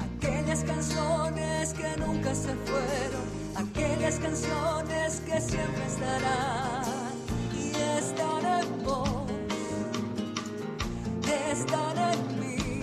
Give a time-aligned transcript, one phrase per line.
[0.00, 3.24] aquellas canciones que nunca se fueron,
[3.56, 6.84] aquellas canciones que siempre estarán
[7.52, 9.08] y están en vos,
[11.50, 12.82] están en mí.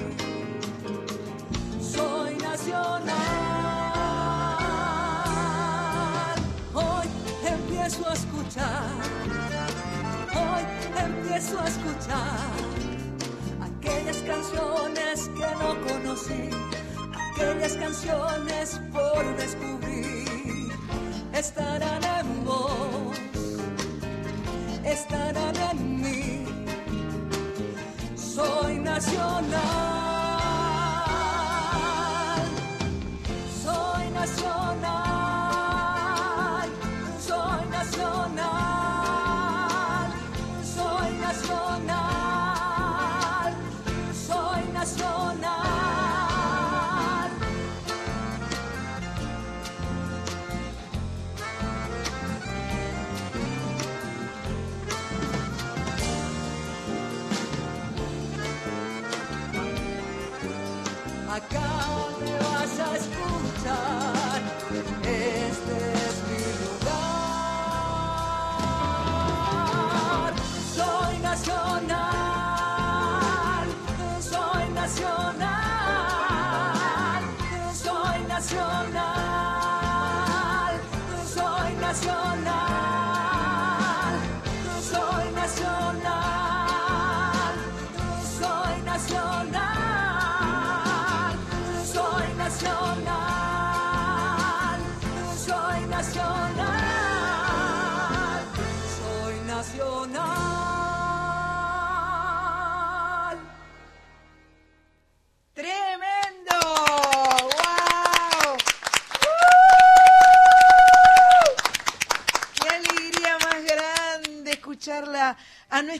[1.82, 3.14] Soy nacional.
[6.73, 7.07] Hoy
[7.48, 8.89] empiezo a escuchar,
[10.36, 10.64] hoy
[11.05, 12.92] empiezo a escuchar
[14.26, 16.50] canciones que no conocí,
[17.34, 20.72] aquellas canciones por descubrir,
[21.34, 23.17] estarán en vos,
[24.84, 26.45] estarán en mí.
[28.16, 29.92] Soy nacional,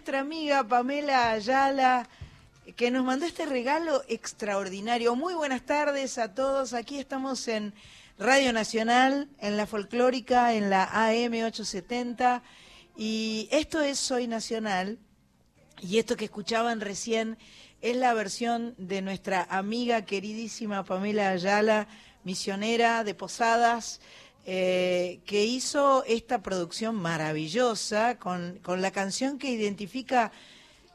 [0.04, 2.10] nuestra amiga Pamela Ayala,
[2.76, 5.16] que nos mandó este regalo extraordinario.
[5.16, 6.74] Muy buenas tardes a todos.
[6.74, 7.74] Aquí estamos en
[8.20, 12.44] Radio Nacional, en la folclórica, en la AM 870.
[12.98, 15.00] Y esto es Soy Nacional.
[15.82, 17.38] Y esto que escuchaban recién
[17.80, 21.88] es la versión de nuestra amiga queridísima Pamela Ayala,
[22.26, 24.02] misionera de Posadas,
[24.46, 30.32] eh, que hizo esta producción maravillosa con, con la canción que identifica,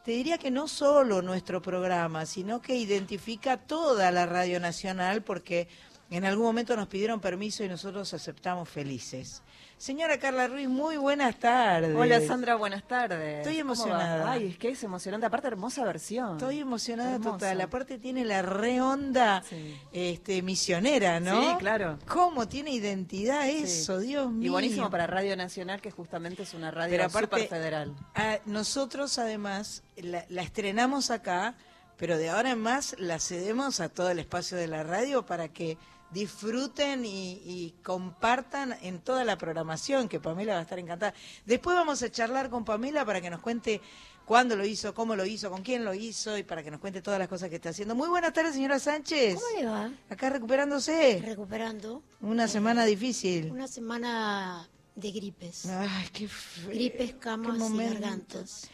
[0.04, 5.68] te diría que no solo nuestro programa, sino que identifica toda la Radio Nacional, porque
[6.10, 9.42] en algún momento nos pidieron permiso y nosotros aceptamos felices.
[9.78, 11.94] Señora Carla Ruiz, muy buenas tardes.
[11.96, 13.38] Hola Sandra, buenas tardes.
[13.46, 14.32] Estoy ¿Cómo emocionada.
[14.32, 15.24] Ay, es que es emocionante.
[15.24, 16.32] Aparte, hermosa versión.
[16.32, 17.60] Estoy emocionada total.
[17.60, 19.80] Aparte tiene la re onda Sí.
[19.92, 21.40] este, misionera, ¿no?
[21.52, 21.96] Sí, claro.
[22.08, 23.62] ¿Cómo tiene identidad Sí.
[23.62, 24.46] eso, Dios mío?
[24.46, 27.94] Y buenísimo para Radio Nacional, que justamente es una radio Pero aparte, súper federal.
[28.16, 31.54] a- nosotros además la, la estrenamos acá,
[31.96, 35.46] pero de ahora en más la cedemos a todo el espacio de la radio para
[35.48, 35.78] que
[36.10, 41.14] disfruten y, y compartan en toda la programación, que Pamela va a estar encantada.
[41.46, 43.80] Después vamos a charlar con Pamela para que nos cuente
[44.24, 47.00] cuándo lo hizo, cómo lo hizo, con quién lo hizo y para que nos cuente
[47.02, 47.94] todas las cosas que está haciendo.
[47.94, 49.34] Muy buenas tardes, señora Sánchez.
[49.36, 49.90] ¿Cómo le va?
[50.10, 51.22] Acá recuperándose.
[51.24, 53.50] Recuperando Una semana difícil.
[53.50, 55.66] una semana de gripes.
[55.66, 56.68] Ay, qué feo.
[56.70, 58.68] Gripes, qué camas y gargantas.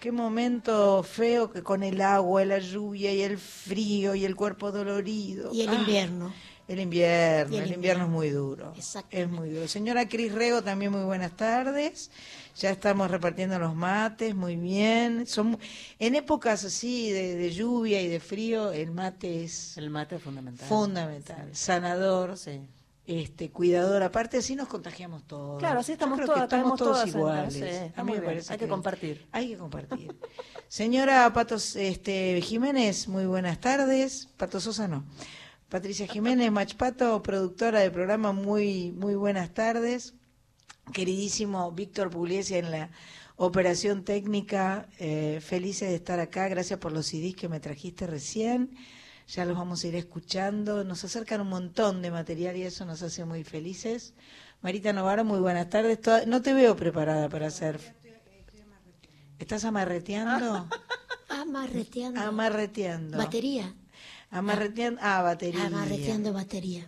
[0.00, 4.70] Qué momento feo que con el agua, la lluvia y el frío y el cuerpo
[4.70, 5.52] dolorido.
[5.54, 6.34] Y el Ah, invierno.
[6.68, 8.72] El invierno, el, el invierno es muy duro.
[8.76, 9.22] Exactamente.
[9.22, 9.68] Es muy duro.
[9.68, 12.10] Señora Cris Rego, también muy buenas tardes.
[12.58, 15.26] Ya estamos repartiendo los mates, muy bien.
[15.26, 15.58] Son
[15.98, 20.22] en épocas así de, de lluvia y de frío, el mate es El mate es
[20.22, 20.66] fundamental.
[20.68, 22.62] fundamental, sanador, Sí.
[23.06, 24.02] este, cuidador.
[24.02, 25.58] Aparte, así nos contagiamos todos.
[25.60, 27.62] Claro, así estamos creo que estamos estamos todos todas, iguales.
[27.62, 29.26] A está mí muy me bien, parece hay que compartir.
[29.32, 30.16] Hay que compartir.
[30.68, 34.28] Señora Patos este, Jiménez, muy buenas tardes.
[34.36, 35.04] Pato Sosa no.
[35.68, 40.14] Patricia Jiménez, Machpato, productora del programa, muy, muy buenas tardes.
[40.92, 42.90] Queridísimo Víctor Pugliese en la
[43.36, 46.48] operación técnica, eh, felices de estar acá.
[46.48, 48.76] Gracias por los CDs que me trajiste recién.
[49.26, 50.84] Ya los vamos a ir escuchando.
[50.84, 54.14] Nos acercan un montón de material y eso nos hace muy felices.
[54.62, 56.00] Marita Novaro, muy buenas tardes.
[56.00, 57.80] Toda- No te veo preparada para hacer.
[59.40, 60.68] ¿Estás amarreteando?
[61.28, 62.20] Amarreteando.
[62.20, 63.18] Amarreteando.
[63.18, 63.74] Batería.
[64.36, 65.00] Amarreteando.
[65.02, 65.66] Ah, batería.
[65.66, 66.86] Amarreteando batería.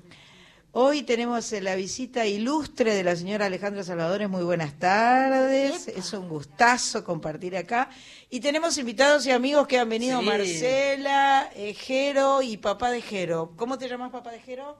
[0.73, 4.29] Hoy tenemos eh, la visita ilustre de la señora Alejandra Salvadores.
[4.29, 5.89] Muy buenas tardes.
[5.89, 5.99] Epa.
[5.99, 7.89] Es un gustazo compartir acá.
[8.29, 10.21] Y tenemos invitados y amigos que han venido.
[10.21, 10.27] Sí.
[10.27, 13.55] Marcela, eh, Jero y papá de Jero.
[13.57, 14.79] ¿Cómo te llamas papá de Jero?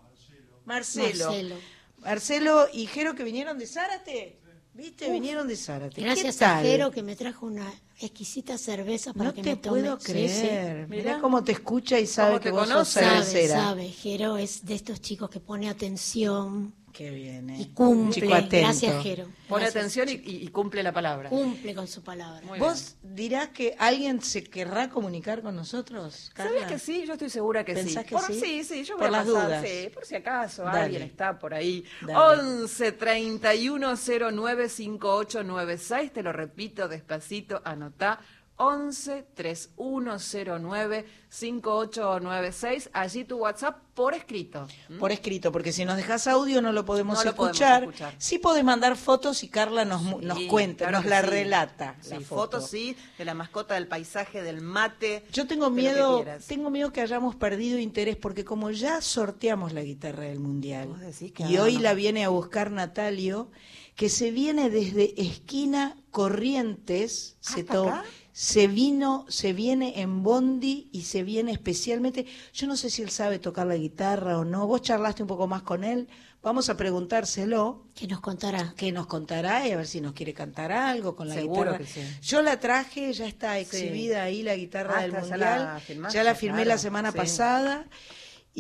[0.67, 1.25] Marcelo.
[1.25, 1.57] Marcelo.
[2.01, 4.39] Marcelo y Jero que vinieron de Zárate.
[4.75, 5.11] ¿Viste?
[5.11, 6.03] vinieron de Zárate.
[6.03, 6.65] Gracias ¿Qué a tal?
[6.65, 9.81] Jero que me trajo una exquisita cerveza para No que te me tome.
[9.83, 10.13] puedo Sí, sí.
[10.13, 10.89] creer.
[10.89, 13.01] Mirá cómo te escucha y sabe que te vos sos conoce.
[13.01, 13.55] Sabe, cervecera.
[13.61, 13.89] sabe.
[13.89, 17.59] Jero es de estos chicos que pone atención Qué bien, ¿eh?
[17.61, 18.13] y cumple.
[18.23, 18.57] Chico atento.
[18.57, 19.25] Gracias, Jero.
[19.49, 19.77] Pone Gracias.
[19.77, 21.29] atención y, cumple la palabra.
[21.29, 22.45] Cumple con su palabra.
[22.45, 26.33] Muy ¿Vos dirás que alguien se querrá comunicar con nosotros?
[26.37, 27.05] ¿Sabes que sí?
[27.07, 27.83] Yo estoy segura que sí.
[27.85, 28.65] ¿Pensás que por, sí?
[28.65, 28.83] sí?
[28.83, 29.65] yo Por voy a las pasar, dudas.
[29.65, 30.81] sí, por si acaso Dale.
[30.81, 31.85] alguien está por ahí.
[32.01, 32.41] Dale.
[32.41, 33.95] 11 31
[34.33, 38.19] 09 5896, te lo repito despacito, anotá.
[38.59, 44.67] 11 3109 5896, allí tu WhatsApp por escrito.
[44.89, 44.99] ¿m?
[44.99, 48.15] Por escrito, porque si nos dejas audio no lo podemos, No lo podemos escuchar.
[48.19, 51.27] Sí podés mandar fotos y Carla nos, nos cuenta, claro nos la sí.
[51.29, 51.97] relata.
[52.01, 52.27] Sí, la foto.
[52.59, 55.25] fotos sí, de la mascota, del paisaje, del mate.
[55.33, 60.25] Yo tengo miedo, tengo miedo que hayamos perdido interés porque como ya sorteamos la guitarra
[60.25, 60.89] del mundial
[61.35, 61.81] que y hoy no.
[61.83, 63.51] la viene a buscar Natalio,
[63.95, 68.05] que se viene desde esquina Corrientes, se, ¿Hasta to- acá?
[68.41, 72.25] Se vino, se viene en Bondi y se viene especialmente.
[72.53, 74.65] Yo no sé si él sabe tocar la guitarra o no.
[74.69, 76.07] Vos charlaste un poco más con él.
[76.41, 78.73] Vamos a preguntárselo Que nos contará.
[78.77, 81.79] que nos contará y a ver si nos quiere cantar algo con la Seguro guitarra.
[81.79, 82.01] que sí.
[82.23, 85.41] Yo la traje, ya está exhibida ahí la guitarra Ah, del mundial.
[85.41, 87.17] la ya la claro, la semana sí.
[87.19, 87.87] pasada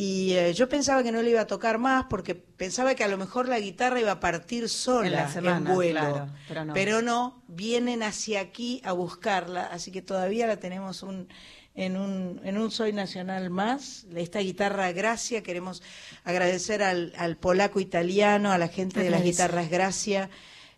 [0.01, 3.09] y eh, yo pensaba que no le iba a tocar más porque pensaba que a
[3.09, 6.73] lo mejor la guitarra iba a partir sola En la semana, vuelo, claro, pero no.
[6.73, 11.27] pero no, vienen hacia aquí a buscarla, así que todavía la tenemos un
[11.75, 15.83] en un, en un Soy Nacional más, esta guitarra Gracia, queremos
[16.23, 20.31] agradecer al, al polaco italiano, a la gente de las guitarras Gracia,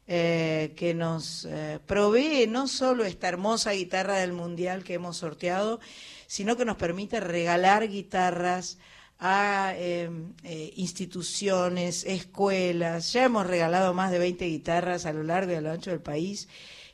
[0.06, 5.78] eh, que nos eh, provee no solo esta hermosa guitarra del Mundial que hemos sorteado,
[6.26, 8.78] sino que nos permite regalar guitarras
[9.20, 10.10] a eh,
[10.42, 13.12] eh, instituciones, escuelas.
[13.12, 16.00] Ya hemos regalado más de 20 guitarras a lo largo y a lo ancho del
[16.00, 16.48] país.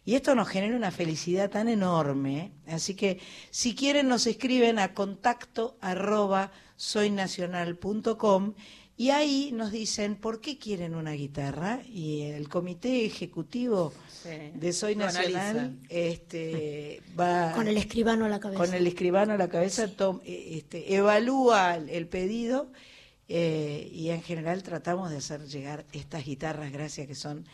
[0.05, 2.53] Y esto nos genera una felicidad tan enorme.
[2.67, 2.73] ¿eh?
[2.75, 3.21] Así que
[3.51, 8.55] si quieren nos escriben a contacto arroba soynacional.com
[8.99, 14.73] y ahí nos dicen por qué quieren una guitarra y el comité ejecutivo Sí, de
[14.73, 18.65] Soy Nacional este, va Con el escribano a la cabeza.
[18.65, 22.73] con el escribano a la cabeza, tom- eh, este, evalúa el, el pedido
[23.29, 27.45] eh, y en general tratamos de hacer llegar estas guitarras, gracias, que son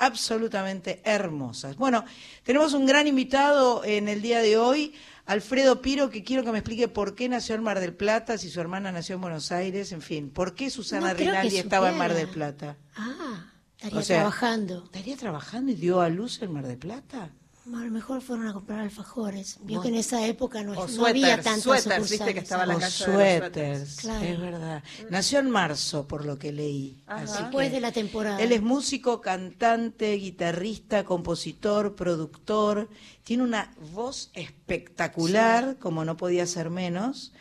[0.00, 1.76] absolutamente hermosas.
[1.76, 2.04] Bueno,
[2.42, 4.94] tenemos un gran invitado en el día de hoy,
[5.26, 8.50] Alfredo Piro, que quiero que me explique por qué nació en Mar del Plata, si
[8.50, 11.98] su hermana nació en Buenos Aires, en fin, por qué Susana No Rinaldi estaba en
[11.98, 12.76] Mar del Plata.
[12.96, 14.84] Ah, estaría O sea, trabajando.
[14.84, 17.30] ¿Estaría trabajando y dio a luz en Mar del Plata?
[17.72, 19.58] A lo mejor fueron a comprar alfajores.
[19.62, 22.66] Vio que en esa época no, O no había suéteres, tantas suéteres, viste que estaba
[22.66, 23.96] la O casa de los suéteres.
[23.96, 24.24] Claro.
[24.26, 24.82] es verdad.
[25.10, 27.02] Nació en marzo, por lo que leí.
[27.06, 28.40] Así Después que- de la temporada.
[28.42, 32.88] Él es músico, cantante, guitarrista, compositor, productor.
[33.22, 37.32] Tiene una voz espectacular, como no podía ser menos.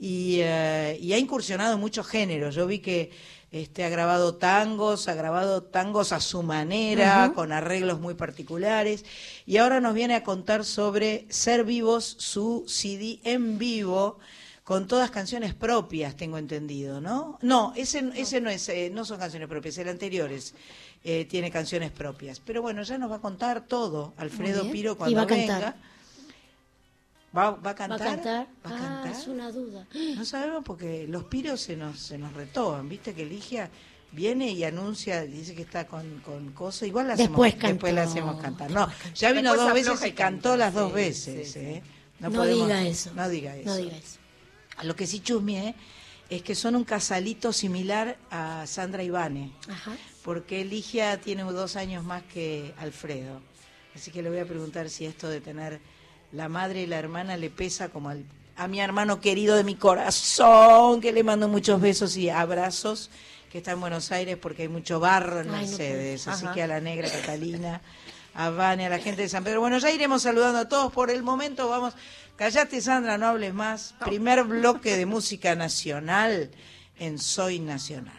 [0.00, 2.54] Y, eh, y ha incursionado en muchos géneros.
[2.54, 3.10] Yo vi que
[3.50, 9.04] este, ha grabado tangos, ha grabado tangos a su manera, con arreglos muy particulares.
[9.46, 14.18] Y ahora nos viene a contar sobre Ser Vivos, su CD en vivo,
[14.64, 17.38] con todas canciones propias, tengo entendido, ¿no?
[17.40, 20.54] No, ese, ese no es, eh, no son canciones propias, el anterior es,
[21.04, 22.40] eh, tiene canciones propias.
[22.40, 24.70] Pero bueno, ya nos va a contar todo, Alfredo.
[24.70, 25.76] Piro, Y cuando va a cantar.
[27.36, 28.02] ¿Va, va a ¿Va cantar?
[28.02, 28.46] a cantar?
[28.64, 29.12] ¿Va a ah, cantar?
[29.20, 29.86] es una duda.
[30.16, 33.70] No sabemos porque los piros se nos, se nos retoban, viste que Ligia
[34.12, 38.02] viene y anuncia, dice que está con, con cosas, igual la hacemos, Después después la
[38.04, 38.70] hacemos cantar.
[38.70, 41.52] No, ya vino Después dos veces y cantó canta, las dos sí, veces.
[41.52, 41.66] sí, sí.
[41.66, 41.82] ¿eh?
[42.20, 43.12] No, podemos- diga eso.
[43.14, 43.68] No diga eso.
[43.68, 44.18] No diga eso.
[44.82, 45.74] Lo que sí chusmeé
[46.30, 49.92] es que son un casalito similar a Sandra Ivane, Ajá.
[50.22, 53.40] porque Ligia tiene dos años más que Alfredo.
[53.94, 55.80] Así que le voy a preguntar si esto de tener
[56.32, 58.24] la madre y la hermana le pesa como al-
[58.56, 63.10] a mi hermano querido de mi corazón, que le mando muchos besos y abrazos,
[63.52, 66.26] que está en Buenos Aires porque hay mucho barro en Ay, no Mercedes.
[66.28, 66.54] Así Ajá.
[66.54, 67.80] que a la negra Catalina,
[68.34, 69.60] a Vane, a la gente de San Pedro.
[69.60, 70.92] Bueno, ya iremos saludando a todos.
[70.92, 71.94] Por el momento vamos.
[72.36, 73.94] Callate, Sandra, no hables más.
[74.04, 76.50] Primer bloque de música nacional
[76.98, 78.18] en Soy Nacional.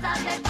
[0.00, 0.47] Hasta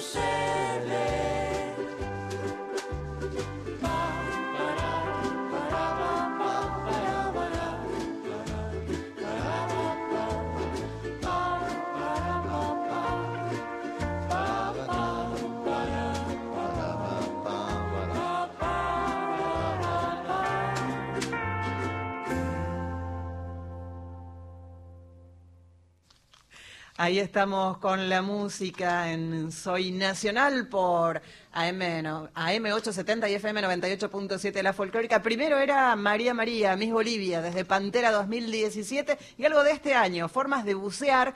[0.00, 1.05] sucede.
[27.06, 31.22] Ahí estamos con la música en Soy Nacional por
[31.52, 35.22] AM, no, AM870 y FM 98.7 La Folclórica.
[35.22, 40.64] Primero era María María, Miss Bolivia, desde Pantera 2017 y algo de este año, formas
[40.64, 41.32] de bucear.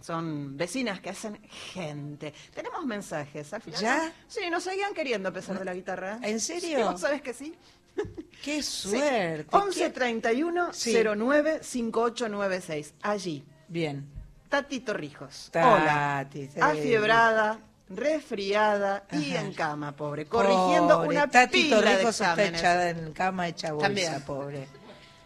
[0.00, 1.40] Son vecinas que hacen
[1.72, 2.34] gente.
[2.52, 3.80] Tenemos mensajes al final.
[3.80, 4.12] ¿Ya?
[4.26, 6.18] Sí, nos seguían queriendo a pesar de la guitarra.
[6.24, 6.78] ¿En serio?
[6.78, 7.54] Sí, ¿Vos sabés que sí?
[8.42, 8.88] ¡Qué Sí.
[8.90, 9.46] suerte!
[9.56, 10.92] 11 31 Sí.
[11.16, 12.94] 09 5896.
[13.02, 13.44] Allí.
[13.68, 14.11] Bien.
[14.52, 15.48] Tati Torrijos.
[15.50, 16.68] Tati, Hola.
[16.68, 20.26] Afiebrada, resfriada y en cama, pobre.
[20.26, 22.60] Corrigiendo Pobre, una Tati pila de Torrijos está exámenes.
[22.60, 24.22] echada en cama, hecha bolsa, También.
[24.26, 24.68] pobre.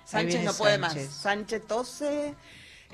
[0.05, 0.95] Sánchez no puede más.
[1.11, 2.37] Sánchez tose.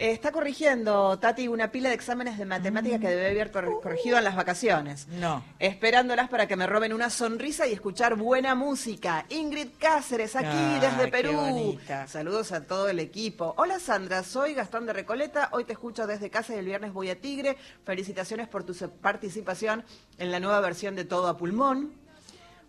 [0.03, 4.25] Está corrigiendo, Tati, una pila de exámenes de matemáticas que debe haber cor- corregido en
[4.25, 5.07] las vacaciones.
[5.07, 5.45] No.
[5.61, 9.27] Esperándolas para que me roben una sonrisa y escuchar buena música.
[9.29, 11.79] Ingrid Cáceres, aquí Ay, desde Perú.
[12.09, 13.55] Saludos a todo el equipo.
[13.57, 15.51] Hola Sandra, soy Gastón de Recoleta.
[15.53, 17.57] Hoy te escucho desde casa y el viernes voy a Tigre.
[17.85, 19.85] Felicitaciones por tu participación
[20.19, 21.93] en la nueva versión de Todo a Pulmón.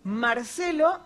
[0.04, 1.00] Marcelo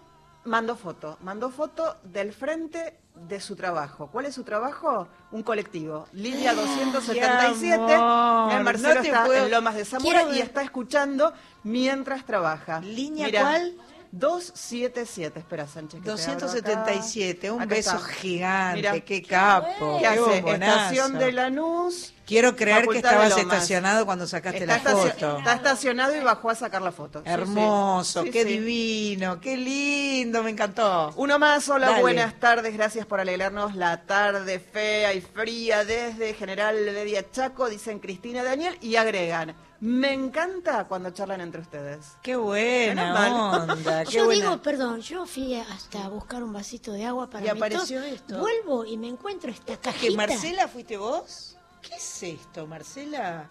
[0.45, 4.09] mandó foto, mandó foto del frente de su trabajo.
[4.13, 5.09] ¿Cuál es su trabajo?
[5.33, 6.07] Un colectivo.
[6.13, 7.77] Línea 277.
[7.87, 8.53] Qué amor.
[8.53, 11.33] Eh, Marcelo No te está puedo- en Lomas de Zamora Quiero y está escuchando
[11.65, 12.81] mientras trabaja.
[12.81, 13.75] ¿Línea Mirá, cuál?
[14.13, 15.39] 277.
[15.41, 16.01] Espera, Sánchez.
[16.01, 16.41] que te abro acá.
[16.41, 18.09] 277, un Acá beso está.
[18.09, 19.01] gigante, Mirá.
[19.01, 20.39] qué capo, ¿Qué hace?
[20.39, 22.15] Estación de Lanús.
[22.27, 25.39] Quiero creer que Facultad estabas estacionado cuando sacaste Está, la foto.
[25.39, 27.23] está estacionado y bajó a sacar la foto.
[27.25, 27.31] Sí.
[27.31, 28.49] Hermoso, Sí, qué sí.
[28.59, 31.11] divino, qué lindo, me encantó.
[31.17, 32.03] Uno más, hola, Dale.
[32.03, 37.99] buenas tardes, gracias por alegrarnos la tarde fea y fría desde General Bedia Chaco, dicen
[37.99, 42.17] Cristina Daniel, y agregan, me encanta cuando charlan entre ustedes.
[42.23, 44.45] Qué buena onda, qué Yo buena.
[44.45, 48.09] digo, perdón, yo fui hasta buscar un vasito de agua para Y mi apareció tos.
[48.11, 48.39] esto.
[48.39, 50.17] Vuelvo y me encuentro esta ¿Que cajita.
[50.17, 51.57] Marcela fuiste vos?
[51.83, 53.49] ¿Qué es esto, Marcela?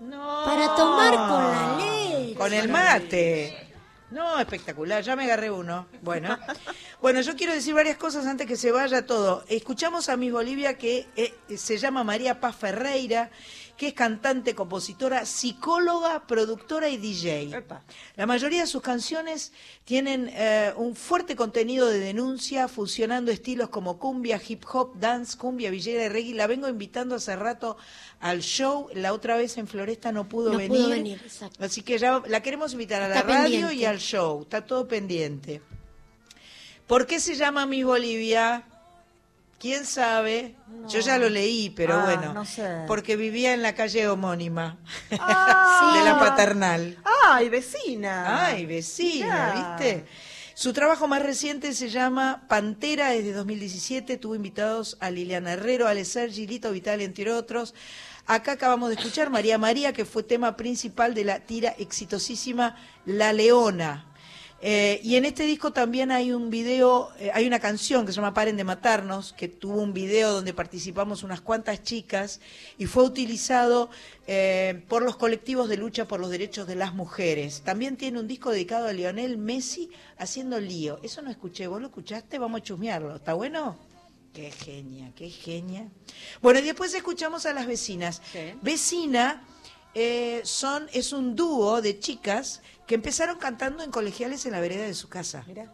[0.00, 0.42] No.
[0.46, 2.34] Para tomar con la leche.
[2.34, 3.66] Con el mate.
[4.10, 5.86] No, espectacular, ya me agarré uno.
[6.02, 6.36] Bueno,
[7.00, 9.44] bueno, yo quiero decir varias cosas antes que se vaya todo.
[9.48, 13.30] Escuchamos a Miss Bolivia que eh, se llama María Paz Ferreira,
[13.80, 17.44] que es cantante, compositora, psicóloga, productora y DJ.
[17.56, 17.82] Epa.
[18.14, 19.54] La mayoría de sus canciones
[19.86, 25.70] tienen eh, un fuerte contenido de denuncia, fusionando estilos como cumbia, hip hop, dance, cumbia,
[25.70, 26.34] villera y reggae.
[26.34, 27.78] La vengo invitando hace rato
[28.20, 28.90] al show.
[28.92, 30.76] La otra vez en Floresta no pudo No venir.
[30.76, 31.64] pudo venir, exacto.
[31.64, 34.42] Así que ya la queremos invitar a la radio y al show.
[34.42, 35.62] Está todo pendiente.
[36.86, 38.66] ¿Por qué se llama Miss Bolivia?
[39.60, 40.56] ¿Quién sabe?
[40.88, 42.32] Yo ya lo leí, pero Ah, bueno.
[42.32, 42.84] no sé.
[42.86, 44.78] Porque vivía en la calle homónima
[45.20, 45.92] Ah.
[45.98, 46.96] de la paternal.
[47.28, 48.46] ¡Ay, vecina!
[48.46, 49.76] Ay, vecina, Mirá.
[49.78, 50.06] ¿viste?
[50.54, 54.16] Su trabajo más reciente se llama Pantera, desde 2017.
[54.16, 57.74] Tuvo invitados a Liliana Herrero, Ale Sergi, Lito Vital, entre otros.
[58.26, 63.32] Acá acabamos de escuchar María María, que fue tema principal de la tira exitosísima La
[63.32, 64.06] Leona.
[64.62, 68.16] Eh, y en este disco también hay un video, eh, hay una canción que se
[68.16, 72.40] llama Paren de Matarnos, que tuvo un video donde participamos unas cuantas chicas
[72.76, 73.88] y fue utilizado
[74.26, 77.62] eh, por los colectivos de lucha por los derechos de las mujeres.
[77.62, 81.00] También tiene un disco dedicado a Lionel Messi haciendo lío.
[81.02, 82.38] Eso no escuché, ¿vos lo escuchaste?
[82.38, 83.16] Vamos a chusmearlo.
[83.16, 83.78] ¿Está bueno?
[84.34, 85.88] Qué genia, qué genia.
[86.42, 88.20] Bueno, y después escuchamos a las vecinas.
[88.30, 88.52] Sí.
[88.60, 89.42] Vecina
[89.94, 94.84] eh, son, es un dúo de chicas que empezaron cantando en colegiales en la vereda
[94.84, 95.44] de su casa.
[95.46, 95.72] Mirá.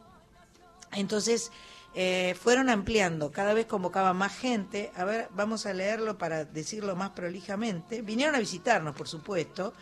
[0.93, 1.51] Entonces
[1.95, 4.91] eh, fueron ampliando, cada vez convocaban más gente.
[4.97, 8.03] A ver, vamos a leerlo para decirlo más prolijamente.
[8.03, 9.75] Vinieron a visitarnos, por supuesto.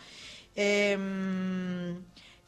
[0.55, 1.95] Eh,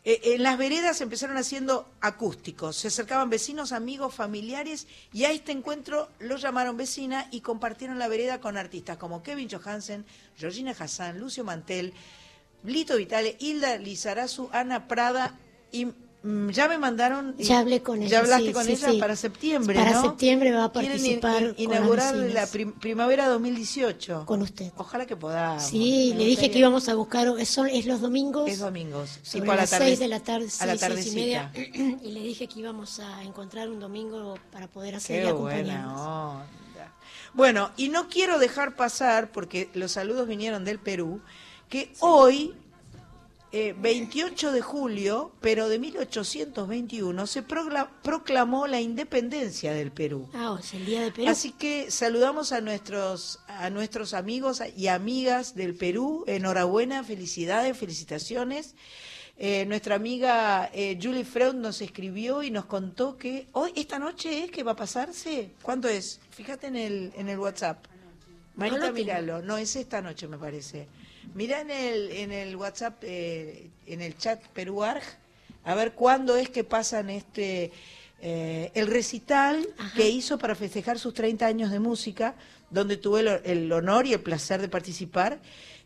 [0.09, 5.51] eh, en las veredas empezaron haciendo acústicos, se acercaban vecinos, amigos, familiares y a este
[5.51, 10.05] encuentro lo llamaron vecina y compartieron la vereda con artistas como Kevin Johansen,
[10.37, 11.91] Georgina Hassan, Lucio Mantel,
[12.63, 15.37] Lito Vitale, Hilda Lizarazu, Ana Prada
[15.73, 15.87] y
[16.51, 17.35] ya me mandaron.
[17.37, 18.99] Ya hablé con ella, Ya hablaste sí, con sí, ella sí.
[18.99, 20.01] para septiembre, Para ¿no?
[20.01, 22.33] septiembre va a in- participar in- con inaugurar vecinas.
[22.33, 24.25] la prim- primavera 2018.
[24.25, 24.71] Con usted.
[24.77, 25.63] Ojalá que podamos.
[25.63, 28.49] Sí, Me le dije que íbamos a buscar, son, es los domingos.
[28.49, 29.19] Es domingos.
[29.23, 31.51] Sobre tipo a la las tarde- seis de la tarde, a la seis y media.
[32.03, 36.47] Y le dije que íbamos a encontrar un domingo para poder hacer Qué buena onda.
[37.33, 41.21] Bueno, y no quiero dejar pasar, porque los saludos vinieron del Perú,
[41.69, 42.53] que hoy,
[43.51, 50.29] eh, 28 de julio, pero de 1821, se proclamó la independencia del Perú.
[50.33, 51.29] Ah, es el día de Perú.
[51.29, 56.25] Así que saludamos a nuestros a nuestros amigos y amigas del Perú.
[56.27, 58.75] Enhorabuena, felicidades, felicitaciones.
[59.39, 64.43] Eh, nuestra amiga eh, Julie Freud nos escribió y nos contó que hoy, esta noche
[64.43, 65.51] es que va a pasarse.
[65.61, 66.19] ¿Cuánto es?
[66.31, 67.85] Fíjate en el, en el WhatsApp.
[68.55, 69.41] Marita, No míralo.
[69.43, 70.87] No, es esta noche, me parece.
[71.33, 75.03] Mira en el, en el WhatsApp, eh, en el chat Peruarg,
[75.63, 77.71] a ver cuándo es que pasan este
[78.19, 79.95] eh, el recital Ajá.
[79.95, 82.35] que hizo para festejar sus 30 años de música,
[82.71, 85.39] donde tuve el, el honor y el placer de participar,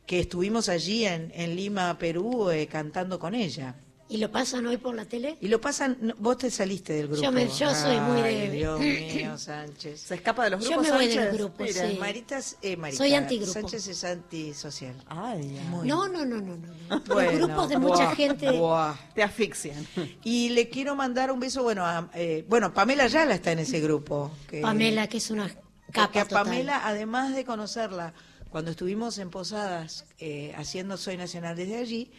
[0.06, 3.76] que estuvimos allí en, en Lima, Perú, eh, cantando con ella.
[4.12, 5.38] ¿Y lo pasan hoy por la tele?
[5.40, 7.22] Y lo pasan, no, vos te saliste del grupo.
[7.24, 10.02] Yo me- yo soy muy Ay, de- Dios mío, Sánchez.
[10.02, 11.38] Se escapa de los Yo grupos me voy del Sánchez?
[11.38, 11.90] grupo, Mira.
[11.90, 11.98] sí.
[11.98, 13.54] Marita, es- eh, Marita, Soy antigrupo.
[13.54, 14.96] Sánchez es antisocial.
[15.08, 15.44] Ay.
[15.70, 17.00] Muy No, no, no, no, no.
[17.08, 18.52] Bueno, Los grupos de mucha buah, gente.
[18.52, 18.96] buah.
[19.16, 19.88] Te asfixian.
[20.24, 23.80] Y le quiero mandar un beso, bueno, a, eh, bueno, Pamela Yala está en ese
[23.80, 24.32] grupo.
[24.50, 25.62] que- Pamela, que es una porque
[25.94, 26.44] capa a total.
[26.46, 28.14] Pamela, además de conocerla,
[28.50, 32.12] cuando estuvimos en Posadas eh, haciendo Soy Nacional desde allí,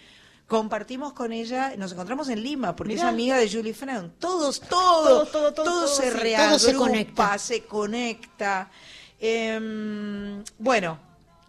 [0.52, 3.04] compartimos con ella, nos encontramos en Lima, porque Mirá.
[3.04, 4.12] es amiga de Julie Freund.
[4.18, 7.38] Todos, Todo, todo, todo, todo, todo, se sí, reagrupa, todo se conecta.
[7.38, 8.70] se conecta.
[9.18, 10.98] Em, bueno,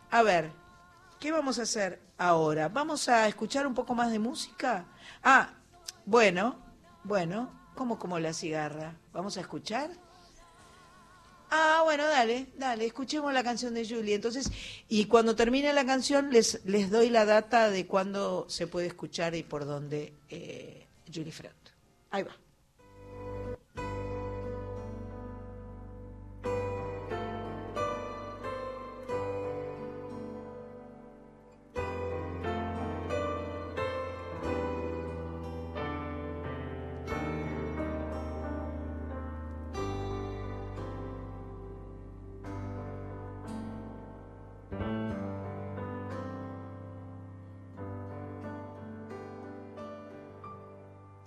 [0.10, 0.52] a ver,
[1.20, 2.70] ¿qué vamos a hacer ahora?
[2.70, 4.86] ¿Vamos a escuchar un poco más de música?
[5.22, 5.50] Ah,
[6.06, 6.56] bueno,
[7.04, 8.96] bueno, como como la cigarra.
[9.12, 9.90] ¿Vamos a escuchar?
[11.56, 14.16] Ah, bueno, dale, dale, escuchemos la canción de Julie.
[14.16, 14.52] Entonces,
[14.90, 19.36] y cuando termine la canción les, les doy la data de cuándo se puede escuchar
[19.36, 21.54] y por dónde eh, Julie Freund.
[22.10, 22.43] Ahí va.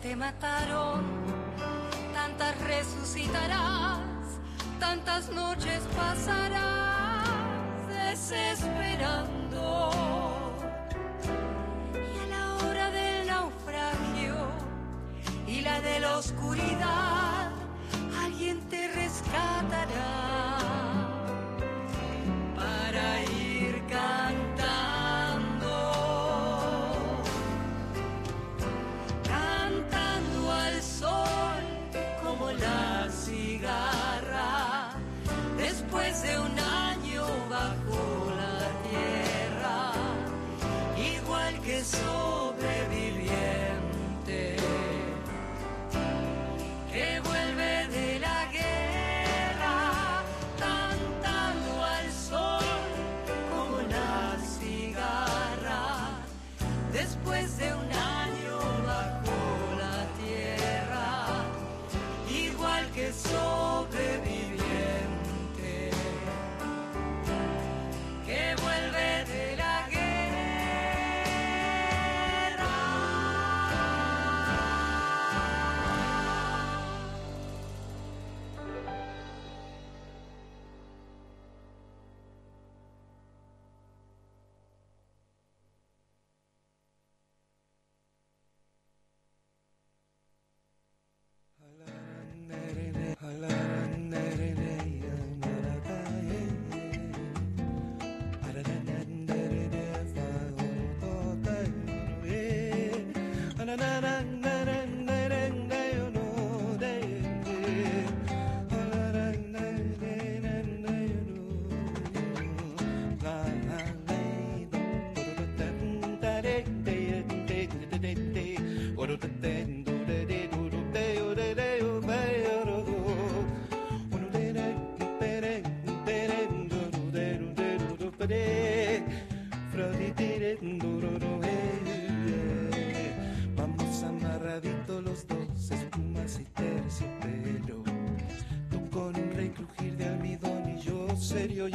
[0.02, 1.04] te mataron,
[2.14, 4.00] tantas resucitarás,
[4.80, 6.71] tantas noches pasarás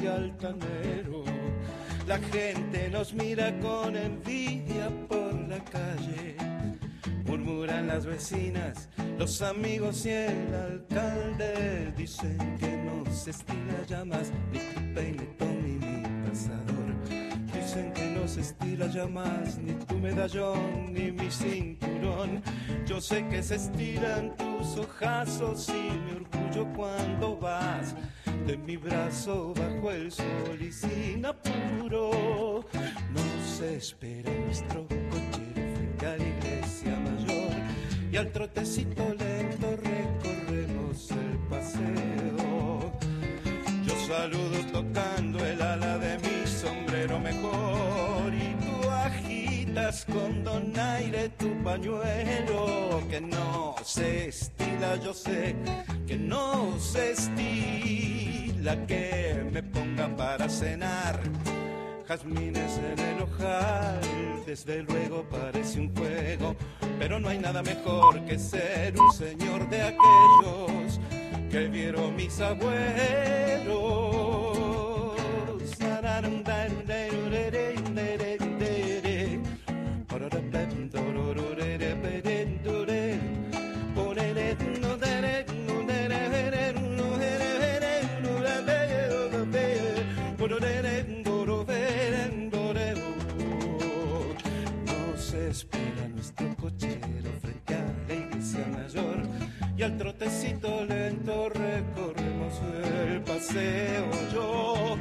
[0.00, 1.24] y altanero.
[2.06, 6.36] La gente nos mira con envidia por la calle.
[7.24, 11.92] Murmuran las vecinas, los amigos y el alcalde.
[11.96, 16.94] Dicen que no se estila ya más ni tu peinetón ni mi pasador.
[17.52, 22.42] Dicen que no se estila ya más ni tu medallón ni mi cinturón.
[22.86, 27.96] Yo sé que se estiran tus ojazos y mi orgullo cuando vas
[28.46, 32.64] de mi brazo bajo el sol y sin apuro.
[33.12, 37.52] No se espera nuestro cochero frente a la iglesia mayor
[38.12, 42.92] y al trotecito lento recorremos el paseo.
[43.84, 51.30] Yo saludo tocando el ala de mi sombrero mejor y tú agitas con donaire
[51.64, 55.54] pañuelo que no se estila, yo sé
[56.06, 61.20] que no se estila que me ponga para cenar.
[62.08, 64.00] Jazmines en el ojal,
[64.46, 66.54] desde luego parece un juego,
[66.98, 71.00] pero no hay nada mejor que ser un señor de aquellos
[71.50, 73.86] que vieron mis abuelos.
[99.86, 104.10] Al trotecito lento recorremos el paseo.
[104.32, 104.96] Yo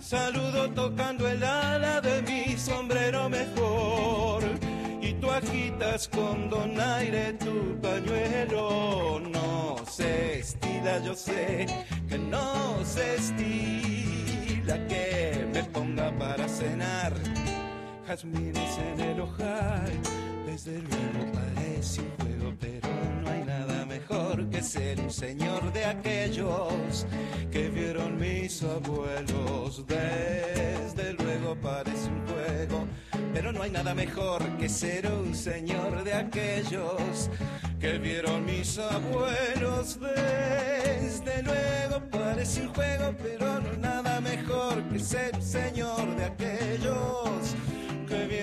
[0.00, 4.42] saludo tocando el ala de mi sombrero mejor
[5.02, 9.20] y tú agitas con donaire tu pañuelo.
[9.20, 11.66] No se estila, yo sé
[12.08, 17.12] que no se estila que me ponga para cenar
[18.06, 19.92] jazmines en el ojal.
[20.56, 22.88] Desde luego parece un juego, pero
[23.22, 27.06] no hay nada mejor que ser un señor de aquellos
[27.52, 29.84] que vieron mis abuelos.
[29.86, 32.86] Desde luego parece un juego,
[33.34, 37.28] pero no hay nada mejor que ser un señor de aquellos
[37.78, 40.00] que vieron mis abuelos.
[40.00, 46.24] Desde luego parece un juego, pero no hay nada mejor que ser un señor de
[46.24, 47.54] aquellos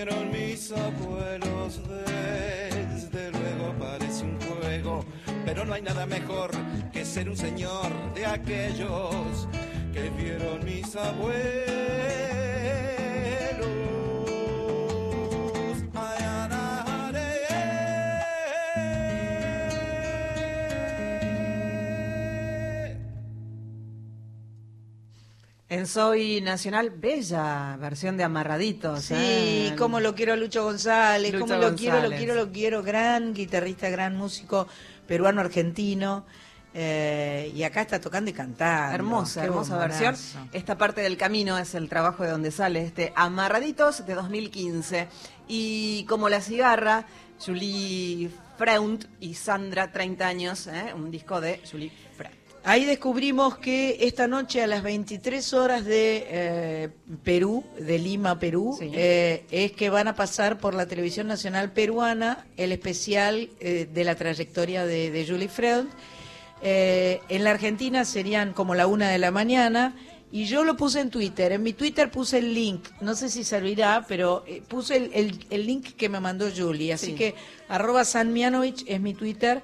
[0.04, 1.82] que vieron mis abuelos.
[1.88, 5.06] Desde luego parece un juego,
[5.46, 6.52] pero no hay nada mejor
[6.92, 9.48] que ser un señor de aquellos
[9.94, 12.43] que vieron mis abuelos.
[25.74, 29.06] En Soy Nacional, bella versión de Amarraditos.
[29.06, 29.76] Sí, ¿eh?
[29.76, 33.34] como lo quiero a Lucho González, Lucho como lo quiero, lo quiero, lo quiero, gran
[33.34, 34.68] guitarrista, gran músico
[35.08, 36.26] peruano-argentino.
[36.76, 38.94] eh, y acá está tocando y cantando.
[38.94, 40.16] Hermosa, Qué hermosa versión.
[40.52, 45.08] Esta parte del camino es el trabajo de donde sale este Amarraditos de 2015.
[45.48, 47.08] Y como la cigarra,
[47.44, 50.94] Julie Freunt y Sandra, 30 años, ¿eh?
[50.96, 51.92] un disco de Julie.
[52.66, 56.90] Ahí descubrimos que esta noche a las 23 horas de eh,
[57.22, 58.90] Perú, de Lima, Perú, Sí.
[58.94, 64.04] eh, es que van a pasar por la televisión nacional peruana el especial eh, de
[64.06, 65.86] la trayectoria de, de Julie Freud.
[66.66, 69.98] En la Argentina serían como la una de la mañana
[70.32, 71.52] y yo lo puse en Twitter.
[71.52, 75.66] En mi Twitter puse el link, no sé si servirá, pero puse el, el- el
[75.68, 76.94] link que me mandó Julie.
[76.94, 77.14] Así Sí.
[77.16, 77.36] que
[77.68, 79.62] arroba Sanmianovich es mi Twitter.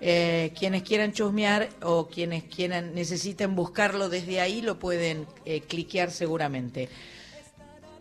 [0.00, 6.12] Eh, quienes quieran chusmear o quienes quieran necesiten buscarlo desde ahí lo pueden eh, cliquear
[6.12, 6.88] seguramente.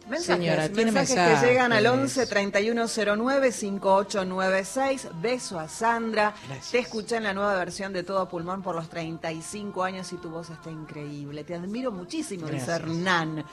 [0.08, 1.42] Mensajes, Señora, tiene mensajes mensajes.
[1.42, 5.08] que llegan al 11 3109 5896.
[5.22, 6.34] Beso a Sandra.
[6.48, 6.72] Gracias.
[6.72, 10.30] Te escuché en la nueva versión de Todo Pulmón por los 35 años y tu
[10.30, 11.44] voz está increíble.
[11.44, 12.72] Te admiro muchísimo, dice.
[12.72, 13.44] Hernán.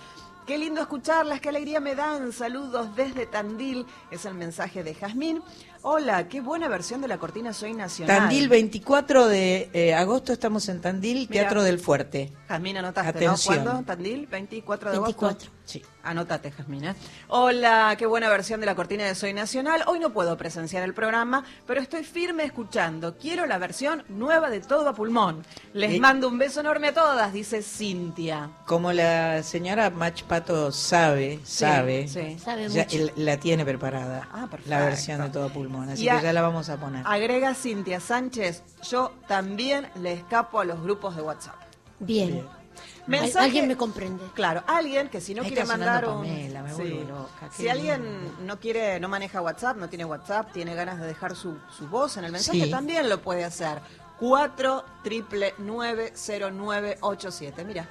[0.47, 2.31] Qué lindo escucharlas, qué alegría me dan.
[2.31, 5.43] Saludos desde Tandil, es el mensaje de Jazmín.
[5.87, 8.17] Hola, qué buena versión de la cortina Soy Nacional.
[8.17, 11.43] Tandil, 24 de eh, agosto estamos en Tandil, Mira.
[11.43, 12.33] Teatro del Fuerte.
[12.49, 13.59] Jazmín, anotaste, Atención.
[13.59, 13.65] ¿no?
[13.65, 13.87] ¿Cuándo?
[13.87, 14.27] ¿Tandil?
[14.27, 15.29] 24 de 24.
[15.29, 15.51] agosto.
[15.65, 15.83] Sí.
[16.03, 16.95] Anótate, Jasmina.
[17.29, 19.83] Hola, qué buena versión de la cortina de Soy Nacional.
[19.87, 23.17] Hoy no puedo presenciar el programa, pero estoy firme escuchando.
[23.17, 25.43] Quiero la versión nueva de todo a pulmón.
[25.73, 26.01] Les Eh.
[26.01, 28.51] mando un beso enorme a todas, dice Cintia.
[28.67, 32.39] Como la señora Mach Pato sabe, sabe, sí.
[32.39, 32.97] Sabe ya mucho.
[32.99, 34.69] él- la tiene preparada Ah, perfecto.
[34.69, 37.03] la versión de todo pulmón, así Y a- que ya la vamos a poner.
[37.07, 41.55] Agrega Cintia Sánchez, yo también le escapo a los grupos de WhatsApp.
[42.01, 42.47] Bien.
[43.07, 44.25] Mensaje- Alguien me comprende.
[44.35, 46.27] Claro, alguien que si no Ahí quiere mandar sonando un...
[46.27, 50.75] Pamela, me vuelvo loca, Si alguien no quiere, no maneja WhatsApp, no tiene WhatsApp, tiene
[50.75, 52.71] ganas de dejar su, su voz en el mensaje, Sí.
[52.71, 53.79] también lo puede hacer.
[54.19, 57.65] 4 triple 0987.
[57.65, 57.87] Mira.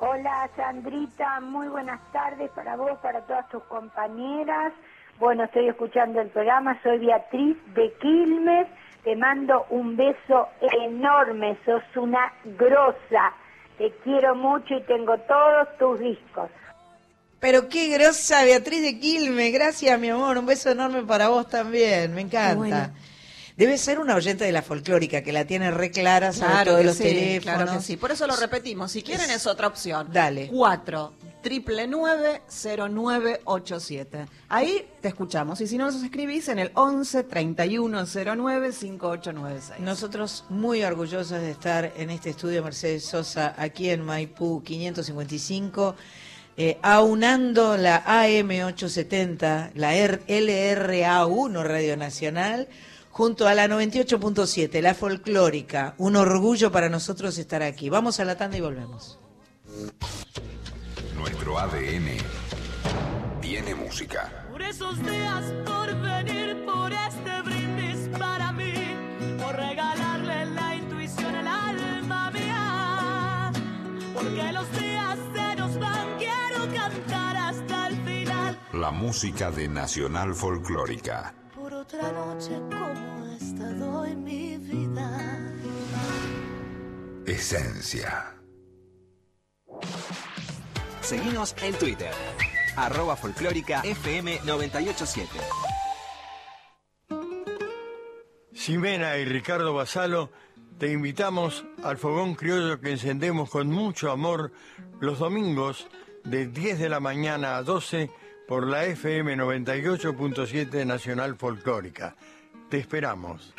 [0.00, 4.72] Hola Sandrita, muy buenas tardes para vos, para todas tus compañeras.
[5.18, 8.68] Bueno, estoy escuchando el programa, soy Beatriz de Quilmes,
[9.02, 13.32] te mando un beso enorme, sos una grosa,
[13.78, 16.50] te quiero mucho y tengo todos tus discos.
[17.40, 22.12] Pero qué grosa Beatriz de Quilme, gracias mi amor, un beso enorme para vos también,
[22.12, 22.56] me encanta.
[22.56, 22.90] bueno.
[23.58, 26.96] Debe ser una oyente de la folclórica que la tiene re clara, sabe Claro los
[26.96, 27.56] sí, teléfonos.
[27.64, 27.96] claro que sí.
[27.96, 28.92] Por eso lo repetimos.
[28.92, 30.08] Si quieren es otra opción.
[30.12, 30.48] Dale.
[30.50, 34.26] 4 triple 0987.
[34.48, 35.60] Ahí te escuchamos.
[35.60, 38.04] Y si no nos escribís en el 11 31
[38.36, 39.80] 09 5896.
[39.80, 45.94] Nosotros muy orgullosos de estar en este estudio Mercedes Sosa, aquí en Maipú 555,
[46.56, 52.68] eh, aunando la AM870, la R- LRA1 Radio Nacional,
[53.18, 55.96] junto a la 98.7, la folclórica.
[55.98, 57.88] Un orgullo para nosotros estar aquí.
[57.88, 59.18] Vamos a la tanda y volvemos.
[61.16, 62.16] Nuestro ADN
[63.40, 64.46] tiene música.
[64.52, 68.72] Por esos días, por venir, por este brindis para mí,
[69.42, 73.52] por regalarle la intuición al alma mía.
[74.14, 78.60] Porque los días se nos van, quiero cantar hasta el final.
[78.74, 81.34] La música de Nacional Folclórica.
[81.80, 85.38] Otra noche como esta doy mi vida.
[87.24, 88.34] Esencia.
[91.00, 92.10] Seguinos en Twitter.
[92.74, 95.28] Arroba folclórica FM 987.
[98.52, 100.30] Ximena y Ricardo Basalo,
[100.78, 104.50] te invitamos al fogón criollo que encendemos con mucho amor
[104.98, 105.86] los domingos
[106.24, 108.10] de 10 de la mañana a 12
[108.48, 112.16] por la FM 98.7 Nacional Folclórica.
[112.70, 113.54] Te esperamos.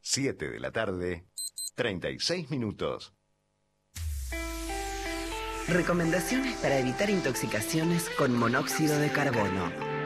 [0.00, 1.26] Siete de la tarde,
[1.74, 3.12] 36 minutos.
[5.66, 9.97] Recomendaciones para evitar intoxicaciones con monóxido de carbono.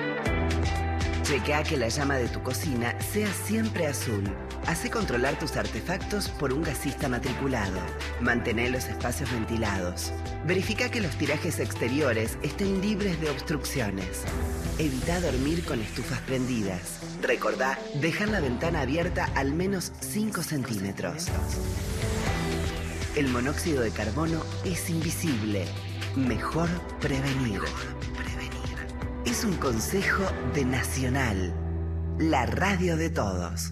[1.33, 4.23] Chequea que la llama de tu cocina sea siempre azul.
[4.67, 7.81] Hace controlar tus artefactos por un gasista matriculado.
[8.21, 10.13] Mantén los espacios ventilados.
[10.47, 14.25] Verifica que los tirajes exteriores estén libres de obstrucciones.
[14.79, 17.01] Evita dormir con estufas prendidas.
[17.23, 21.29] Recordá dejar la ventana abierta al menos 5 centímetros.
[23.17, 25.65] El monóxido de carbono es invisible.
[26.15, 26.69] Mejor
[27.01, 27.63] prevenir.
[29.25, 31.55] Es un consejo de Nacional,
[32.19, 33.71] la radio de todos.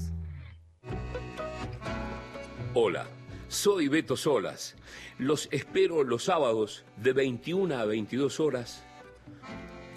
[2.73, 3.09] Hola,
[3.49, 4.77] soy Beto Solas.
[5.19, 8.85] Los espero los sábados de 21 a 22 horas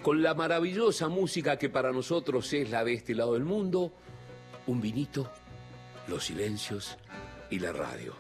[0.01, 3.93] con la maravillosa música que para nosotros es la de este lado del mundo,
[4.65, 5.29] un vinito,
[6.07, 6.97] los silencios
[7.51, 8.15] y la radio.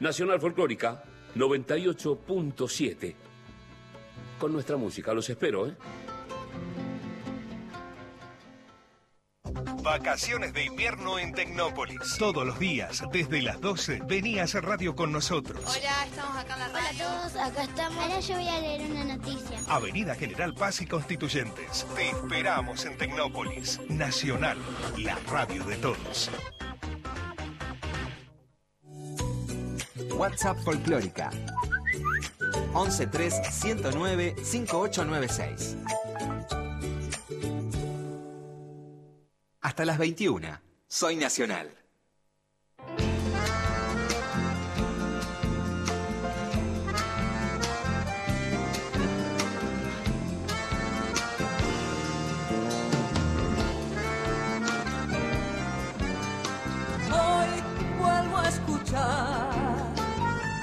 [0.00, 1.04] Nacional Folclórica
[1.34, 3.14] 98.7.
[4.40, 5.76] Con nuestra música, los espero, ¿eh?
[9.82, 12.16] Vacaciones de invierno en Tecnópolis.
[12.18, 15.60] Todos los días, desde las 12, vení a hacer radio con nosotros.
[15.64, 17.06] Hola, estamos acá en la radio.
[17.06, 18.04] Hola a todos, acá estamos.
[18.04, 19.58] Ahora yo voy a leer una noticia.
[19.68, 21.86] Avenida General Paz y Constituyentes.
[21.94, 23.80] Te esperamos en Tecnópolis.
[23.88, 24.58] Nacional,
[24.98, 26.30] la radio de todos.
[30.16, 31.30] WhatsApp folclórica.
[32.72, 35.76] 113 109 5896.
[39.66, 40.60] Hasta las 21.
[40.86, 41.68] Soy Nacional.
[57.10, 57.50] hoy
[57.98, 59.50] vuelvo a escuchar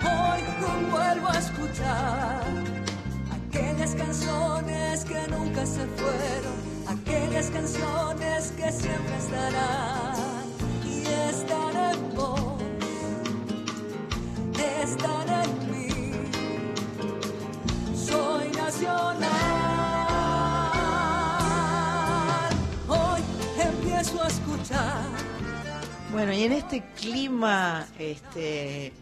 [0.02, 0.44] hoy
[0.90, 2.44] vuelvo a escuchar
[3.34, 6.63] aquellas canciones que nunca se fueron
[8.72, 10.46] siempre estarán
[10.86, 12.62] y están en vos,
[14.84, 15.90] están en mí.
[17.96, 19.30] Soy nacional.
[22.88, 23.22] Hoy
[23.60, 25.04] empiezo a escuchar.
[26.12, 28.94] Bueno, y en este clima este,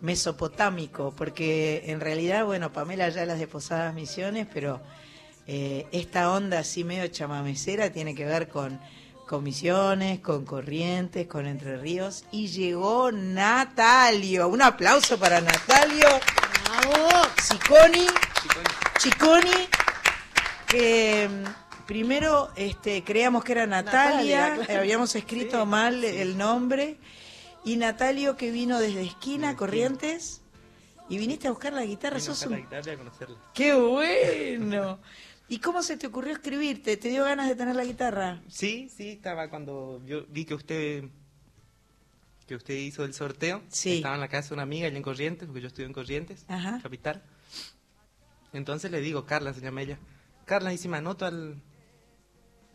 [0.00, 4.80] mesopotámico, porque en realidad, bueno, Pamela ya las de Posadas Misiones, pero
[5.48, 8.80] eh, esta onda así medio chamamecera tiene que ver con,
[9.26, 14.48] con Misiones, con Corrientes, con Entre Ríos, y llegó Natalio.
[14.48, 16.08] Un aplauso para Natalio.
[16.64, 17.28] ¡Bravo!
[17.48, 18.06] Chiconi,
[18.98, 19.68] Chiconi,
[20.66, 24.80] que mm, primero este, creíamos que era Natalia, Natalia, claro.
[24.80, 26.98] habíamos escrito mal el nombre,
[27.64, 30.42] y Natalio que vino desde esquina, Corrientes,
[31.08, 32.62] y viniste a buscar la guitarra, Vine a sos buscar la un...
[32.62, 33.36] guitarra y a conocerla.
[33.54, 34.98] ¡Qué bueno!
[35.48, 36.96] ¿Y cómo se te ocurrió escribirte?
[36.96, 38.42] ¿Te dio ganas de tener la guitarra?
[38.48, 41.04] Sí, sí, estaba cuando yo vi que usted
[42.46, 43.62] que usted hizo el sorteo.
[43.68, 43.96] Sí.
[43.96, 46.44] Estaba en la casa de una amiga allá en Corrientes, porque yo estudio en Corrientes,
[46.48, 46.80] Ajá.
[46.82, 47.22] capital.
[48.52, 49.98] Entonces le digo, Carla, se llama ella.
[50.44, 51.60] Carla, y si me anoto al,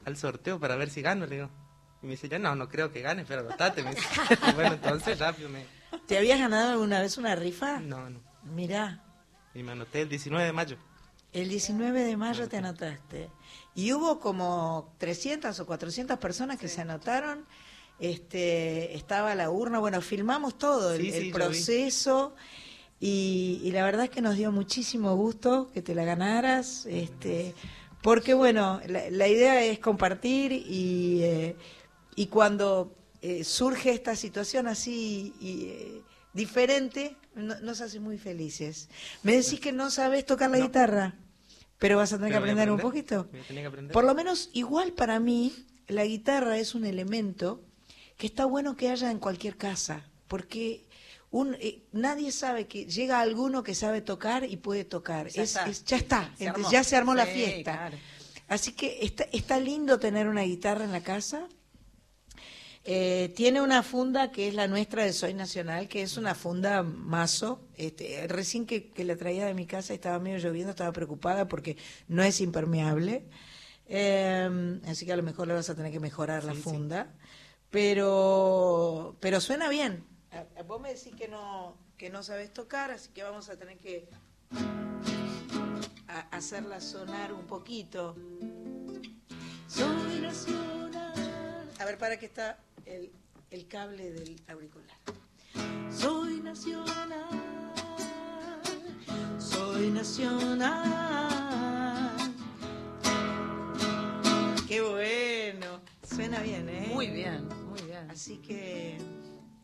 [0.05, 1.49] al sorteo para ver si gano, le digo.
[2.03, 3.81] Y me dice, ya no, no creo que gane, pero anotate.
[3.83, 4.07] Me dice.
[4.49, 5.65] Y bueno, entonces rápido me...
[6.05, 7.79] ¿Te habías ganado alguna vez una rifa?
[7.79, 8.19] No, no.
[8.43, 9.03] Mirá,
[9.53, 10.77] Y me anoté el 19 de mayo.
[11.33, 13.29] El 19 de mayo te anotaste.
[13.75, 17.45] Y hubo como 300 o 400 personas que se anotaron.
[17.99, 22.35] Este, estaba la urna, bueno, filmamos todo, el, Sí, proceso.
[22.99, 26.85] Y, y la verdad es que nos dio muchísimo gusto que te la ganaras.
[26.87, 27.53] Este,
[28.01, 31.55] porque bueno, la, la idea es compartir y, eh,
[32.15, 36.01] y cuando eh, surge esta situación así y, eh,
[36.33, 38.89] diferente, no- nos hace muy felices.
[39.23, 41.15] Me decís que no sabes tocar la guitarra,
[41.77, 43.29] pero vas a tener que aprender un poquito.
[43.31, 43.91] que aprender.
[43.93, 45.53] Por lo menos, igual para mí,
[45.87, 47.63] la guitarra es un elemento
[48.17, 50.85] que está bueno que haya en cualquier casa, porque
[51.31, 55.27] un, eh, nadie sabe que llega alguno que sabe tocar y puede tocar.
[55.29, 55.67] Ya es, está.
[55.69, 56.71] es- ya está, Se ent- armó.
[56.71, 57.71] ya se armó la fiesta.
[57.73, 57.97] claro.
[58.47, 61.47] Así que está, está lindo tener una guitarra en la casa.
[62.83, 66.81] Eh, tiene una funda que es la nuestra de Soy Nacional, que es una funda
[66.81, 67.61] mazo.
[67.75, 71.77] Este, recién que, que la traía de mi casa estaba medio lloviendo, estaba preocupada porque
[72.07, 73.25] no es impermeable.
[73.87, 77.13] Eh, así que a lo mejor le vas a tener que mejorar la funda.
[77.69, 80.03] Pero, pero suena bien.
[80.31, 83.57] A- a- Vos me decís que no, que no sabes tocar, así que vamos a
[83.57, 84.09] tener que
[86.07, 88.15] a- hacerla sonar un poquito.
[89.67, 91.69] Soy nacional.
[91.79, 93.11] A ver, para que está el,
[93.49, 94.97] el cable del auricular.
[95.91, 97.73] Soy nacional.
[99.39, 101.31] Soy nacional.
[104.67, 105.81] Qué bueno.
[106.03, 106.89] Suena bien, ¿eh?
[106.93, 108.09] Muy bien, muy bien.
[108.09, 108.97] Así que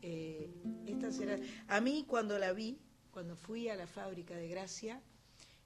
[0.01, 0.49] eh,
[0.85, 1.37] esta será.
[1.67, 2.79] A mí cuando la vi,
[3.11, 5.01] cuando fui a la fábrica de Gracia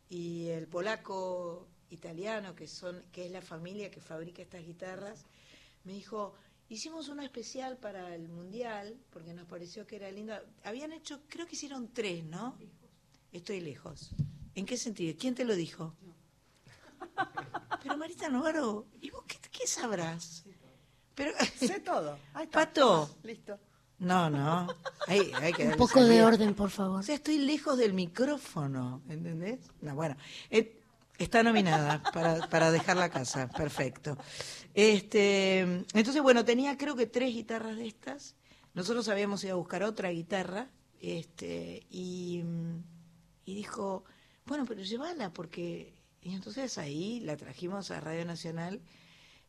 [0.10, 5.26] y el polaco italiano que son que es la familia que fabrica estas guitarras,
[5.84, 6.34] me dijo
[6.72, 10.34] hicimos una especial para el mundial porque nos pareció que era lindo.
[10.64, 12.56] Habían hecho, creo que hicieron tres, ¿no?
[13.34, 14.12] Estoy lejos.
[14.56, 15.14] ¿En qué sentido?
[15.20, 15.94] ¿Quién te lo dijo?
[17.84, 20.46] Pero Marita Novaro, ¿y vos qué, qué sabrás?
[21.14, 22.18] Pero, Sé todo.
[22.34, 22.60] Ahí está.
[22.60, 23.18] Pato.
[23.24, 23.60] Listo.
[24.00, 24.68] No, no.
[25.08, 27.02] Hay, hay que Un poco de orden, por favor.
[27.02, 29.60] O sea, estoy lejos del micrófono, ¿entendés?
[29.82, 30.16] No, bueno,
[30.50, 30.82] eh,
[31.18, 34.18] está nominada para, para dejar la casa, perfecto.
[34.74, 35.60] Este,
[35.94, 38.36] entonces, bueno, tenía creo que tres guitarras de estas.
[38.74, 40.70] Nosotros habíamos ido a buscar otra guitarra,
[41.02, 42.84] este, y, mm,
[43.46, 44.06] dijo,
[44.46, 45.94] bueno, pero llévala, porque.
[46.22, 48.82] Y entonces ahí la trajimos a Radio Nacional.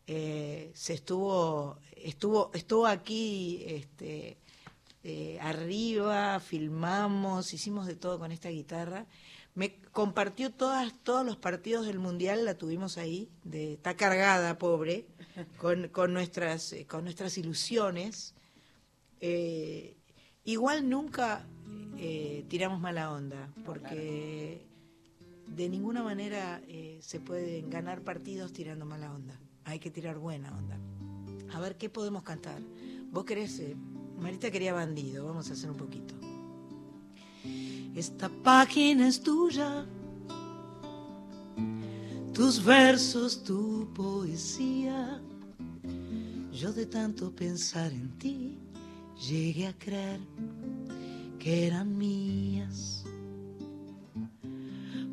[0.07, 4.39] eh, se estuvo, estuvo, estuvo aquí, este,
[5.05, 9.07] eh, arriba, filmamos, hicimos de todo con esta guitarra.
[9.55, 15.07] Me compartió todas, todos los partidos del mundial, la tuvimos ahí, de, está cargada, pobre,
[15.57, 18.35] con, con nuestras, eh, con nuestras ilusiones.
[19.21, 19.97] Eh,
[20.45, 21.47] igual nunca
[21.99, 24.67] eh, tiramos mala onda, porque
[25.47, 29.39] de ninguna manera eh, se pueden ganar partidos tirando mala onda.
[29.65, 30.77] Hay que tirar buena onda.
[31.55, 32.61] A ver, ¿qué podemos cantar?
[33.11, 33.63] Vos querés,
[34.19, 36.15] Marita quería bandido, vamos a hacer un poquito.
[37.95, 39.87] Esta página es tuya,
[42.33, 45.21] tus versos, tu poesía.
[46.53, 48.59] Yo de tanto pensar en ti,
[49.29, 50.21] llegué a creer
[51.39, 53.05] que eran mías.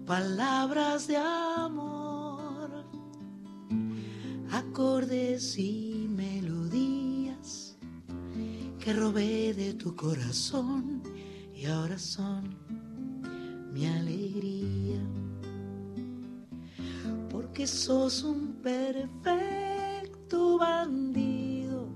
[0.06, 2.40] Palabras de amor
[4.52, 7.78] acordes y melodías
[8.80, 11.04] que robé de tu corazón
[11.54, 12.59] y ahora son
[17.60, 21.90] Porque sos un perfecto bandido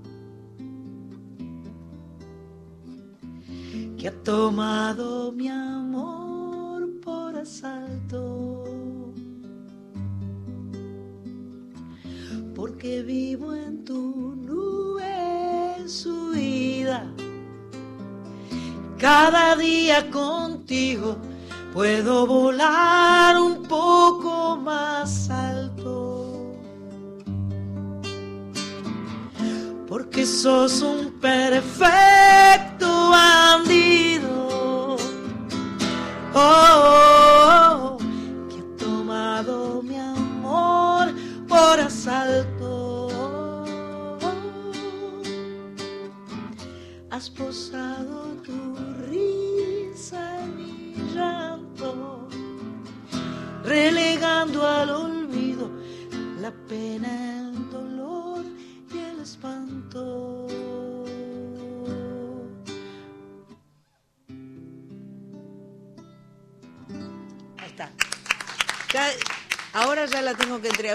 [3.96, 8.64] que ha tomado mi amor por asalto.
[12.54, 17.10] Porque vivo en tu nube subida.
[18.98, 21.16] Cada día contigo
[21.72, 24.33] puedo volar un poco
[30.26, 34.96] Sos un perfecto bandido.
[36.32, 37.03] Oh, oh,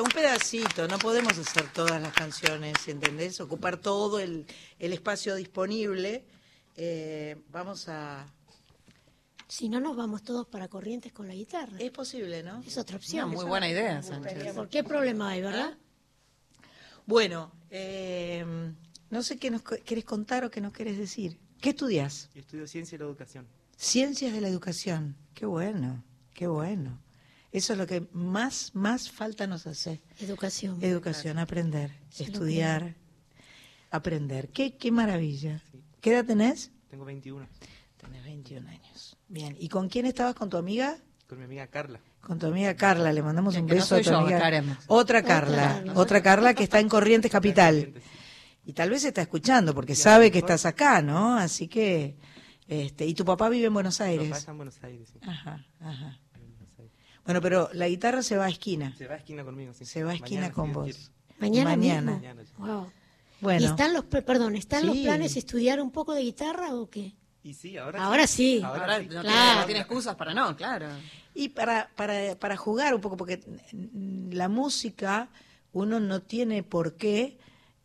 [0.01, 3.39] un pedacito, no podemos hacer todas las canciones, ¿entendés?
[3.41, 4.45] Ocupar todo el,
[4.77, 6.25] el espacio disponible.
[6.75, 8.27] Eh, vamos a...
[9.47, 11.77] Si no, nos vamos todos para Corrientes con la guitarra.
[11.79, 12.61] Es posible, ¿no?
[12.65, 13.25] Es otra opción.
[13.29, 14.53] Una muy buena no- idea, Sánchez.
[14.53, 15.75] ¿Por qué problema hay, verdad?
[17.07, 18.45] Bueno, eh,
[19.09, 21.39] no sé qué nos querés contar o qué nos querés decir.
[21.59, 22.29] ¿Qué estudias?
[22.35, 23.47] Yo estudio ciencia y la educación.
[23.75, 25.15] Ciencias de la educación.
[25.33, 27.01] Qué bueno, qué bueno.
[27.51, 30.01] Eso es lo que más, más falta nos hace.
[30.19, 30.77] Educación.
[30.81, 32.95] Educación, aprender, Sí, estudiar,
[33.89, 34.49] aprender.
[34.49, 35.63] Qué, qué maravilla.
[36.01, 36.71] ¿Qué edad tenés?
[36.89, 37.47] Tengo 21.
[37.97, 39.17] Tenés 21 años.
[39.27, 39.55] Bien.
[39.59, 40.35] ¿Y con quién estabas?
[40.35, 40.97] ¿Con tu amiga?
[41.27, 41.99] Con mi amiga Carla.
[42.21, 43.11] Con tu amiga Carla.
[43.11, 44.37] Le mandamos un no beso a tu yo, amiga.
[44.37, 45.83] Otra Otra Carla.
[45.95, 47.93] Otra Carla que está en Corrientes Capital.
[48.65, 51.35] Y tal vez está escuchando porque sabe que estás acá, ¿no?
[51.35, 52.15] Así que...
[52.67, 54.27] Este, y tu papá vive en Buenos Mi Aires.
[54.29, 55.09] papá está en Buenos Aires.
[55.11, 55.19] sí.
[55.27, 56.19] Ajá, ajá.
[57.29, 58.91] Bueno, pero la guitarra se va a esquina.
[58.97, 59.85] Se va a esquina conmigo, sí.
[59.85, 61.11] Se va a esquina Mañana, con vos.
[61.37, 62.01] Mañana, Mañana.
[62.13, 62.15] mismo.
[62.17, 62.43] Mañana.
[62.57, 62.91] Wow.
[63.39, 63.61] Bueno.
[63.61, 67.13] ¿Y están los, perdón, están los planes de estudiar un poco de guitarra o qué?
[67.43, 68.61] Y sí, ahora, Ahora sí.
[68.65, 69.03] Ahora, Ahora sí.
[69.05, 69.59] no, tiene, Claro.
[69.59, 70.87] no tiene excusas para no, claro.
[71.35, 73.39] Y para, para, para jugar un poco, porque
[74.31, 75.29] la música
[75.71, 77.37] uno no tiene por qué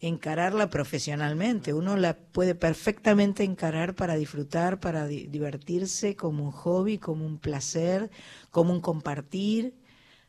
[0.09, 6.99] encararla profesionalmente, uno la puede perfectamente encarar para disfrutar, para di- divertirse, como un hobby,
[6.99, 8.11] como un placer,
[8.51, 9.75] como un compartir.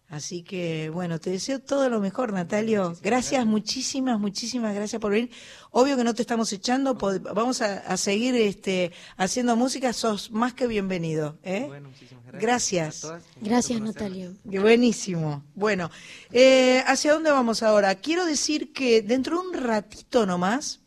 [0.08, 2.96] Así que, bueno, te deseo todo lo mejor, Natalio.
[3.02, 5.32] Gracias, muchísimas, muchísimas gracias por venir.
[5.72, 10.54] Obvio que no te estamos echando, vamos a, a seguir este, haciendo música, sos más
[10.54, 11.40] que bienvenido.
[11.44, 11.66] ¿eh?
[11.68, 12.42] Bueno, muchísimas gracias.
[12.44, 12.98] Gracias.
[12.98, 13.82] A todas, Gracias.
[13.82, 14.34] Natalio.
[14.50, 15.44] Qué Buenísimo.
[15.56, 15.90] Bueno,
[16.32, 17.96] eh, ¿hacia dónde vamos ahora?
[17.96, 20.82] Quiero decir que dentro de un ratito nomás,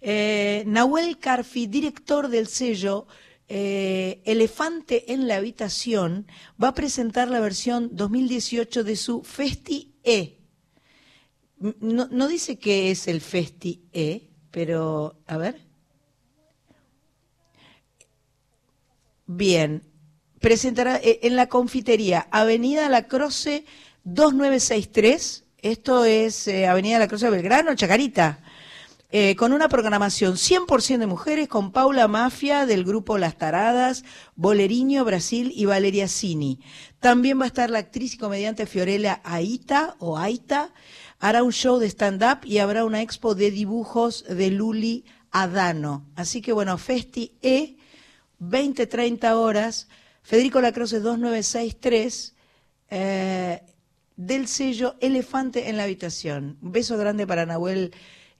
[0.00, 3.08] eh, Nahuel Carfi, director del sello
[3.48, 6.26] eh, Elefante en la Habitación,
[6.62, 10.38] va a presentar la versión 2018 de su Festi E.
[11.58, 15.66] No, no dice que es el Festi E, pero a ver.
[19.26, 19.82] Bien,
[20.40, 23.64] presentará eh, en la confitería Avenida La Croce
[24.04, 25.44] 2963.
[25.58, 28.40] Esto es eh, Avenida La Croce Belgrano, Chacarita.
[29.10, 34.04] Eh, con una programación 100% de mujeres con Paula Mafia del grupo Las Taradas,
[34.34, 36.58] Boleriño Brasil y Valeria Cini.
[36.98, 40.72] También va a estar la actriz y comediante Fiorella Aita o Aita.
[41.20, 46.04] Hará un show de stand-up y habrá una expo de dibujos de Luli Adano.
[46.16, 47.76] Así que bueno, Festi E
[48.40, 49.88] 20, 30 horas,
[50.22, 52.34] Federico Lacroce 2963,
[52.90, 53.62] eh,
[54.16, 56.58] del sello Elefante en la Habitación.
[56.60, 57.92] Un beso grande para Nahuel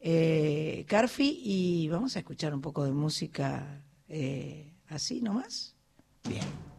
[0.09, 5.74] eh, Carfi y vamos a escuchar un poco de música eh, así nomás.
[6.28, 6.75] Bien.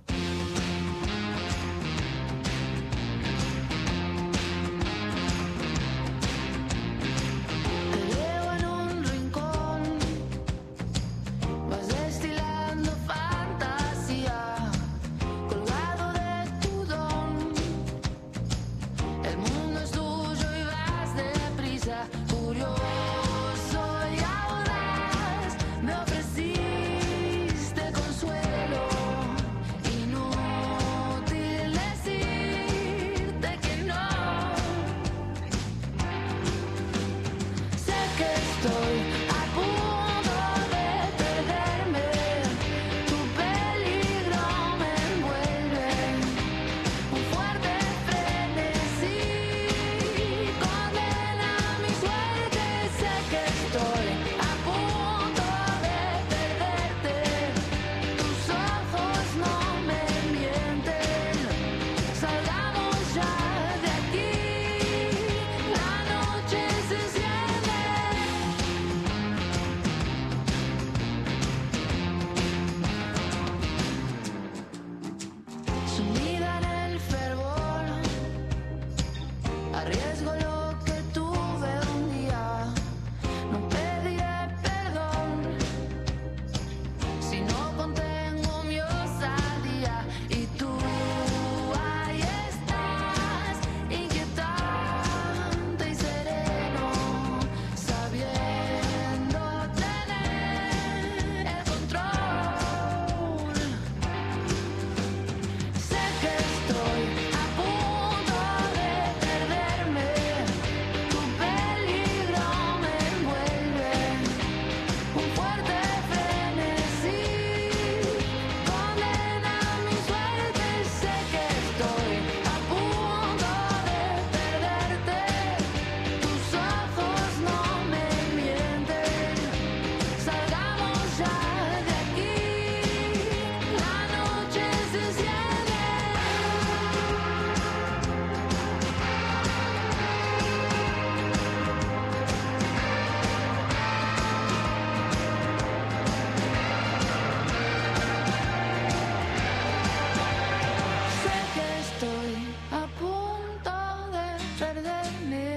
[154.84, 155.57] The.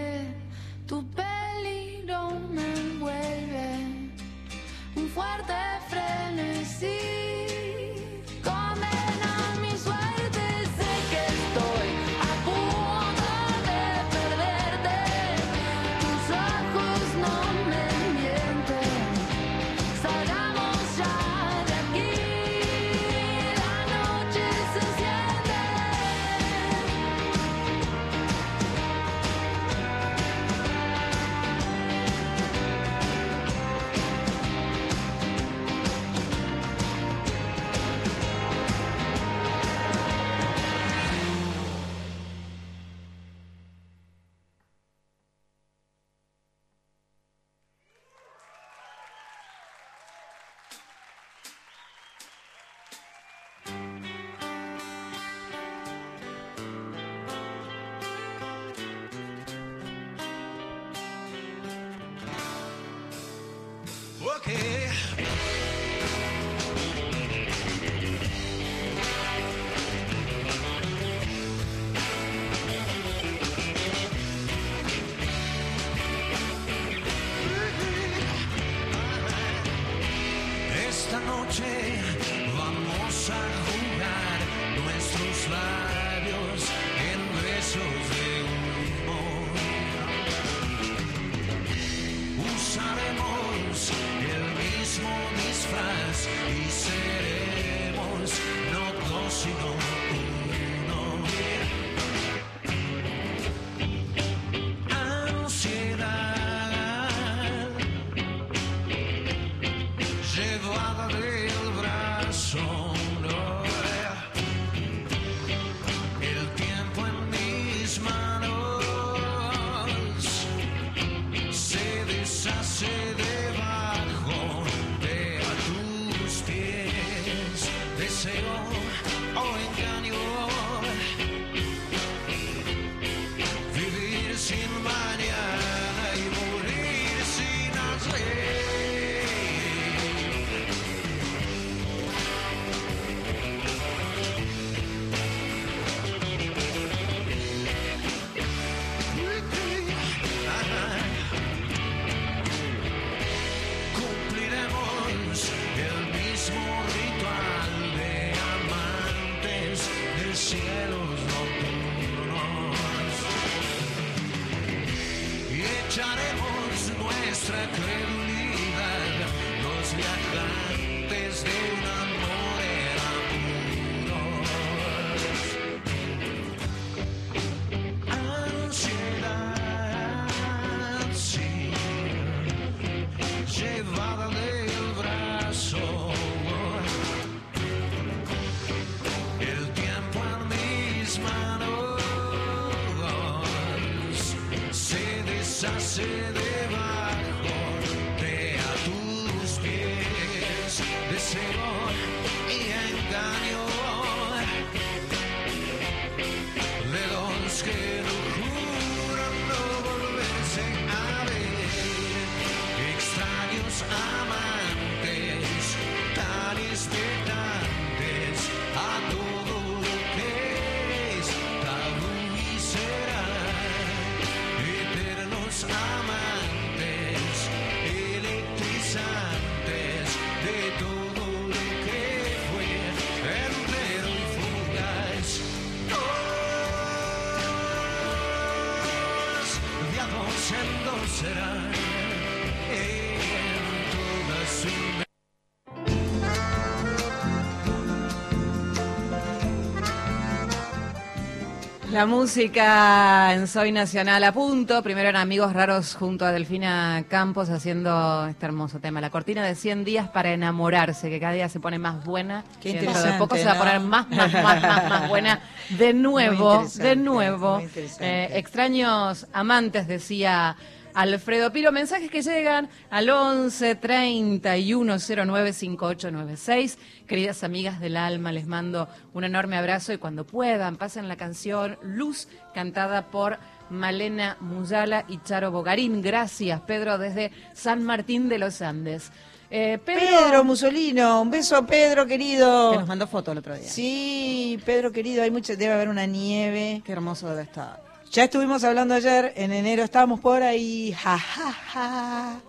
[252.01, 254.83] La música en Soy Nacional a punto.
[254.83, 259.03] Primero eran Amigos Raros junto a Delfina Campos haciendo este hermoso tema.
[259.03, 262.43] La cortina de 100 días para enamorarse, que cada día se pone más buena.
[262.63, 265.41] Qué y dentro de poco se va a poner más, más, más, más, más buena.
[265.69, 267.61] De nuevo, de nuevo.
[268.01, 270.57] Eh, extraños amantes, decía
[270.95, 271.73] Alfredo Piro.
[271.73, 276.79] Mensajes que llegan al 11 31 09 5896.
[277.07, 281.79] Queridas amigas del alma, les mando un enorme abrazo y cuando puedan, pasen la canción
[281.83, 283.39] Luz, cantada por
[283.71, 286.03] Malena Muyala y Charo Bogarín.
[286.03, 289.11] Gracias, Pedro, desde San Martín de los Andes.
[289.51, 292.71] Eh, Pedro, Pedro Musolino, un beso a Pedro querido.
[292.71, 293.69] que nos mandó foto el otro día.
[293.69, 296.83] Sí, Pedro querido, hay mucho, debe haber una nieve.
[296.85, 297.90] Qué hermoso debe estar.
[298.11, 302.41] Ya estuvimos hablando ayer, en enero estábamos por ahí, ja, ja, ja,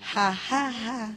[0.00, 1.10] ja, ja, ja.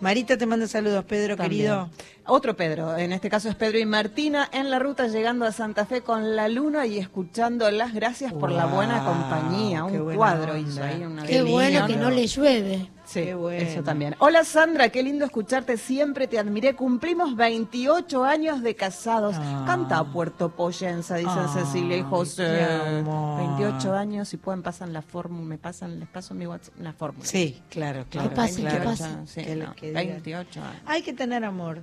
[0.00, 1.60] Marita te manda saludos, Pedro También.
[1.60, 1.90] querido.
[2.26, 5.84] Otro Pedro, en este caso es Pedro y Martina, en la ruta llegando a Santa
[5.84, 9.84] Fe con la luna y escuchando las gracias por la buena compañía.
[9.90, 10.70] qué Un buena cuadro onda.
[10.70, 11.02] hizo ahí.
[11.04, 12.90] Una Qué bueno que no le llueve.
[13.14, 13.62] Sí, Qué bueno.
[13.62, 14.16] eso también.
[14.18, 16.74] Hola Sandra, qué lindo escucharte, siempre te admiré.
[16.74, 19.36] Cumplimos 28 años de casados.
[19.66, 22.42] Canta Puerto Poyensa, dicen Cecilia y José.
[22.42, 22.64] qué
[22.98, 23.58] amor.
[23.58, 27.24] 28 años, si pueden pasan la fórmula, me pasan, les paso mi WhatsApp, la fórmula.
[27.24, 28.34] Sí, claro, claro.
[28.34, 29.28] pasen, que 28, pasen.
[29.28, 30.06] sí, Que lo no, que digan.
[30.06, 30.82] 28 años.
[30.86, 31.82] Hay que tener amor.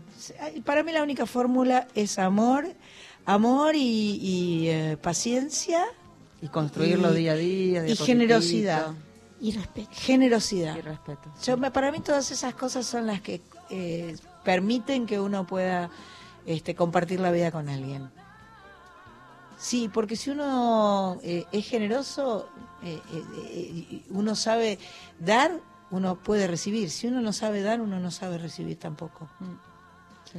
[0.65, 2.65] Para mí la única fórmula es amor,
[3.25, 5.85] amor y, y, eh, paciencia.
[6.41, 8.95] Y construirlo día a día, Y poquitito.
[9.41, 9.47] Generosidad.
[9.47, 9.89] Y respeto.
[9.93, 10.75] Generosidad.
[10.77, 11.29] Y respeto.
[11.43, 15.89] Yo, me- para mí todas esas cosas son las que eh, permiten que uno pueda
[16.45, 18.09] este, compartir la vida con alguien.
[19.57, 22.49] Sí, porque si uno eh, es generoso,
[22.83, 24.79] eh, eh, uno sabe
[25.19, 25.51] dar
[25.91, 26.89] uno puede recibir.
[26.89, 29.27] Si uno no sabe dar, uno no sabe recibir tampoco.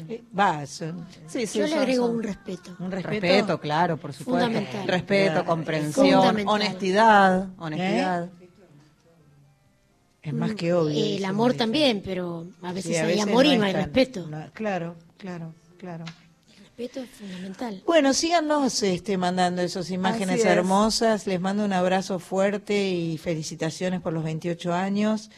[0.08, 2.74] Eh, Va, son- Sí, sí, Yo le agrego son- un respeto.
[2.78, 3.10] un respeto.
[3.20, 4.46] Respeto, claro, por supuesto.
[4.46, 4.88] Fundamental.
[4.88, 6.54] Respeto, comprensión, Fundamental.
[6.54, 8.30] honestidad, honestidad.
[10.22, 10.90] Es más que obvio.
[10.90, 13.62] El eso, amor también, pero a Sí, veces a hay veces amor y no no
[13.64, 14.26] es hay tan- respeto.
[14.28, 16.04] no, claro, claro, claro.
[16.48, 17.82] El respeto es fundamental.
[17.84, 20.46] Bueno, síganos este, mandando esas imágenes es.
[20.46, 21.26] hermosas.
[21.26, 25.28] Les mando un abrazo fuerte y felicitaciones por los 28 años.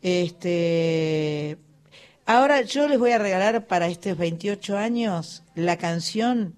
[0.00, 1.58] Este,
[2.24, 6.54] ahora yo les voy a regalar para estos 28 años la canción.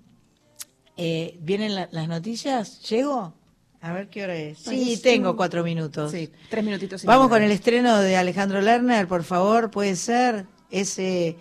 [1.01, 2.83] eh, ¿Vienen la- las noticias?
[2.89, 3.33] ¿Llego?
[3.81, 4.59] A ver qué hora es.
[4.59, 5.03] Sí, Buenísimo.
[5.03, 6.11] tengo cuatro minutos.
[6.11, 7.05] Sí, tres minutitos.
[7.05, 10.47] Vamos con el estreno de Alejandro Lerner, por favor, puede ser.
[10.71, 11.37] Ese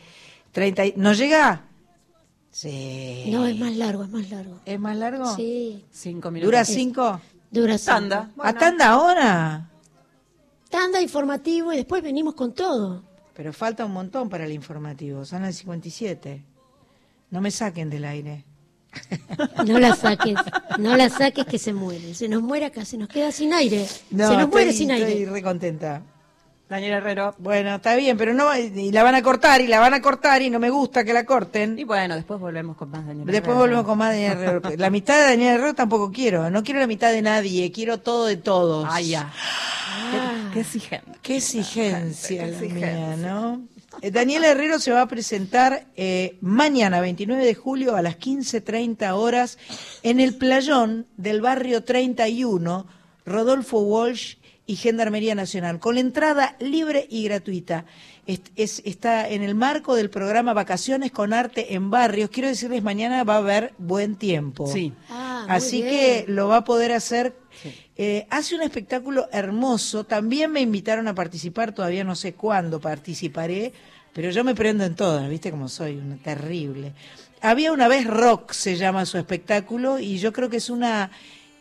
[0.51, 0.85] 30.
[0.85, 1.63] y- ¿No llega?
[2.51, 3.25] Sí.
[3.29, 4.59] No, es más largo, es más largo.
[4.65, 5.35] ¿Es más largo?
[5.35, 5.83] Sí.
[5.91, 6.47] Cinco minutos.
[6.47, 7.19] ¿Dura Es- cinco?
[7.51, 7.91] Dura cinco.
[7.91, 8.31] Tanda.
[8.39, 9.69] ¿A tanda ahora?
[10.69, 13.03] Tanda informativo y después venimos con todo.
[13.33, 16.43] Pero falta un montón para el informativo, son las 57.
[17.29, 18.43] No me saquen del aire.
[19.65, 20.35] No la saques,
[20.79, 22.13] no la saques que se muere.
[22.13, 23.85] Se nos muere acá, se nos queda sin aire.
[24.11, 25.31] No, se nos muere estoy- sin Estoy aire.
[25.31, 26.01] re contenta.
[26.69, 27.33] Daniel Herrero.
[27.37, 30.41] Bueno, está bien, pero no, y la van a cortar, y la van a cortar,
[30.41, 31.79] y no me gusta que la corten.
[31.79, 33.59] Y bueno, después volvemos con más Daniel Después Herrero.
[33.59, 34.61] volvemos con más Daniel Herrero.
[34.77, 36.49] La mitad de Daniel Herrero tampoco quiero.
[36.49, 38.85] No quiero la mitad de nadie, quiero todo de todos.
[38.91, 39.31] Ah, ya.
[39.33, 41.11] Ah, Qué, qué exigente.
[41.21, 43.15] Qué exigencia Qué la exigencia.
[43.15, 43.61] mía, ¿no?
[44.01, 49.11] Eh, Daniel Herrero se va a presentar eh, mañana, 29 de julio, a las 15.30
[49.13, 49.57] horas,
[50.03, 52.85] en el playón del barrio 31,
[53.25, 54.35] Rodolfo Walsh
[54.65, 57.85] y Gendarmería Nacional, con la entrada libre y gratuita.
[58.25, 62.29] Es- es- está en el marco del programa Vacaciones con Arte en Barrios.
[62.29, 64.67] Quiero decirles, mañana va a haber buen tiempo.
[64.67, 64.93] Sí.
[65.09, 67.37] Ah, Así que lo va a poder hacer.
[67.95, 70.03] Eh, hace un espectáculo hermoso.
[70.03, 73.73] También me invitaron a participar, todavía no sé cuándo participaré,
[74.13, 75.97] pero yo me prendo en todas, ¿viste cómo soy?
[75.97, 76.93] Una terrible.
[77.41, 81.11] Había una vez rock, se llama su espectáculo, y yo creo que es una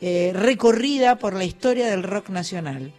[0.00, 2.92] eh, recorrida por la historia del rock nacional.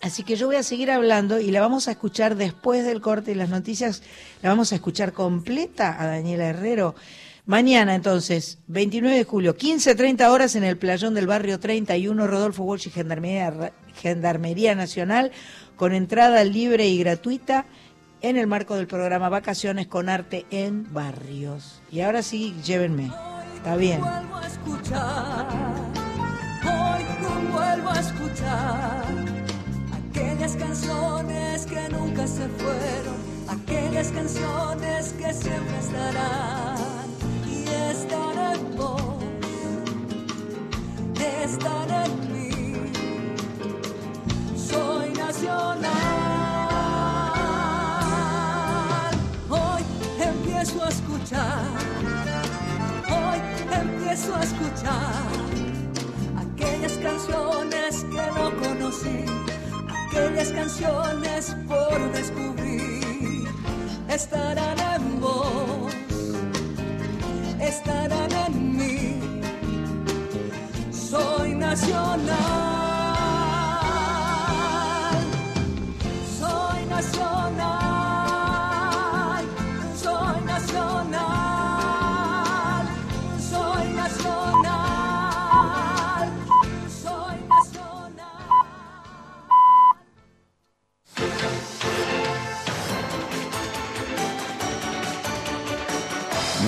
[0.00, 3.32] Así que yo voy a seguir hablando y la vamos a escuchar después del corte
[3.32, 4.02] y las noticias,
[4.42, 6.94] la vamos a escuchar completa a Daniela Herrero.
[7.46, 12.88] Mañana entonces, 29 de julio, 15.30 horas en el playón del barrio 31, Rodolfo Walsh
[12.88, 15.30] y Gendarmería, Nacional,
[15.76, 17.66] con entrada libre y gratuita
[18.22, 21.82] en el marco del programa Vacaciones con Arte en Barrios.
[21.90, 23.12] Y ahora sí, llévenme.
[23.56, 24.00] Está bien.
[24.00, 25.46] vuelvo a escuchar,
[26.64, 27.04] hoy
[27.52, 29.04] vuelvo a escuchar
[29.92, 33.16] aquellas canciones que nunca se fueron,
[33.48, 36.93] aquellas canciones que siempre estarán
[60.52, 63.48] canciones por descubrir,
[64.08, 65.93] estarán en vos,
[67.60, 69.20] estarán en mí.
[70.90, 72.26] Soy nacional,
[76.38, 77.33] soy nacional,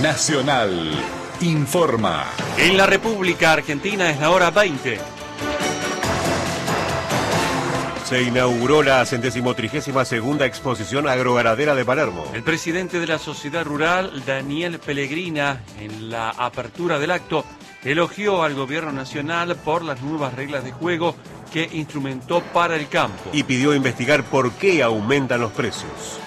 [0.06, 0.92] Nacional
[1.40, 2.26] informa.
[2.58, 5.00] En la República Argentina es la hora 20.
[8.04, 12.24] Se inauguró la centésimo trigésima segunda exposición agroganadera de Palermo.
[12.32, 17.44] El presidente de la Sociedad Rural, Daniel Pellegrina, en la apertura del acto,
[17.82, 21.16] elogió al gobierno nacional por las nuevas reglas de juego
[21.52, 23.30] que instrumentó para el campo.
[23.32, 26.20] Y pidió investigar por qué aumentan los precios.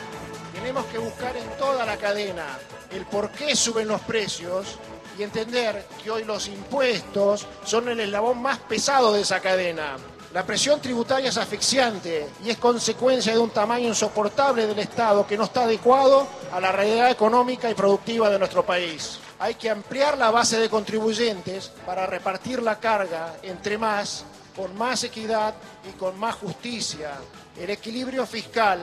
[0.54, 2.46] Tenemos que buscar en toda la cadena
[2.92, 4.78] el por qué suben los precios
[5.18, 9.98] y entender que hoy los impuestos son el eslabón más pesado de esa cadena.
[10.32, 15.36] La presión tributaria es asfixiante y es consecuencia de un tamaño insoportable del Estado que
[15.36, 19.20] no está adecuado a la realidad económica y productiva de nuestro país.
[19.40, 24.26] Hay que ampliar la base de contribuyentes para repartir la carga entre más,
[24.56, 25.56] con más equidad
[25.90, 27.14] y con más justicia.
[27.60, 28.80] El equilibrio fiscal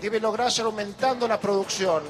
[0.00, 2.02] debe lograrse aumentando la producción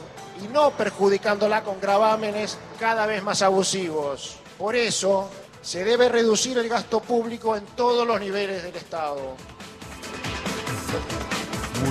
[0.44, 4.36] y no perjudicándola con gravámenes cada vez más abusivos.
[4.58, 5.30] Por eso,
[5.62, 9.36] se debe reducir el gasto público en todos los niveles del Estado.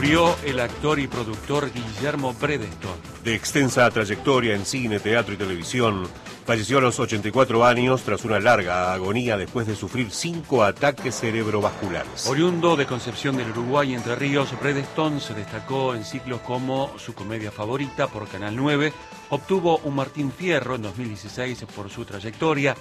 [0.03, 2.91] Murió el actor y productor Guillermo Bredeston.
[3.23, 6.05] De extensa trayectoria en cine, teatro y televisión,
[6.45, 12.27] falleció a los 84 años tras una larga agonía después de sufrir cinco ataques cerebrovasculares.
[12.27, 17.13] Oriundo de Concepción del Uruguay y Entre Ríos, Bredeston se destacó en ciclos como su
[17.13, 18.91] comedia favorita por Canal 9,
[19.29, 22.75] obtuvo un Martín Fierro en 2016 por su trayectoria,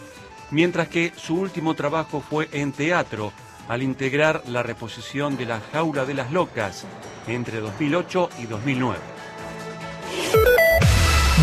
[0.50, 3.32] mientras que su último trabajo fue en teatro
[3.68, 6.84] al integrar la reposición de La Jaula de las Locas
[7.26, 8.98] entre 2008 y 2009.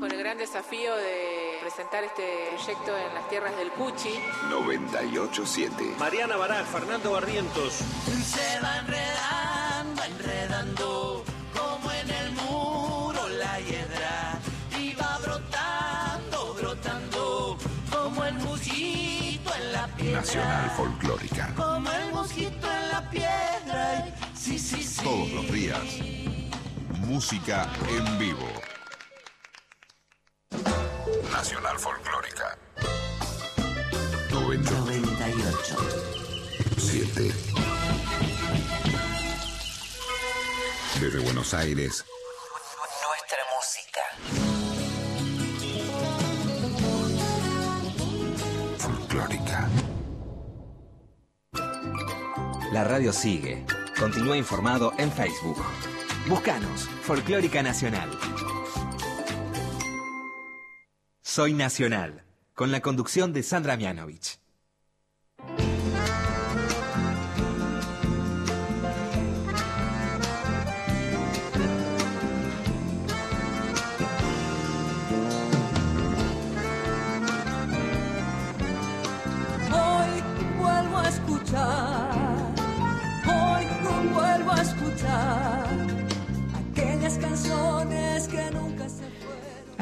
[0.00, 3.03] Con el gran desafío de presentar este proyecto en
[3.34, 4.14] tierras del Cuchi.
[4.48, 5.96] 987.
[5.98, 7.80] Mariana Barak, Fernando Barrientos.
[8.24, 14.38] Se va enredando, enredando, como en el muro la hiedra.
[14.78, 17.58] Y va brotando, brotando,
[17.90, 20.20] como el mosquito en la piedra.
[20.20, 21.54] Nacional Folclórica.
[21.56, 24.14] Como el mosquito en la piedra.
[24.36, 25.02] Sí, sí, sí.
[25.02, 25.82] Todos los días.
[27.00, 28.48] Música en vivo.
[31.32, 32.56] Nacional Folclórica.
[34.44, 35.76] 98.
[36.76, 37.32] 7.
[41.00, 42.04] Desde Buenos Aires,
[43.08, 44.02] Nuestra música.
[48.78, 49.68] Folclórica.
[52.72, 53.64] La radio sigue.
[53.98, 55.56] Continúa informado en Facebook.
[56.28, 58.10] Búscanos, Folclórica Nacional.
[61.22, 62.23] Soy Nacional,
[62.54, 64.43] con la conducción de Sandra Mianovich.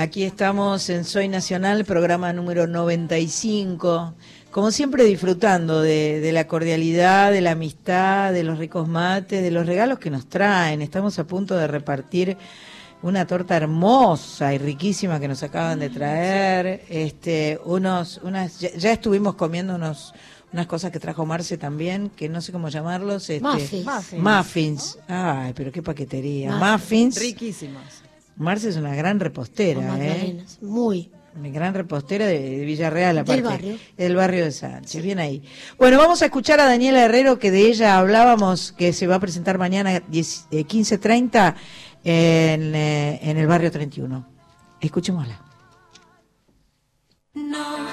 [0.03, 4.15] Aquí estamos en Soy Nacional, programa número 95.
[4.51, 9.53] Como siempre disfrutando de, de la cordialidad, de la amistad, de los ricos mates, de
[9.53, 10.83] los regalos que nos traen.
[10.83, 12.37] Estamos a punto de repartir
[13.03, 16.85] una torta hermosa y riquísima que nos acaban de traer.
[16.89, 20.15] Este, unos, unas, ya, ya estuvimos comiendo unos,
[20.53, 23.31] unas cosas que trajo Marce también, que no sé cómo llamarlos.
[23.31, 24.15] Este, Muffins.
[24.15, 24.99] Muffins.
[25.07, 26.51] Ay, pero qué paquetería.
[26.57, 26.73] Muffins.
[26.73, 27.21] Muffins.
[27.21, 28.02] Riquísimos.
[28.37, 30.45] Marce es una gran repostera, ¿eh?
[30.61, 31.11] Muy.
[31.35, 33.41] Una gran repostera de, de Villarreal, aparte.
[33.41, 33.79] Del barrio.
[33.97, 35.43] Del barrio de Sánchez, bien ahí.
[35.79, 39.21] Bueno, vamos a escuchar a Daniela Herrero, que de ella hablábamos, que se va a
[39.21, 41.55] presentar mañana 10, eh, 15.30
[42.05, 44.27] en, eh, en el barrio 31.
[44.81, 45.41] Escuchémosla.
[47.35, 47.92] No, no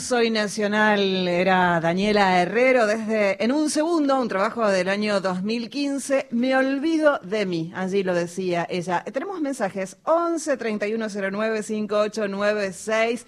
[0.00, 6.28] Soy Nacional era Daniela Herrero desde En un segundo, un trabajo del año 2015.
[6.30, 9.04] Me olvido de mí, allí lo decía ella.
[9.04, 13.26] Tenemos mensajes 11 3109 5896.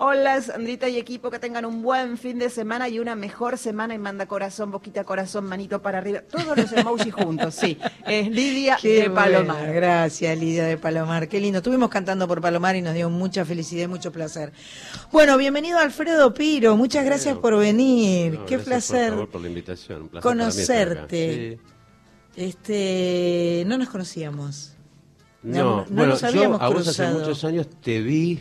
[0.00, 3.94] Hola Sandrita y equipo, que tengan un buen fin de semana y una mejor semana
[3.94, 6.20] y manda corazón, boquita, corazón, manito para arriba.
[6.20, 7.76] Todos los emojis juntos, sí.
[8.06, 9.72] Es Lidia Qué de Palomar.
[9.72, 11.28] Gracias, Lidia de Palomar.
[11.28, 11.58] Qué lindo.
[11.58, 14.52] Estuvimos cantando por Palomar y nos dio mucha felicidad y mucho placer.
[15.10, 16.76] Bueno, bienvenido Alfredo Piro.
[16.76, 18.34] Muchas gracias por venir.
[18.34, 20.02] No, Qué placer Por favor, por la invitación.
[20.02, 21.58] Un placer conocerte.
[22.36, 24.54] Este, no nos conocíamos.
[24.54, 24.74] Sí.
[25.42, 28.40] No, no bueno, nos habíamos yo a vos hace muchos años te vi,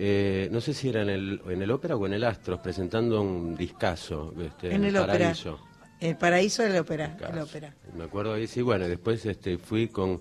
[0.00, 3.20] eh, no sé si era en el, en el ópera o en el Astros, presentando
[3.20, 5.18] un discazo este, En el ópera.
[5.18, 5.58] Paraíso.
[5.98, 7.16] El paraíso del ópera.
[7.32, 7.74] El ópera.
[7.96, 10.20] Me acuerdo ahí, sí, bueno, después este, fui con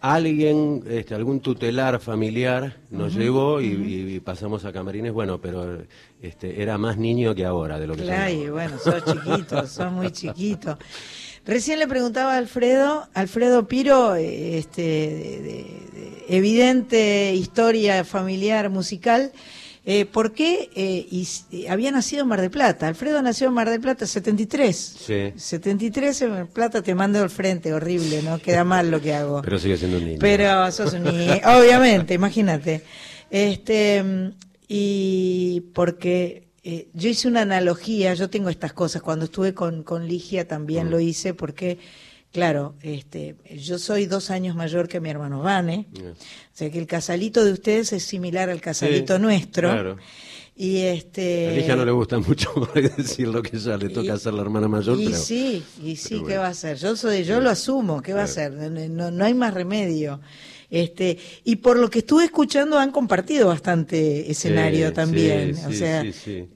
[0.00, 5.78] alguien, este, algún tutelar familiar, nos llevó y, pasamos a camarines, bueno, pero
[6.20, 9.92] este, era más niño que ahora, de lo que Claro, y bueno, sos chiquito, sos
[9.92, 10.76] muy chiquito.
[11.46, 18.70] Recién le preguntaba a Alfredo, Alfredo Piro, eh, este, de, de- de evidente historia familiar
[18.70, 19.30] musical,
[19.86, 22.88] eh, ¿por qué eh, y eh, había nacido en Mar del Plata?
[22.88, 24.74] Alfredo nació en Mar del Plata 73.
[24.76, 28.38] Sí, 73 en Mar del Plata te mando al frente, horrible, ¿no?
[28.38, 29.42] Queda mal lo que hago.
[29.42, 30.18] pero sigue siendo un niño.
[30.20, 32.82] Pero sos un niño, obviamente, imagínate.
[33.30, 34.02] Este,
[34.66, 40.08] y porque eh, yo hice una analogía, yo tengo estas cosas, cuando estuve con, con
[40.08, 40.90] Ligia también Mm.
[40.90, 41.78] lo hice, porque,
[42.32, 46.14] claro, este, yo soy dos años mayor que mi hermano Vane, o
[46.56, 49.70] sea que el casalito de ustedes es similar al casalito Sí, nuestro.
[49.70, 49.96] Claro.
[50.56, 51.48] Y este.
[51.48, 52.48] A Ligia no le gusta mucho
[52.96, 56.10] decir lo que ella le toca hacer la hermana mayor, Y pero sí, y sí,
[56.10, 56.40] pero ¿qué bueno.
[56.42, 56.76] va a hacer?
[56.78, 58.52] Yo soy, yo lo asumo, ¿qué va a hacer?
[58.52, 60.20] No, no hay más remedio.
[60.74, 65.70] Este, y por lo que estuve escuchando han compartido bastante escenario Sí, también, sí, o
[65.70, 66.04] sí, sea,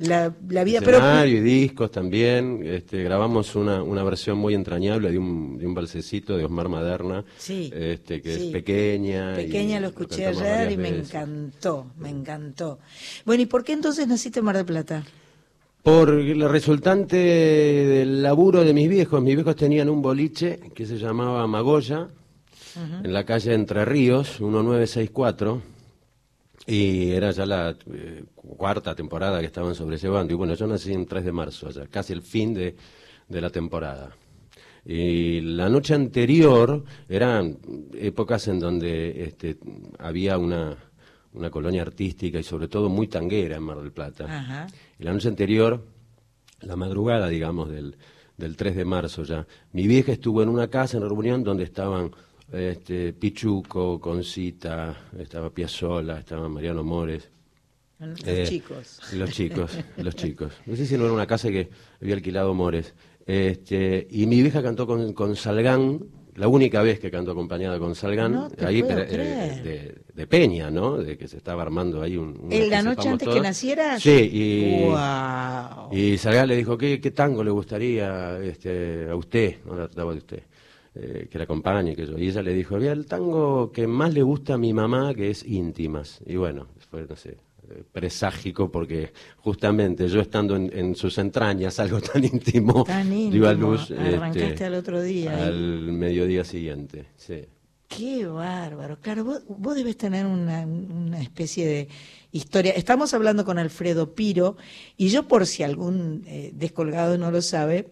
[0.00, 2.62] la, la vida, pero Escenario y discos también.
[2.64, 7.24] Este, grabamos una, una versión muy entrañable de un, de un balsecito de Osmar Maderna,
[7.36, 9.34] Sí, este, que es pequeña.
[9.36, 11.14] pequeña y lo escuché ayer y me veces.
[11.14, 12.80] encantó, me encantó.
[13.24, 15.04] Bueno, ¿y por qué entonces naciste en Mar del Plata?
[15.82, 19.22] Por la resultante del laburo de mis viejos.
[19.22, 22.08] Mis viejos tenían un boliche que se llamaba Magoya,
[22.76, 25.62] en la calle Entre Ríos, 1964,
[26.66, 30.32] y era ya la eh, cuarta temporada que estaban sobrellevando.
[30.32, 32.76] Y bueno, yo nací en 3 de marzo, ya casi el fin de,
[33.28, 34.10] de la temporada.
[34.84, 37.58] Y la noche anterior eran
[37.94, 39.58] épocas en donde este,
[39.98, 40.76] había una,
[41.34, 44.24] una colonia artística y sobre todo muy tanguera en Mar del Plata.
[44.24, 44.66] Ajá.
[44.98, 45.84] Y la noche anterior,
[46.60, 47.96] la madrugada, digamos, del,
[48.36, 52.10] del 3 de marzo ya, mi vieja estuvo en una casa en reunión donde estaban
[52.52, 57.28] este, Pichuco, Concita, estaba Piazzola, estaba Mariano Mores.
[57.98, 59.00] Los Eh, chicos.
[59.14, 60.52] Los chicos, los chicos.
[60.66, 61.68] No sé si no era una casa que
[62.00, 62.94] había alquilado Mores.
[63.26, 66.00] Este, y mi vieja cantó con, con Salgán,
[66.36, 70.96] la única vez que cantó acompañada con Salgán, No ahí eh, de, de Peña, ¿no?
[70.96, 72.46] De que se estaba armando ahí un...
[72.50, 73.42] ¿En la noche antes que todos.
[73.42, 74.00] nacieras?
[74.00, 74.84] Sí, y...
[75.90, 79.56] Y Salgán le dijo, ¿qué, qué tango le gustaría este, a usted?
[79.66, 80.42] No la trataba de usted.
[81.00, 82.18] Eh, que la acompañe, que yo.
[82.18, 85.30] Y ella le dijo, había el tango que más le gusta a mi mamá, que
[85.30, 86.20] es íntimas.
[86.26, 87.36] Y bueno, fue, no sé,
[87.70, 93.48] eh, preságico, porque justamente yo estando en, en sus entrañas, algo tan íntimo, Tan dio
[93.48, 95.42] a íntimo, luz arrancaste este, al otro día ahí.
[95.42, 97.06] al mediodía siguiente.
[97.16, 97.44] Sí.
[97.86, 98.98] Qué bárbaro.
[99.00, 101.88] Claro, vos, vos debes tener una, una especie de
[102.32, 102.72] historia.
[102.72, 104.56] Estamos hablando con Alfredo Piro
[104.96, 107.88] y yo por si algún eh, descolgado no lo sabe,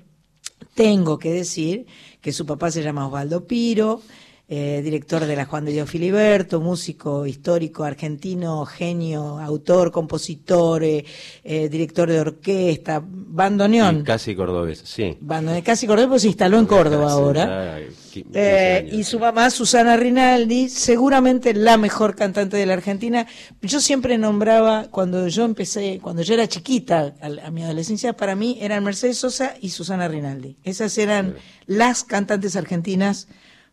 [0.74, 1.86] tengo que decir
[2.26, 4.00] que su papá se llama Osvaldo Piro,
[4.48, 11.04] eh, director de la Juan de Dios Filiberto, músico histórico argentino, genio, autor, compositor, eh,
[11.42, 14.00] eh, director de orquesta, bandoneón.
[14.00, 15.16] Y casi cordobés, sí.
[15.20, 17.44] Bandoneón, casi Córdoba, pues se instaló en Córdoba ahora.
[17.46, 18.94] ya qui- 15 Eh, años.
[18.94, 23.26] y su mamá, Susana Rinaldi, seguramente la mejor cantante de la Argentina.
[23.62, 28.34] Yo siempre nombraba, cuando yo empecé, cuando yo era chiquita, a, a mi adolescencia, para
[28.36, 30.56] mí eran Mercedes Sosa y Susana Rinaldi.
[30.64, 31.34] Esas eran
[31.66, 33.28] las cantantes argentinas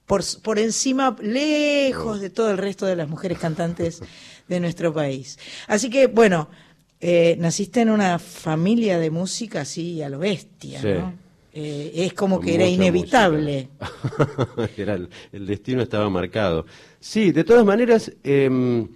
[0.06, 4.02] por, por encima, lejos de todo el resto de las mujeres cantantes
[4.48, 5.40] de nuestro país.
[5.68, 6.50] Así que, bueno,
[7.00, 10.88] eh, naciste en una familia de música así a lo bestia, Sí.
[10.88, 11.14] ¿no?
[11.56, 13.70] Eh, es como que era inevitable.
[14.78, 16.66] Era el, el destino estaba marcado.
[17.00, 18.88] Sí, de todas maneras, em,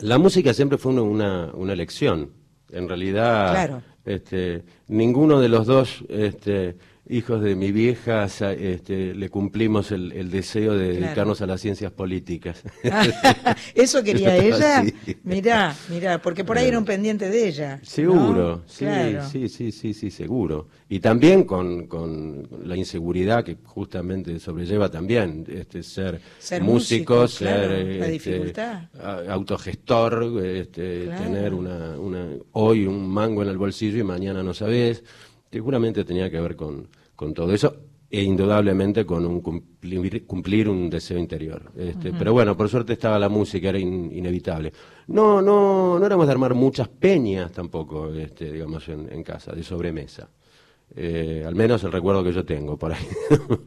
[0.00, 2.32] la música siempre fue una, una, una elección.
[2.72, 3.82] En realidad, Claro.
[4.04, 6.76] este, ninguno de los dos este,
[7.10, 11.00] hijos de mi vieja este, le cumplimos el, el deseo de Claro.
[11.06, 12.62] dedicarnos a las ciencias políticas.
[13.74, 14.84] ¿Eso quería ella?
[14.84, 15.16] Sí.
[15.24, 17.80] Mirá, mirá, porque por ahí era un pendiente de ella.
[17.82, 18.62] Seguro, ¿no?
[18.66, 19.28] sí, Claro.
[19.30, 20.68] sí, sí, sí, sí, seguro.
[20.88, 27.28] Y también con, con la inseguridad que justamente sobrelleva también este, ser, Ser músico, músico,
[27.28, 28.82] ser la este, dificultad.
[29.28, 35.02] autogestor, este, tener una, una, hoy un mango en el bolsillo y mañana no sabés.
[35.50, 37.74] Seguramente tenía que ver con, con todo eso
[38.10, 41.70] e indudablemente con un cumplir, cumplir un deseo interior.
[41.76, 42.12] Este.
[42.12, 44.72] Pero bueno, por suerte estaba la música, era in- inevitable.
[45.08, 49.62] No, no, no éramos de armar muchas peñas tampoco, este, digamos, en, en casa, de
[49.62, 50.30] sobremesa.
[50.96, 53.06] Eh, al menos el recuerdo que yo tengo por ahí.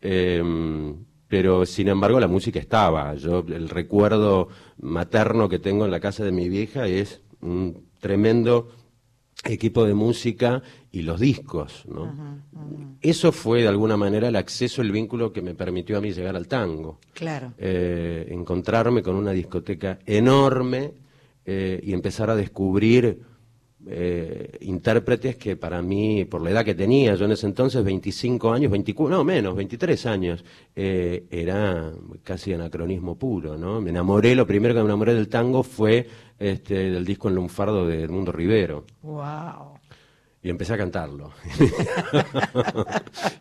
[0.00, 0.96] Em,
[1.28, 3.14] pero sin embargo la música estaba.
[3.14, 8.68] Yo el recuerdo materno que tengo en la casa de mi vieja es un tremendo
[9.44, 10.62] equipo de música
[10.94, 12.38] y los discos, ¿no?
[13.00, 16.36] Eso fue de alguna manera el acceso, el vínculo que me permitió a mí llegar
[16.36, 17.00] al tango.
[17.12, 17.52] Claro.
[17.58, 20.92] Eh, encontrarme con una discoteca enorme
[21.44, 23.18] eh, y empezar a descubrir
[23.86, 28.52] eh, intérpretes que para mí, por la edad que tenía, yo en ese entonces, 25
[28.52, 30.44] años, 24, no menos, 23 años,
[30.76, 31.92] eh, era
[32.22, 33.80] casi anacronismo puro, ¿no?
[33.80, 36.06] Me enamoré, lo primero que me enamoré del tango fue
[36.38, 38.84] este, del disco en lunfardo de Edmundo Rivero.
[39.02, 39.74] Wow.
[40.44, 41.32] Y empecé a cantarlo.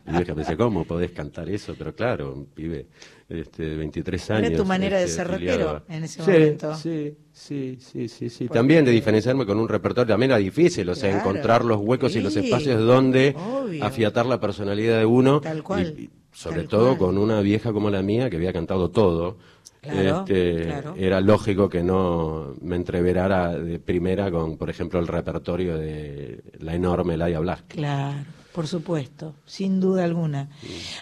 [0.08, 1.76] y mi vieja me ¿cómo podés cantar eso?
[1.78, 2.88] Pero claro, un pibe
[3.28, 4.48] este, de 23 años.
[4.52, 6.76] Era tu manera de este, ser rockero en ese Sí, momento.
[6.76, 8.46] Sí, sí, sí, sí, sí.
[8.46, 11.30] Porque- También de diferenciarme con un repertorio, también era difícil, o sea, Claro.
[11.30, 13.84] encontrar los huecos y los espacios donde obvio.
[13.84, 15.42] afiatar la personalidad de uno.
[15.42, 17.00] Tal cual, y- y sobre tal todo cual.
[17.00, 19.38] con una vieja como la mía que había cantado todo.
[19.84, 20.95] Claro, este, claro.
[20.97, 26.73] Era lógico que no me entreverara de primera con, por ejemplo, el repertorio de la
[26.73, 27.68] enorme Laia Blasco.
[27.68, 28.23] Claro,
[28.53, 30.49] por supuesto, sin duda alguna.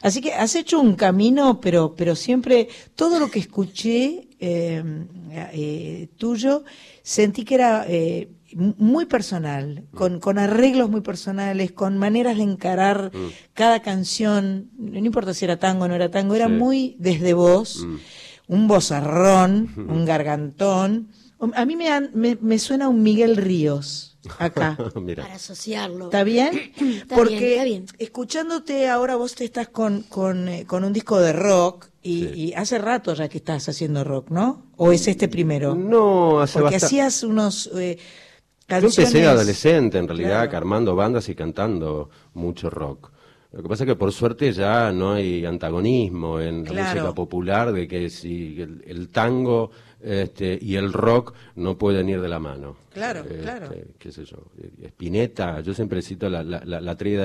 [0.02, 4.84] Así que has hecho un camino, pero, pero siempre todo lo que escuché eh,
[5.54, 6.64] eh, tuyo
[7.04, 13.12] sentí que era eh, muy personal, con, con arreglos muy personales, con maneras de encarar
[13.14, 13.28] Mm.
[13.54, 16.54] cada canción, no importa si era tango o no era tango, era Sí.
[16.54, 17.96] muy desde vos, Mm.
[18.52, 21.08] Un vozarrón, un gargantón.
[21.56, 24.78] A mí me, han- me, me suena un Miguel Ríos acá.
[25.02, 25.24] Mira.
[25.24, 26.06] Para asociarlo.
[26.06, 26.52] ¿Está bien?
[26.78, 27.86] Está Porque bien, está bien.
[27.98, 32.32] escuchándote ahora vos te estás con, con, eh, con un disco de rock y, Sí.
[32.36, 34.66] y hace rato ya que estás haciendo rock, ¿no?
[34.76, 35.74] ¿O es este primero?
[35.74, 38.98] No, hace Porque hacías unos eh, Yo canciones...
[39.00, 40.58] empecé de adolescente, en realidad, Claro.
[40.58, 43.11] armando bandas y cantando mucho rock.
[43.54, 47.74] Lo que pasa es que por suerte ya no hay antagonismo en la música popular
[47.74, 49.72] de que si el, el tango
[50.02, 52.78] este, y el rock no pueden ir de la mano.
[52.94, 53.70] Claro, Este, claro.
[54.00, 54.38] qué sé yo,
[54.84, 56.80] Spinetta, yo siempre cito la, la, la,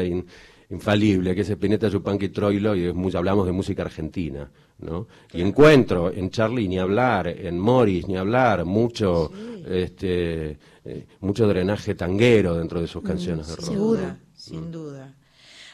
[0.05, 0.27] in-
[0.71, 4.51] infalible, que es Spinetta, Yupanqui Troilo, y es hablamos de música argentina,
[4.81, 5.07] ¿no?
[5.33, 9.31] Y encuentro en Charlie ni hablar, en Morris ni hablar, mucho,
[9.69, 13.65] este, eh, mucho drenaje tanguero dentro de sus canciones de rock.
[13.65, 13.81] Sin ¿no?
[13.85, 15.15] duda, sin duda.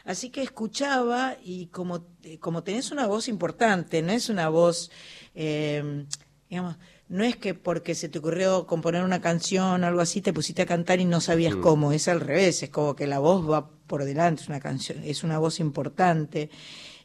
[0.04, 4.90] Así que escuchaba y como, eh, como tenés una voz importante, no es una voz,
[5.34, 6.06] eh,
[6.50, 6.76] digamos,
[7.08, 10.62] no es que porque se te ocurrió componer una canción o algo así te pusiste
[10.62, 11.60] a cantar y no sabías Mm.
[11.60, 15.02] cómo, es al revés, es como que la voz va por delante, es una canción,
[15.04, 16.48] es una voz importante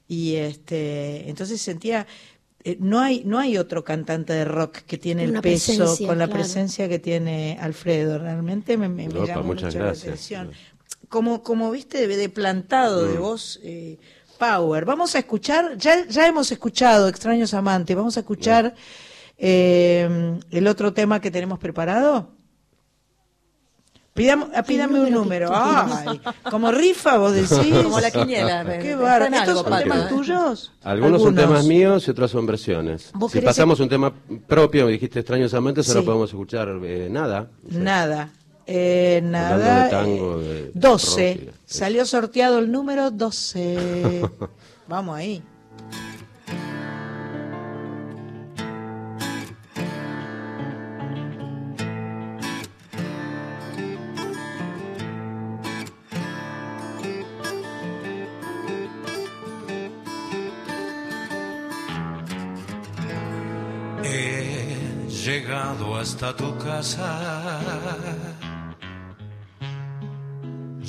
[0.08, 2.08] y este, entonces sentía
[2.64, 6.26] eh, no hay no hay otro cantante de rock que tiene el peso con la
[6.28, 6.32] claro.
[6.34, 9.78] presencia que tiene Alfredo realmente me, me, me Opa, llamó mucho gracias.
[9.80, 10.52] la atención
[11.10, 13.22] como, como viste, de, de plantado de Mm.
[13.22, 13.98] voz eh,
[14.38, 14.86] power.
[14.86, 18.76] Vamos a escuchar, ya, ya hemos escuchado Extraños Amantes, vamos a escuchar
[19.38, 22.30] eh, el otro tema que tenemos preparado.
[24.16, 25.52] Pidam- ah, pídame un número.
[25.54, 26.20] Ay,
[26.50, 27.72] como rifa, vos decís.
[27.84, 29.36] Como la quiniela, Qué bárbaro.
[29.36, 30.72] ¿Estos son temas tuyos?
[30.84, 33.12] Algunos, son temas míos y otros son versiones.
[33.14, 34.12] ¿Vos Si pasamos un tema
[34.48, 36.06] propio, me dijiste extraños amantes, ahora Sí.
[36.08, 37.52] podemos escuchar eh, nada.
[37.70, 38.32] Nada.
[38.70, 39.86] Eh, nada.
[39.86, 41.34] de tango, eh, de- de 12.
[41.34, 44.22] rock y- Salió sorteado el número 12.
[44.88, 45.42] Vamos ahí.
[64.04, 67.20] He llegado hasta tu casa.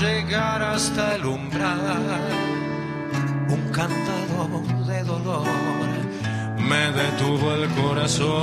[0.00, 1.80] Llegar hasta el umbral,
[3.48, 5.46] un candado de dolor
[6.58, 8.34] me detuvo el corazón.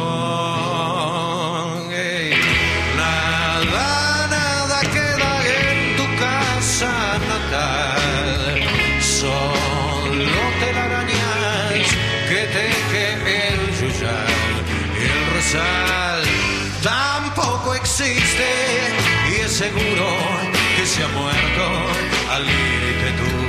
[1.92, 2.34] Ey,
[2.98, 8.64] Nada, nada queda en tu casa natal.
[9.00, 11.88] Solo telarañas
[12.30, 13.04] que teje
[13.50, 14.54] el yuyal
[15.00, 16.24] y el rosal.
[16.82, 18.50] Tampoco existe
[19.30, 20.08] y es seguro
[20.76, 21.43] que se ha muerto
[23.04, 23.43] irte tú.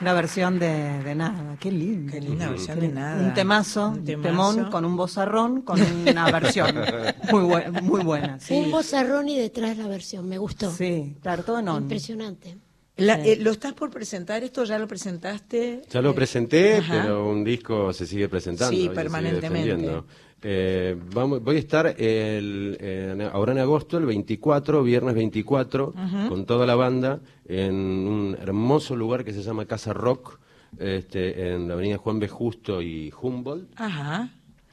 [0.00, 2.10] Una versión de, de nada, qué lindo.
[2.12, 3.22] Qué linda versión Qué de nada.
[3.22, 4.28] Un temazo, Un temazo.
[4.56, 6.74] temón con un bozarrón, con una versión
[7.30, 8.40] muy, bue- muy buena.
[8.40, 8.54] Sí.
[8.54, 10.70] Un bozarrón y detrás la versión, me gustó.
[10.70, 11.82] Sí, claro, todo en on.
[11.82, 12.56] Impresionante.
[13.00, 13.30] La- Sí.
[13.30, 14.64] eh, ¿Lo estás por presentar esto?
[14.64, 15.82] ¿Ya lo presentaste?
[15.90, 17.00] Ya lo presenté, Ajá.
[17.02, 18.76] pero un disco se sigue presentando.
[18.76, 20.02] Sí, permanentemente.
[20.42, 26.28] Eh, vamos, voy a estar el, en- ahora en agosto, el 24, viernes 24, Ujú.
[26.30, 30.38] con toda la banda, en un hermoso lugar que se llama Casa Rock,
[30.78, 32.28] este, en la avenida Juan B.
[32.28, 34.30] Justo y Humboldt Ajá.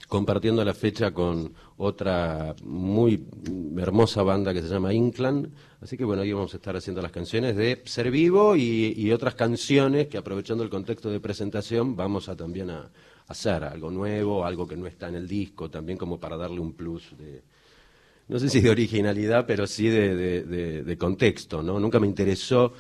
[0.08, 3.26] Compartiendo la fecha con otra muy
[3.78, 5.52] hermosa banda que se llama Inclan.
[5.82, 9.36] Así que bueno, ahí vamos a estar haciendo las canciones de Ser Vivo y, otras
[9.36, 12.90] canciones que aprovechando el contexto de presentación vamos a también a,
[13.28, 16.74] hacer algo nuevo, algo que no está en el disco, también como para darle un
[16.74, 17.42] plus de,
[18.30, 21.78] no sé si de originalidad, pero sí de- de contexto, ¿no?
[21.78, 22.72] Nunca me interesó,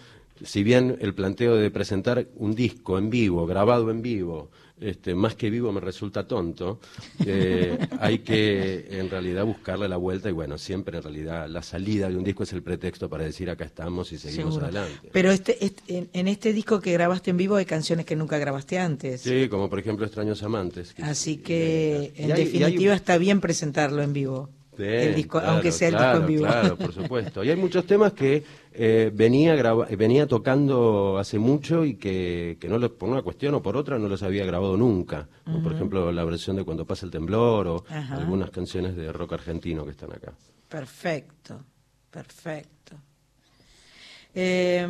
[0.41, 4.49] si bien el planteo de presentar un disco en vivo, grabado en vivo,
[4.79, 6.79] este, más que vivo me resulta tonto,
[7.25, 12.09] eh, hay que en realidad buscarle la vuelta y bueno, siempre en realidad la salida
[12.09, 14.65] de un disco es el pretexto para decir acá estamos y seguimos Seguro.
[14.67, 15.09] adelante.
[15.11, 18.37] Pero este, este- en, en este disco que grabaste en vivo hay canciones que nunca
[18.37, 19.21] grabaste antes.
[19.21, 20.93] Sí, como por ejemplo Extraños Amantes.
[20.93, 24.49] que- Así que, en hay- y hay- definitiva, está bien presentarlo en vivo.
[24.77, 26.45] Bien, el disco, claro, aunque sea el claro, disco en vivo.
[26.45, 27.43] Claro, por supuesto.
[27.43, 28.43] Y hay muchos temas que
[28.73, 33.55] eh, venía graba- venía tocando hace mucho y que, que no los, por una cuestión
[33.55, 35.27] o por otra no los había grabado nunca.
[35.63, 38.15] Por ejemplo la versión de Cuando pasa el temblor o Ajá.
[38.15, 40.33] algunas canciones de rock argentino que están acá.
[40.69, 41.59] Perfecto,
[42.11, 42.95] perfecto.
[44.35, 44.85] Eh,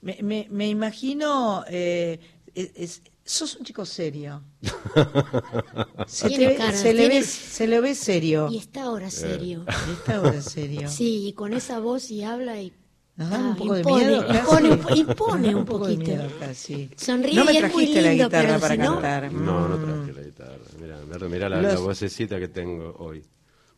[0.00, 2.18] me, me- me imagino, eh,
[2.54, 4.42] es- sos un chico serio.
[6.06, 8.48] Se, te cara, se le ve, se le ve serio.
[8.50, 9.64] Y está ahora serio.
[9.88, 10.88] Y está ahora serio.
[10.88, 12.72] Sí, y con esa voz y habla y
[13.16, 14.34] Nos da ah, un poco impone, de miedo.
[14.34, 16.10] impone, impone un poco de poquito.
[16.16, 16.90] miedo casi.
[16.96, 19.32] Sonríe no me y es muy trajiste la lindo, guitarra para si no- cantar.
[19.32, 19.84] No, no Mm.
[20.06, 20.58] traje la guitarra.
[20.80, 23.22] Mira, mira, mira la, Los- la vocecita que tengo hoy.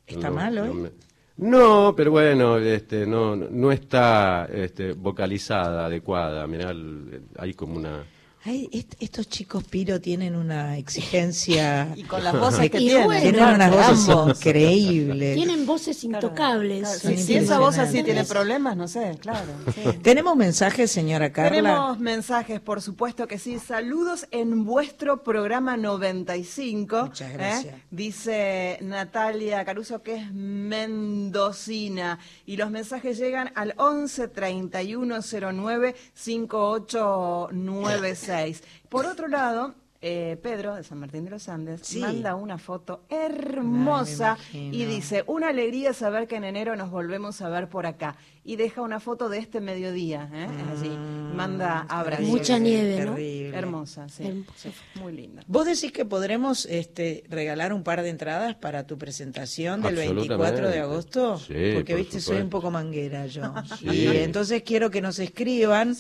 [0.07, 0.69] ¿Está No, mal hoy?
[0.69, 0.91] no me-
[1.37, 6.47] No, pero bueno, este, no, no está este, vocalizada adecuada.
[6.47, 8.05] Mirá, el- hay como una,
[8.47, 11.89] Ay, est- estos chicos Piro tienen una exigencia.
[11.97, 13.05] Y con las voces que tienen.
[13.05, 14.37] bueno, Tienen unas voces Ambos.
[14.39, 15.35] increíbles.
[15.35, 16.87] Tienen voces intocables.
[17.01, 19.47] Si, Sí, si esa voz así tiene problemas, no sé, claro.
[19.75, 19.81] sí.
[20.03, 21.57] ¿Tenemos mensajes, señora Carla?
[21.57, 23.59] Tenemos mensajes, por supuesto que sí.
[23.59, 27.05] Saludos en vuestro programa 95.
[27.07, 27.35] Muchas ¿eh?
[27.35, 27.75] gracias.
[27.91, 32.19] Dice Natalia Caruso que es mendocina.
[32.45, 38.34] Y los mensajes llegan al 11 31 09 5896.
[38.89, 39.75] Por otro lado.
[40.07, 41.99] eh, Pedro de San Martín de los Andes Sí.
[41.99, 47.49] manda una foto hermosa y dice, una alegría saber que en enero nos volvemos a
[47.49, 48.15] ver por acá.
[48.47, 50.47] Y deja una foto de este mediodía, ¿eh?
[50.71, 50.91] Allí.
[51.35, 52.27] Manda abrazos.
[52.27, 53.15] Mucha nieve, ¿no?
[53.15, 53.57] Terrible.
[53.57, 54.25] Hermosa, sí.
[54.27, 54.53] Hermosa.
[54.55, 55.43] Sí, Muy linda.
[55.47, 60.69] ¿Vos decís que podremos este, regalar un par de entradas para tu presentación del 24
[60.69, 61.39] de agosto?
[61.39, 63.55] Sí, Porque, por viste, soy un poco manguera yo.
[63.79, 63.87] Sí.
[63.87, 65.97] Y entonces quiero que nos escriban,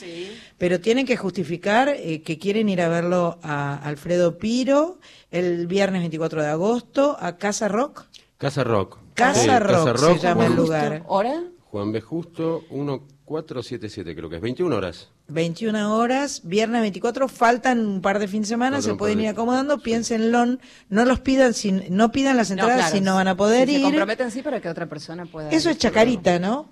[0.58, 4.98] pero tienen que justificar eh, que quieren ir a verlo a Alfredo Piro
[5.30, 8.04] el viernes 24 de agosto a Casa Rock.
[8.36, 8.98] Casa Rock.
[9.14, 11.02] Casa Sí, Rock se llama el lugar.
[11.06, 11.42] ¿Hora?
[11.74, 12.00] Juan B.
[12.00, 15.10] Justo 1477, creo que es 21 horas.
[15.26, 19.26] 21 horas, viernes 24, faltan un par de fin de semana, Faltan se pueden ir
[19.26, 20.56] acomodando, piénsenlo,
[20.88, 23.74] no los pidan, sin, no pidan las entradas claro, si no van a poder si
[23.74, 23.84] Se ir.
[23.86, 25.50] comprometen sí para que otra persona pueda.
[25.50, 26.68] Eso es Chacarita, ¿no?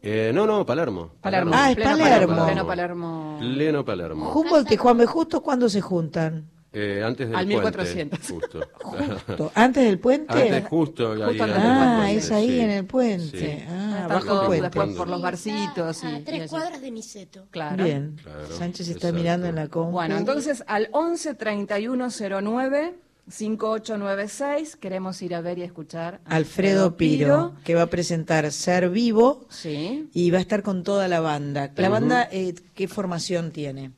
[0.00, 1.10] Eh, no, no, Palermo.
[1.20, 1.52] Palermo.
[1.54, 2.46] Ah, es Pleno Palermo.
[2.46, 3.36] Pleno Palermo.
[3.40, 4.32] Pleno Palermo.
[4.32, 5.04] Humboldt y Juan B.
[5.04, 6.48] Justo, ¿cuándo se juntan?
[6.72, 7.64] Eh, antes del Al puente.
[7.64, 8.20] 1400.
[8.30, 8.60] Justo.
[8.82, 10.32] Justo, ¿Antes del puente?
[10.32, 12.60] Antes, justo, ahí Justo antes antes del ah, puente, es ahí sí.
[12.60, 13.38] en el puente.
[13.58, 13.64] Sí.
[13.68, 14.62] Ah, bajo el puente.
[14.62, 16.04] después por los barcitos.
[16.04, 17.46] y- A tres cuadras de Niceto.
[17.50, 17.82] Claro.
[17.84, 18.16] Bien.
[18.22, 19.16] Claro, Sánchez está exacto.
[19.18, 19.90] mirando en la compu.
[19.92, 22.08] Bueno, entonces al 11 31
[22.42, 22.94] 09
[23.28, 28.90] 5896 queremos ir a ver y escuchar a Alfredo Piro, que va a presentar Ser
[28.90, 30.08] Vivo Sí.
[30.12, 31.72] y va a estar con toda la banda.
[31.76, 33.92] La banda, eh, ¿qué formación tiene?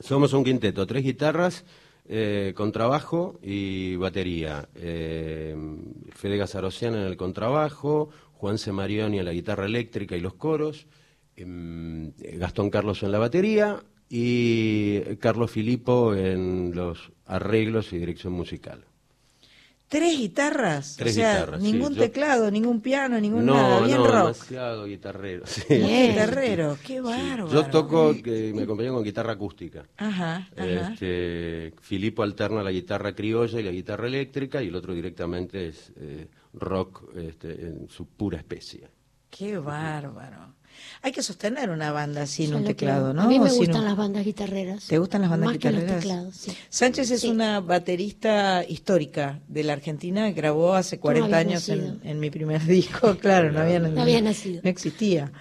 [0.00, 1.64] Somos un quinteto, tres guitarras,
[2.08, 4.68] eh, contrabajo y batería.
[4.74, 5.56] Eh,
[6.10, 6.44] Fede
[6.80, 8.70] en el contrabajo, Juan C.
[8.70, 10.86] En la guitarra eléctrica y los coros,
[11.36, 18.84] em, Gastón Carlos en la batería y Carlos Filipo en los arreglos y dirección musical.
[19.88, 20.96] ¿Tres guitarras?
[20.96, 21.72] Tres o sea, guitarras, sí.
[21.72, 24.14] ningún Yo- teclado, ningún piano, ningún no, nada, bien no, rock.
[24.34, 25.46] demasiado guitarrero.
[25.46, 25.62] sí.
[25.68, 27.48] Bien, guitarrero, qué bárbaro.
[27.52, 29.84] Yo toco, que me acompaño con guitarra acústica.
[29.96, 30.92] Ajá, ajá.
[30.92, 35.92] Este, Filipo alterna la guitarra criolla y la guitarra eléctrica y el otro directamente es
[35.96, 38.88] eh, rock este, en su pura especie.
[39.30, 40.55] Qué bárbaro.
[41.02, 43.12] Hay que sostener una banda sin un teclado.
[43.14, 43.22] ¿no?
[43.22, 44.86] A mí me gustan un- las bandas guitarreras.
[44.86, 46.02] ¿Te gustan las bandas Más que los guitarreras?
[46.04, 46.52] teclados, sí.
[46.68, 47.28] Sánchez es Sí.
[47.28, 53.16] una baterista histórica de la Argentina, grabó hace 40 habías años en, mi primer disco,
[53.18, 54.60] claro, no había, No había nacido.
[54.62, 55.32] no existía.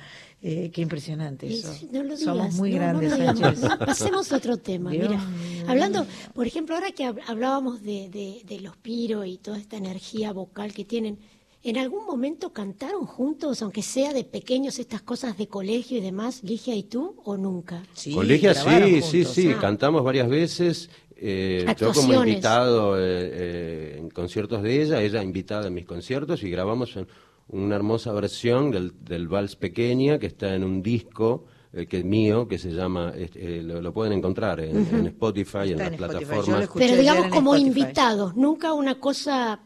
[0.47, 1.73] Eh, qué impresionante eso.
[1.91, 3.39] No lo digas, Somos muy no, grandes, digamos.
[3.57, 3.77] Sánchez.
[3.84, 4.91] Pasemos a otro tema.
[4.91, 5.23] Dios Mira,
[5.67, 6.05] hablando,
[6.35, 10.34] por ejemplo, ahora que hab- hablábamos de, de, de los piro y toda esta energía
[10.34, 11.17] vocal que tienen,
[11.66, 16.44] ¿en algún momento cantaron juntos, aunque sea de pequeños, estas cosas de colegio y demás,
[16.44, 17.84] Ligia y tú, o nunca?
[18.14, 19.34] Colegia, sí, sí, juntos.
[19.34, 19.58] sí, Ah.
[19.60, 20.90] cantamos varias veces.
[21.18, 26.44] Eh, yo como invitado eh, eh, en conciertos de ella, ella invitada en mis conciertos
[26.44, 27.08] y grabamos en-
[27.48, 32.06] una hermosa versión del, del Vals Pequeña que está en un disco eh, que es
[32.06, 35.94] mío, que se llama, este, eh, lo, lo pueden encontrar en, Spotify, en Está las
[35.94, 36.70] en lo plataformas.
[36.76, 37.80] Pero digamos como Spotify.
[37.82, 39.60] invitados, nunca una cosa,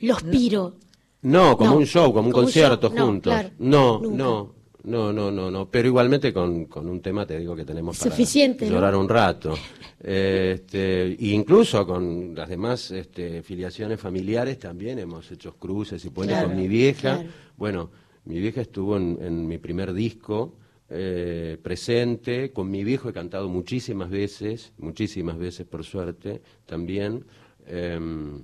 [0.00, 0.74] los piro.
[1.22, 3.32] No, como No, un show, como un como un concierto no, juntos.
[3.32, 4.54] claro, no, no,
[4.84, 5.70] no, no, no, no.
[5.70, 8.72] Pero igualmente con, con un tema te digo que tenemos para Suficiente, ¿no?
[8.72, 9.54] llorar un rato.
[10.00, 16.48] Este, incluso con las demás este, filiaciones familiares también hemos hecho cruces y puentes Claro,
[16.50, 17.16] con mi vieja.
[17.16, 17.28] claro.
[17.56, 17.90] Bueno,
[18.24, 20.54] mi vieja estuvo en, en mi primer disco.
[20.90, 27.24] eh, presente, con mi viejo he cantado muchísimas veces, muchísimas veces por suerte también,
[27.66, 28.42] Em,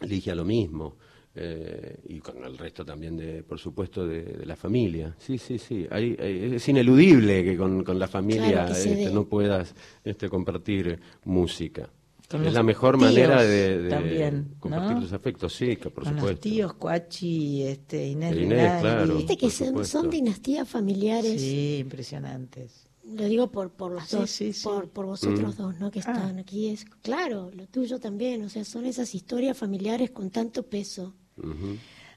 [0.00, 0.96] Ligia lo mismo,
[1.38, 5.14] eh, y con el resto también, de, por supuesto, de, de la familia.
[5.18, 5.86] Sí, sí, sí.
[5.90, 9.74] Hay- hay- es ineludible que con, con la familia Claro, que se este, no puedas
[10.02, 11.90] este, compartir música.
[12.28, 15.00] Con es los la mejor tíos manera de, de también, compartir ¿no?
[15.02, 16.40] los afectos, sí, que por Con los supuesto.
[16.40, 18.34] tíos, Cuachi, este, Inés,
[18.80, 19.14] claro.
[19.16, 21.40] Viste que son, son dinastías familiares.
[21.40, 22.86] Sí, impresionantes.
[23.04, 24.64] Lo digo por por los Sí, dos, sí, sí.
[24.64, 25.62] por por vosotros Mm.
[25.62, 25.90] dos, ¿no?
[25.92, 26.10] Que Ah.
[26.12, 30.64] están aquí es claro, lo tuyo también, o sea, son esas historias familiares con tanto
[30.64, 31.14] peso.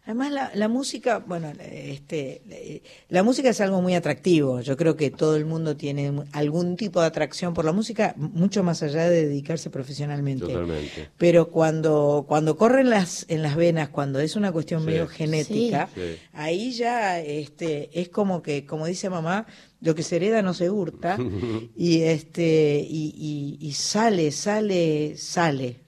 [0.06, 4.60] Además, la, la música, bueno, este, la música es algo muy atractivo.
[4.62, 8.64] Yo creo que todo el mundo tiene algún tipo de atracción por la música, mucho
[8.64, 10.48] más allá de dedicarse profesionalmente.
[10.48, 11.10] Totalmente.
[11.18, 14.88] Pero cuando, cuando corren las, en las venas, cuando es una cuestión Sí.
[14.88, 16.02] medio genética, Sí.
[16.34, 19.46] ahí ya este, es como que, como dice mamá,
[19.82, 21.18] lo que se hereda no se hurta.
[21.78, 25.82] y este y, y- y sale sale sale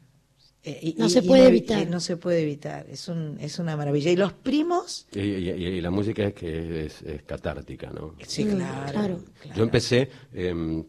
[0.63, 1.87] Eh, y- No y- se puede evitar.
[1.89, 5.65] no se puede evitar es un es una maravilla y los primos Y, y- y-
[5.77, 8.13] y la música es que es, es catártica, ¿no?
[8.27, 9.19] sí claro, claro.
[9.55, 10.83] Yo empecé em,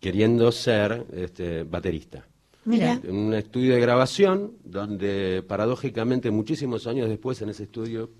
[0.00, 2.26] queriendo ser este, baterista.
[2.64, 3.00] Mira.
[3.04, 8.10] En un estudio de grabación donde paradójicamente muchísimos años después en ese estudio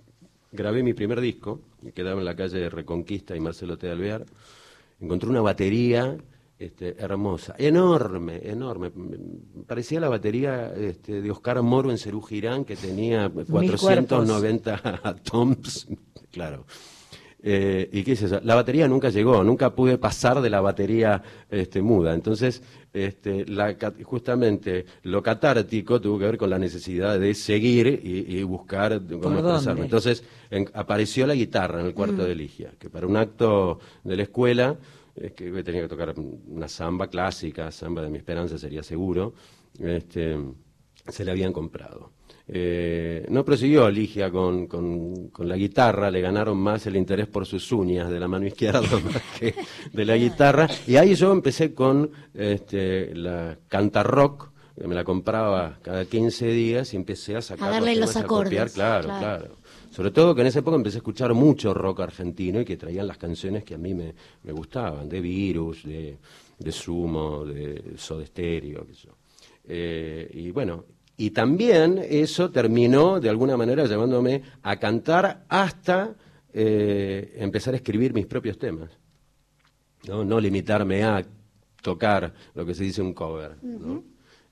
[0.53, 3.87] grabé mi primer disco, que quedaba en la calle Reconquista y Marcelo T.
[3.87, 4.27] de Alvear.
[5.01, 6.17] Encontré una batería
[6.59, 8.91] este, hermosa, enorme, enorme.
[9.67, 15.89] Parecía la batería este, de Oscar Moro en Cerú Girán, que tenía 490 toms,
[16.33, 16.65] claro.
[17.41, 18.41] Eh, ¿Y qué es eso?
[18.43, 22.13] La batería nunca llegó, nunca pude pasar de la batería este, muda.
[22.13, 22.61] Entonces,
[22.93, 28.43] este, la justamente lo catártico tuvo que ver con la necesidad de seguir y, y
[28.43, 29.83] buscar cómo ¿Por expresarme.
[29.83, 32.27] Entonces, en- apareció la guitarra en el cuarto Mm.
[32.27, 34.77] de Ligia, que para un acto de la escuela,
[35.21, 36.15] es que tenía que tocar
[36.47, 39.35] una samba clásica, samba de mi esperanza sería seguro,
[39.79, 40.37] este,
[41.09, 42.13] se la habían comprado.
[42.51, 47.45] Eh, no prosiguió Ligia con, con- con la guitarra, le ganaron más el interés por
[47.45, 49.55] sus uñas de la mano izquierda más que
[49.93, 50.67] de la guitarra.
[50.87, 54.51] Y ahí yo empecé con este, la canta rock,
[54.81, 58.17] que me la compraba cada 15 días y empecé a sacar A darle los temas
[58.17, 59.09] y a copiar, claro.
[59.09, 59.57] claro.
[59.91, 63.07] Sobre todo que en esa época empecé a escuchar mucho rock argentino y que traían
[63.07, 66.19] las canciones que a mí me, me gustaban, de Virus, de,
[66.59, 69.13] de Sumo, de Soda Stereo, qué sé yo.
[69.71, 70.85] Eh, y bueno,
[71.17, 76.15] y también eso terminó de alguna manera llevándome a cantar hasta
[76.53, 78.91] eh, empezar a escribir mis propios temas.
[80.07, 80.25] ¿no?
[80.25, 81.27] no limitarme a
[81.83, 83.57] tocar lo que se dice un cover.
[83.63, 84.05] ¿no?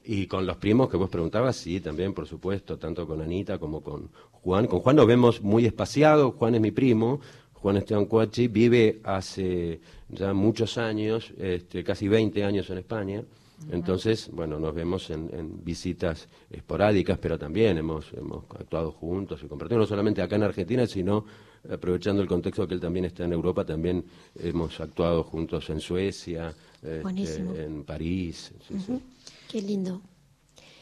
[0.04, 3.80] Y con los primos que vos preguntabas, sí, también, por supuesto, tanto con Anita como
[3.82, 4.10] con
[4.46, 4.68] Juan.
[4.68, 7.20] Con Juan nos vemos muy espaciados, Juan es mi primo,
[7.52, 13.24] Juan Esteban Cuachi vive hace ya muchos años, este, casi 20 años en España.
[13.72, 19.48] Entonces, bueno, nos vemos en, en visitas esporádicas, pero también hemos, hemos actuado juntos y
[19.48, 21.24] compartido, no solamente acá en Argentina, sino
[21.68, 24.04] aprovechando el contexto que él también está en Europa, también
[24.38, 28.52] hemos actuado juntos en Suecia, este, en París.
[28.68, 28.92] sí, sí.
[28.92, 29.02] Ujú.
[29.50, 30.02] Qué lindo.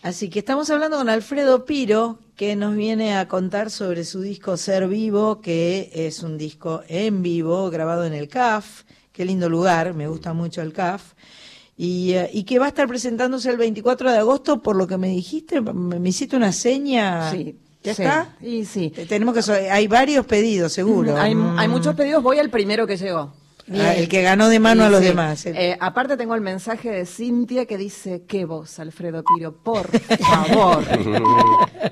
[0.05, 4.59] Así que estamos hablando con Alfredo Piro, que nos viene a contar sobre su disco
[4.59, 8.83] Ser Vivo, que es un disco en vivo, grabado en el CAF.
[9.15, 11.15] Qué lindo lugar, me gusta mucho el CAF.
[11.79, 14.99] Y, eh, y que va a estar presentándose el 24 de agosto, por lo que
[14.99, 17.31] me dijiste, me, me hiciste una seña.
[17.31, 18.03] Sí, ¿Ya sí.
[18.03, 18.37] está?
[18.43, 18.91] Y sí.
[19.09, 21.17] Tenemos que, hay varios pedidos, seguro.
[21.17, 21.59] Hay, Mm.
[21.59, 23.33] hay muchos pedidos, voy al primero que llegó.
[23.73, 25.07] Ah, el que ganó de mano a los sí.
[25.07, 25.47] demás.
[25.47, 29.89] El- Eh, aparte tengo el mensaje de Cintia que dice, qué voz, Alfredo Piro, por
[30.21, 30.85] favor.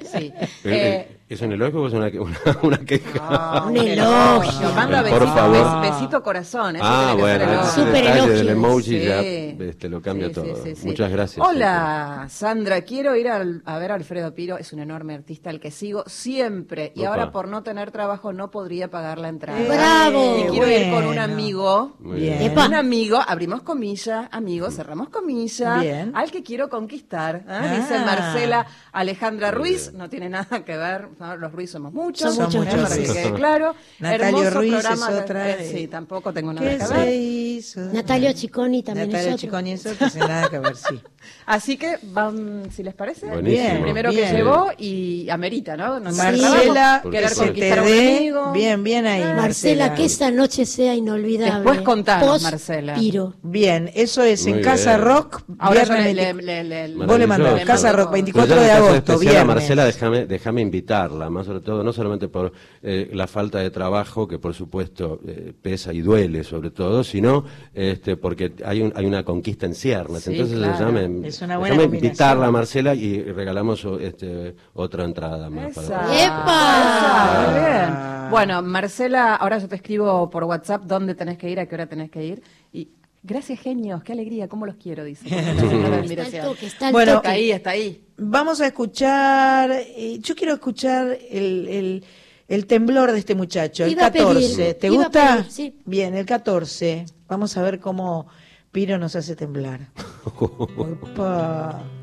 [0.05, 0.33] sí.
[0.37, 3.21] Eh, Eh, eh, ¿Es un elogio o es una, una, una queja?
[3.23, 4.71] Ah, Un elogio.
[4.75, 5.57] Manda Por besito, favor.
[5.57, 6.77] bes- besito corazón.
[6.77, 7.71] eso Ah, tiene que ser bueno, elogio.
[7.71, 8.53] ese Súper detalle del elogio.
[8.53, 9.01] emoji Sí.
[9.05, 10.57] ya este, lo cambia Sí, todo.
[10.63, 10.87] sí, sí.
[10.87, 11.47] Muchas gracias.
[11.47, 12.83] Hola, Sandra.
[12.83, 14.59] Quiero ir al- a ver a Alfredo Piro.
[14.59, 16.93] Es un enorme artista al que sigo siempre.
[16.95, 17.09] Y Opa.
[17.11, 19.59] ahora, por no tener trabajo, no podría pagar la entrada.
[19.67, 20.37] ¡Bravo!
[20.39, 21.97] Y quiero ir con un amigo.
[22.01, 22.53] Muy Bien.
[22.59, 26.13] Un amigo, abrimos comilla, amigo, cerramos comilla, Bien.
[26.15, 27.37] al que quiero conquistar.
[27.37, 27.45] ¿eh?
[27.49, 27.75] Ah.
[27.77, 31.37] Dice Marcela Alejandra Ruiz, no tiene nada que ver, ¿no?
[31.37, 33.75] los Ruiz somos muchos, Son muchos, para que quede claro.
[34.01, 37.95] Natalio Hermoso Ruiz programa es otra, eh, sí, tampoco tengo nada ¿Qué que ver.
[37.95, 39.47] Natalio Chiconi también Natalia es otro.
[39.47, 41.01] Chiconi es otro, sin nada que ver, sí.
[41.47, 43.43] Así que, van, si les parece, el
[43.83, 44.29] primero Bien.
[44.31, 45.99] que llegó y amerita, ¿no?
[46.01, 48.53] No tiene Marcela, querer conquistar a un amigo.
[48.53, 49.95] bien, bien ahí, Marcela, Marcela.
[49.95, 51.55] que esa noche sea inolvidable.
[51.55, 52.95] Después contanos, Marcela.
[52.95, 53.35] Piro.
[53.43, 55.09] Bien, eso es Muy en Casa bien.
[55.09, 55.43] Rock.
[55.59, 57.65] Ahora yo le, 20 le, le, le- Vos le mandás.
[57.65, 59.47] Casa Rock Pero 24 ya en de agosto, viernes.
[59.47, 64.27] Marcela, déjame, déjame invitarla, más sobre todo, no solamente por eh, la falta de trabajo,
[64.29, 67.45] que por supuesto eh, pesa y duele sobre todo, sino
[67.75, 70.23] este, porque hay, un, hay una conquista en ciernes.
[70.25, 70.73] Sí, Entonces claro.
[70.73, 75.71] déjame, Es una buena invitarla a Marcela y regalamos este, otra entrada más.
[75.77, 75.89] Esa.
[76.01, 77.73] para- Esa, muy bien.
[77.75, 78.29] Ah.
[78.31, 81.87] Bueno, Marcela, ahora yo te escribo por WhatsApp dónde tenés que ir, a qué hora
[81.87, 82.43] tenés que ir.
[82.73, 82.89] Y
[83.23, 85.27] gracias, genios, qué alegría, cómo los quiero, dice.
[85.29, 87.29] Está toque, está Bueno, toque.
[87.29, 88.05] Está ahí, está ahí.
[88.17, 92.05] Vamos a escuchar, eh, yo quiero escuchar el, el,
[92.49, 94.75] el temblor de este muchacho, el Iba a pedir, 14.
[94.75, 95.37] ¿Te iba gusta?
[95.37, 95.77] pedir, sí.
[95.85, 97.05] Bien, el 14.
[97.29, 98.27] Vamos a ver cómo
[98.73, 99.93] Piro nos hace temblar.
[100.25, 102.02] Opa.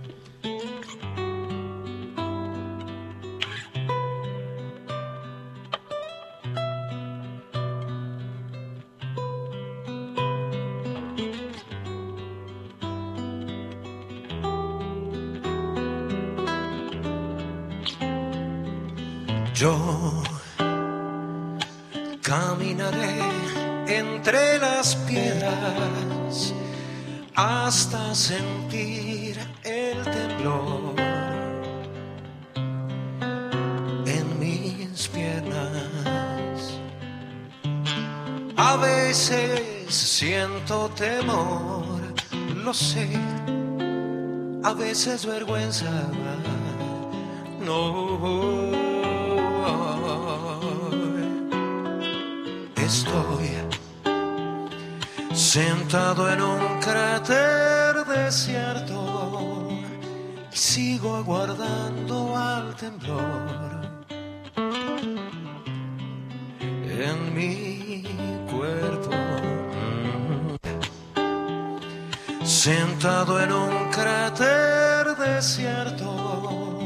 [27.41, 30.93] Hasta sentir el temblor
[34.05, 36.81] en mis piernas.
[38.57, 42.13] A veces siento temor,
[42.55, 43.07] lo sé,
[44.61, 46.09] a veces vergüenza.
[47.65, 48.19] No
[52.75, 53.68] estoy
[55.49, 59.67] sentado en un cráter desierto
[60.51, 64.05] sigo aguardando al temblor
[66.85, 68.03] en mi
[68.51, 69.09] cuerpo.
[72.43, 76.79] Sentado en un cráter desierto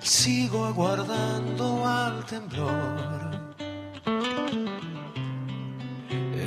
[0.00, 3.37] sigo aguardando al temblor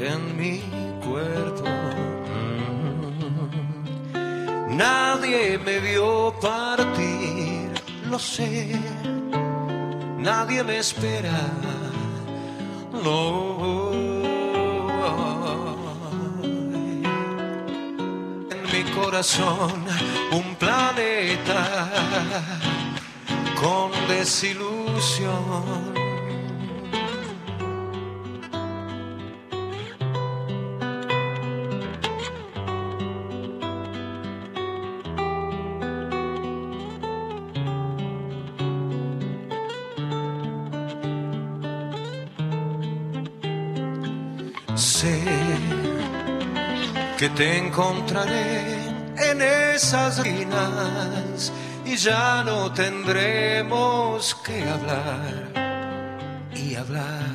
[0.04, 0.62] en mi
[1.06, 1.64] cuerpo.
[4.70, 7.72] Nadie me vio partir,
[8.10, 8.80] lo sé.
[10.18, 11.40] Nadie me espera,
[13.04, 13.92] no.
[18.56, 19.86] En mi corazón
[20.32, 21.90] un planeta
[23.62, 26.01] con desilusión.
[47.22, 51.54] Que te encontraré en esas ruinas
[51.86, 55.54] y ya no tendremos que hablar
[56.56, 57.30] y hablar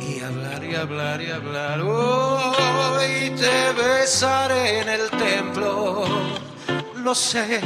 [0.00, 1.80] y hablar y hablar y hablar.
[1.82, 6.04] Hoy te besaré en el templo,
[6.96, 7.60] lo sé,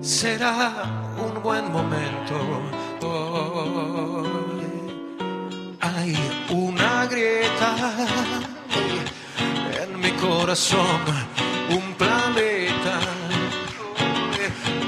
[0.00, 0.82] será
[1.18, 2.36] un buen momento.
[3.02, 4.62] Hoy
[5.78, 6.16] hay
[6.48, 8.49] una grieta
[10.20, 11.00] corazón,
[11.70, 13.00] un planeta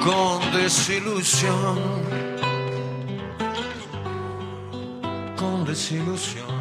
[0.04, 1.78] con desilusión,
[5.36, 6.51] con desilusión.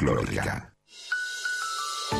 [0.00, 0.74] Folclórica.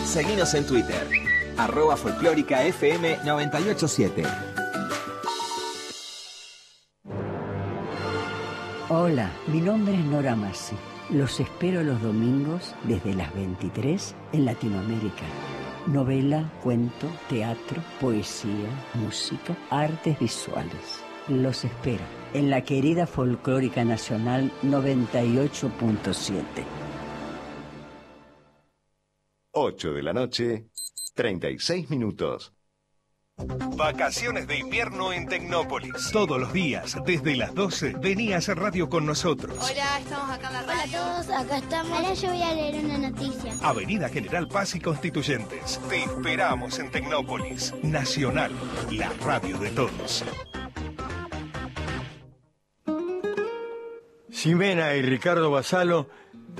[0.04, 1.08] Seguinos en Twitter,
[1.56, 4.22] arroba folclórica FM 987.
[8.90, 10.76] Hola, mi nombre es Nora Massi.
[11.08, 15.24] Los espero los domingos desde las 23 en Latinoamérica.
[15.86, 21.00] Novela, cuento, teatro, poesía, música, artes visuales.
[21.28, 22.04] Los espero
[22.34, 26.79] en la querida Folclórica Nacional 98.7.
[29.80, 30.66] 8 de la noche,
[31.14, 32.52] 36 minutos.
[33.78, 36.10] Vacaciones de invierno en Tecnópolis.
[36.12, 39.56] Todos los días, desde las 12, vení a hacer radio con nosotros.
[39.58, 41.00] Hola, estamos acá en la radio.
[41.00, 41.98] Hola a todos, acá estamos.
[41.98, 43.54] Ahora yo voy a leer una noticia.
[43.62, 45.80] Avenida General Paz y Constituyentes.
[45.88, 47.72] Te esperamos en Tecnópolis.
[47.82, 48.52] Nacional,
[48.90, 50.24] la radio de todos.
[54.30, 56.08] Ximena y Ricardo Basalo,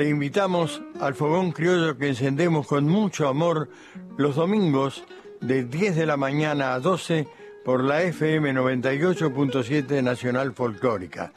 [0.01, 3.69] te invitamos al fogón criollo que encendemos con mucho amor
[4.17, 5.05] los domingos
[5.43, 7.29] de 10 de la mañana a 12
[7.67, 11.35] por la FM 98.7 Nacional Folclórica.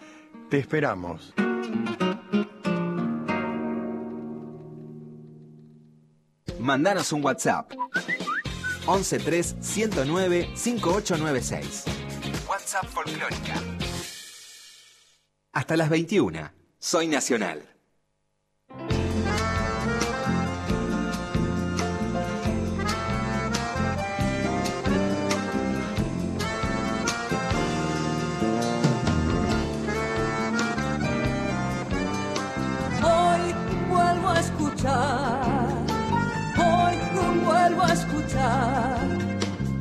[0.49, 1.34] Te esperamos.
[6.57, 7.73] Mandanos un WhatsApp.
[8.85, 11.84] 113 109 5896.
[12.48, 13.61] WhatsApp Folclórica.
[15.52, 16.49] Hasta las 21.
[16.80, 17.73] Soy Nacional.
[37.94, 38.98] Escuchar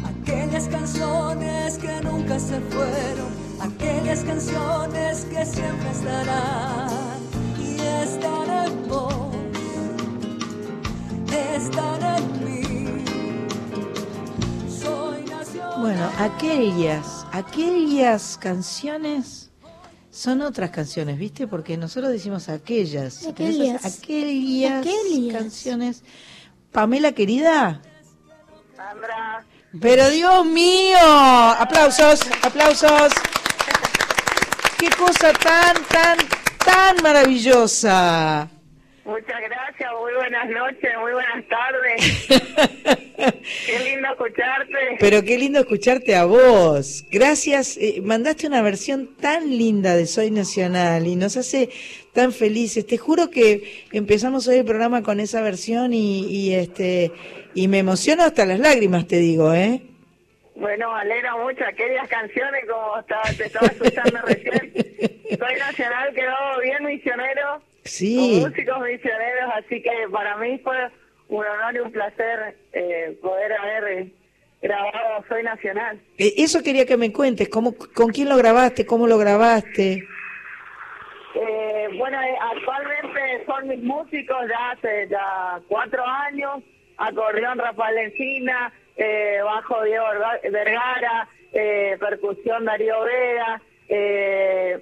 [0.05, 3.29] aquellas canciones que nunca se fueron,
[3.61, 6.91] aquellas canciones que siempre estarán
[7.59, 9.15] y están en vos,
[11.57, 13.05] están en mí.
[14.69, 15.81] Soy nacional.
[15.81, 19.51] Bueno, aquellas, aquellas canciones
[20.11, 21.47] son otras canciones, ¿viste?
[21.47, 23.27] Porque nosotros decimos aquellas.
[23.27, 23.81] Aquellas.
[23.81, 25.35] Esas- aquellas, Aquellas.
[25.43, 26.03] canciones.
[26.71, 27.81] Pamela, querida.
[29.81, 30.99] Pero Dios mío,
[31.59, 33.13] aplausos, aplausos.
[34.79, 36.19] Qué cosa tan, tan,
[36.65, 38.49] tan maravillosa.
[39.05, 42.27] Muchas gracias, muy buenas noches, muy buenas tardes.
[43.67, 44.97] Qué lindo escucharte.
[45.01, 47.05] Pero qué lindo escucharte a vos.
[47.11, 47.77] Gracias.
[47.79, 51.71] eh, mandaste una versión tan linda de Soy Nacional y nos hace
[52.13, 52.87] tan felices.
[52.87, 57.13] Te juro que empezamos hoy el programa con esa versión y, y este
[57.55, 59.83] y me emociono hasta las lágrimas, te digo, ¿eh?
[60.55, 61.65] Bueno, me alegro mucho.
[61.65, 64.73] Aquellas canciones, como estaba, te estaba escuchando recién.
[65.39, 67.63] Soy nacional, quedó bien misionero.
[67.85, 68.17] Sí.
[68.41, 70.77] Con músicos misioneros, así que para mí fue
[71.29, 74.07] un honor y un placer eh, poder haber
[74.61, 76.01] grabado Soy Nacional.
[76.19, 80.05] Eh, Eso quería que me cuentes, cómo, con quién lo grabaste, cómo lo grabaste.
[81.35, 86.63] Eh, bueno, eh, actualmente son mis músicos ya hace ya cuatro años,
[86.99, 94.79] acordeón Rafael Encina, eh, bajo Diego Verga- Vergara, eh, percusión Darío Vega, eh,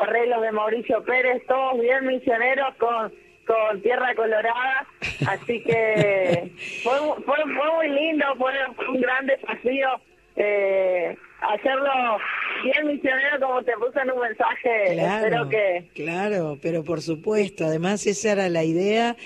[0.00, 3.12] arreglos de Mauricio Pérez, todos bien misioneros con
[3.46, 4.86] con Tierra Colorada,
[5.26, 6.52] así que
[6.84, 6.92] fue,
[7.24, 8.52] fue, fue muy lindo, fue
[8.88, 9.88] un gran desafío
[10.36, 12.18] eh, hacerlo
[12.62, 18.06] bien misionero como te puse en un mensaje, espero que Claro, pero por supuesto, además
[18.06, 19.16] esa era la idea,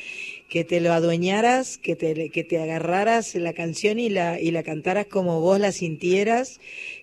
[0.49, 4.63] que te lo adueñaras, que te, que te agarraras la canción y la, y la
[4.63, 6.61] cantaras como vos la sintieras.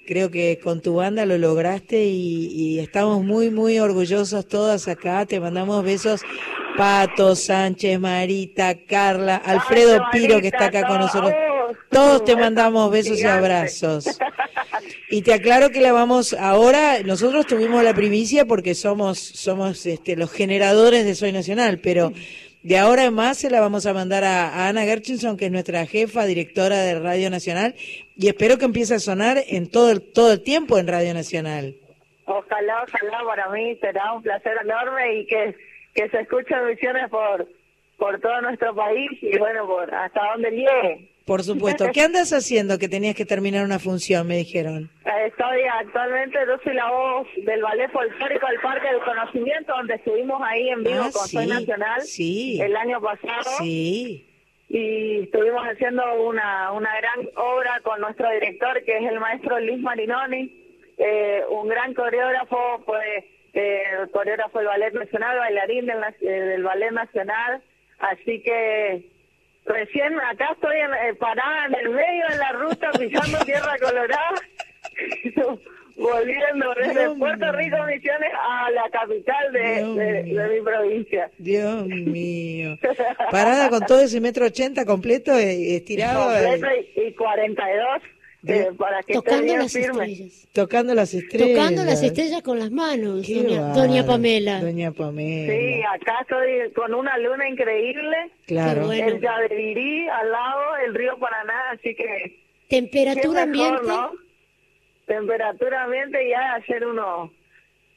[0.08, 5.26] Creo que con tu banda lo lograste y, y estamos muy, muy orgullosos todas acá.
[5.26, 6.22] Te mandamos besos.
[6.78, 11.34] Pato, Sánchez, Marita, Carla, Alfredo Piro que está acá con nosotros.
[11.90, 14.06] Todos te mandamos besos y abrazos.
[15.12, 20.16] Y te aclaro que la vamos ahora, nosotros tuvimos la primicia porque somos somos este
[20.16, 22.14] los generadores de Soy Nacional, pero
[22.64, 25.86] de ahora en más se la vamos a mandar a, Ana Gerchinson, que es nuestra
[25.86, 27.76] jefa, directora de Radio Nacional,
[28.16, 31.76] y espero que empiece a sonar en todo el, todo el tiempo en Radio Nacional.
[32.24, 35.56] Ojalá, ojalá para mí será un placer enorme y que,
[35.94, 37.50] que se escuchen misiones por,
[37.98, 41.11] por todo nuestro país y bueno, por hasta donde llegue.
[41.26, 41.86] Por supuesto.
[41.94, 44.90] ¿Qué andas haciendo que tenías que terminar una función, me dijeron?
[45.26, 50.42] Estoy actualmente, yo soy la voz del Ballet Folclórico del Parque del Conocimiento, donde estuvimos
[50.44, 52.62] ahí en vivo Ah, con Soy sí, Nacional sí.
[52.62, 53.50] el año pasado.
[53.60, 54.28] Sí.
[54.70, 59.80] Y estuvimos haciendo una, una gran obra con nuestro director, que es el maestro Luis
[59.80, 60.50] Marinoni,
[60.98, 63.82] eh, un gran coreógrafo, fue eh,
[64.14, 67.62] coreógrafo del Ballet Nacional, bailarín del, eh, del Ballet Nacional.
[68.00, 69.10] Así que
[69.66, 74.36] recién acá estoy en- eh, parada en el medio de la ruta pisando Tierra Colorada,
[75.96, 79.60] volviendo desde Puerto Rico Misiones a la capital de,
[80.04, 81.30] de- de mi provincia.
[81.38, 82.78] Dios mío.
[83.32, 88.02] Parada con todo ese metro ochenta completo, eh, estirado, Completo y, y 42
[88.48, 90.06] eh, para que Tocando las firme.
[90.12, 90.48] estrellas.
[90.54, 91.50] tocando las estrellas.
[91.58, 94.62] Tocando las estrellas con las manos, doña, doña Pamela.
[94.62, 95.54] Doña Pamela.
[95.54, 98.18] Sí, acá estoy con una luna increíble.
[98.48, 98.86] Claro.
[98.88, 99.08] Bueno.
[99.08, 103.88] El Yabebirí al lado, el río Paraná, así que Temperatura mejor, ambiente.
[103.88, 104.12] ¿no?
[105.06, 107.32] Temperatura ambiente ya ayer unos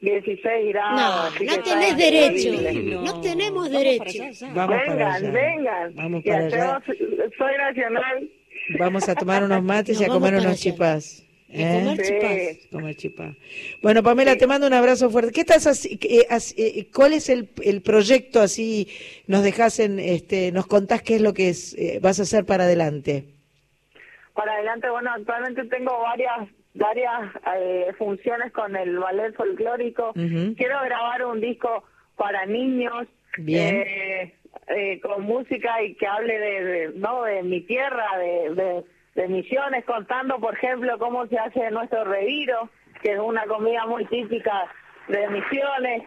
[0.01, 1.01] 16 grados.
[1.01, 2.49] No, así no que tenés está derecho.
[2.49, 2.95] increíble.
[3.03, 4.23] No tenemos derecho.
[4.53, 5.31] Vamos para vengan, allá.
[5.31, 5.95] vengan.
[5.95, 6.77] Vamos Y para allá.
[6.77, 6.99] hacemos-
[7.39, 8.29] soy nacional.
[8.78, 11.24] Vamos a tomar unos mates y a comer unos chipás.
[11.49, 11.81] ¿eh?
[11.81, 12.12] comer Sí.
[12.12, 12.70] chipás.
[12.70, 13.36] Comer chipás.
[13.82, 15.32] Bueno, Pamela, te mando un abrazo fuerte.
[15.32, 16.27] ¿Qué estás así, eh,
[16.57, 18.89] eh, ¿Cuál es el, el proyecto así?
[19.27, 22.45] Nos dejás en, este, nos contás qué es lo que es, eh, vas a hacer
[22.45, 23.24] para adelante.
[24.35, 30.12] Para adelante, bueno, actualmente tengo varias varias eh, funciones con el ballet folclórico.
[30.12, 31.85] Quiero grabar un disco
[32.16, 33.07] para niños.
[33.39, 34.32] Bien.
[34.69, 39.85] Eh, con música y que hable de, no de mi tierra, de, de, de misiones,
[39.85, 42.71] contando, por ejemplo, cómo se hace nuestro reviro,
[43.03, 44.71] que es una comida muy típica
[45.09, 46.03] de misiones.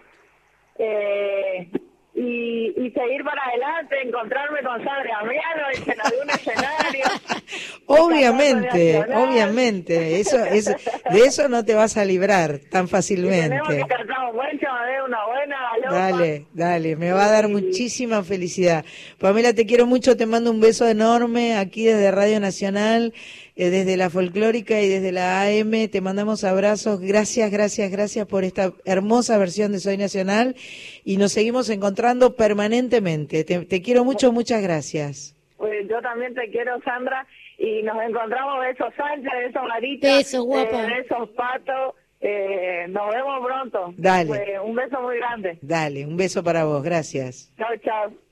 [0.80, 1.70] Eh,
[2.20, 7.06] y, y seguir para adelante, encontrarme con Sandra Amiano en algún escenario.
[7.90, 10.20] Obviamente, obviamente.
[10.20, 13.60] Eso es, de eso no te vas a librar tan Tenemos que fácilmente.
[13.88, 16.12] cantar un buen chamadé, una buena galopa.
[16.12, 18.84] Dale, dale, me va a dar muchísima felicidad.
[19.20, 23.14] Pamela, te quiero mucho, te mando un beso enorme aquí desde Radio Nacional,
[23.56, 25.88] eh, desde la folclórica y desde la AM.
[25.90, 27.00] Te mandamos abrazos.
[27.00, 30.56] Gracias, gracias, gracias por esta hermosa versión de Soy Nacional
[31.08, 33.46] y nos seguimos encontrando permanentemente.
[33.46, 35.34] Te, te quiero mucho, muchas gracias.
[35.56, 37.26] Pues yo también te quiero, Sandra,
[37.58, 40.84] y nos encontramos besos Sánchez, besos Marita, Besos, guapa.
[40.84, 43.94] eh, besos Pato, eh, nos vemos pronto.
[43.96, 44.28] Dale.
[44.28, 45.58] Pues, un beso muy grande.
[45.62, 47.54] Dale, un beso para vos, gracias.
[47.58, 48.27] Chao, chao.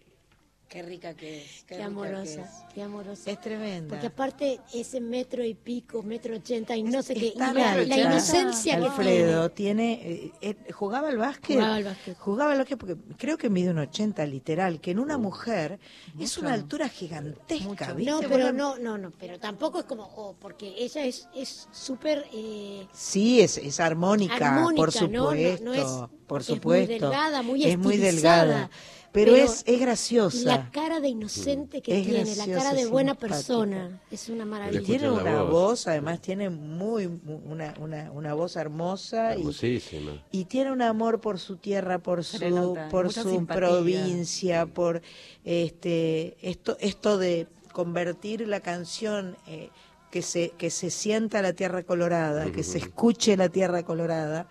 [0.76, 1.64] Qué rica que es.
[1.66, 3.32] Qué, amorosa, qué amorosa.
[3.32, 3.88] Es tremenda.
[3.88, 8.78] Porque aparte ese metro y pico, metro ochenta y no sé qué, la, la inocencia
[8.78, 12.18] que Alfredo tiene, eh, eh, jugaba al básquet, Jugaba al básquet.
[12.18, 15.80] jugaba al básquet porque creo que mide un 80 literal, que en una mujer
[16.20, 18.12] es una altura gigantesca, ¿viste?
[18.12, 22.26] No, pero no, no, no, pero tampoco es como, oh, porque ella es es súper
[22.34, 25.22] eh, Sí, es, es armónica, Armónica, por ¿no?
[25.24, 26.92] No- supuesto, no es- por es muy supuesto.
[26.92, 28.70] delgada, muy es muy delgada,
[29.16, 30.46] pero, pero es, es graciosa.
[30.46, 33.36] la cara de inocente que Es tiene, la cara de buena simpática.
[33.36, 34.82] persona, es una maravilla.
[34.84, 35.88] Tiene una voz.
[35.88, 40.22] además tiene muy mu- una, una, una voz hermosa y, Hermosísima.
[40.32, 43.56] y tiene un amor por su tierra, por su, nota, por su simpatía.
[43.70, 45.02] provincia, por
[45.44, 49.70] este esto esto de convertir la canción eh,
[50.12, 54.48] que se que se sienta la tierra colorada, que se escuche la tierra colorada,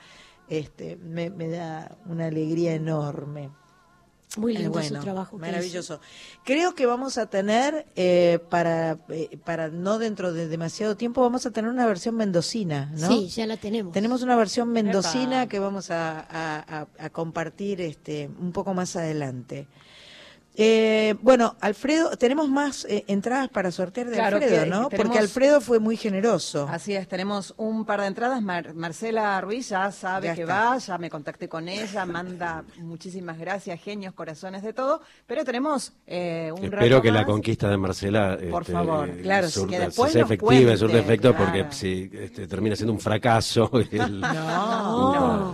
[0.48, 3.50] este me, me da una alegría enorme.
[4.36, 5.36] Muy Eh, lindo su bueno, trabajo.
[5.36, 6.00] que Maravilloso.
[6.44, 11.46] Creo que vamos a tener, eh, para, eh, para no dentro de demasiado tiempo, vamos
[11.46, 13.08] a tener una versión mendocina, ¿no?
[13.08, 13.92] Sí, ya la tenemos.
[13.92, 18.96] Tenemos una versión mendocina que vamos a, a- a- a compartir este, un poco más
[18.96, 19.68] adelante.
[20.56, 24.88] Eh, bueno, Alfredo, tenemos más eh, entradas para sortear de Claro Alfredo, que ¿no?
[24.88, 26.68] tenemos- Porque Alfredo fue muy generoso.
[26.70, 28.40] Así es, tenemos un par de entradas.
[28.40, 30.70] Mar- Marcela Ruiz ya sabe Ya que está.
[30.70, 35.00] va, ya me contacté con ella, manda muchísimas gracias, genios, corazones, de todo.
[35.26, 39.48] Pero tenemos eh, un Espero rato que la conquista de Marcela Por este, favor, claro,
[39.48, 41.44] surta- que después sea efectiva, surta efecto, claro.
[41.52, 43.70] porque si este, termina siendo un fracaso.
[43.90, 44.34] el- No,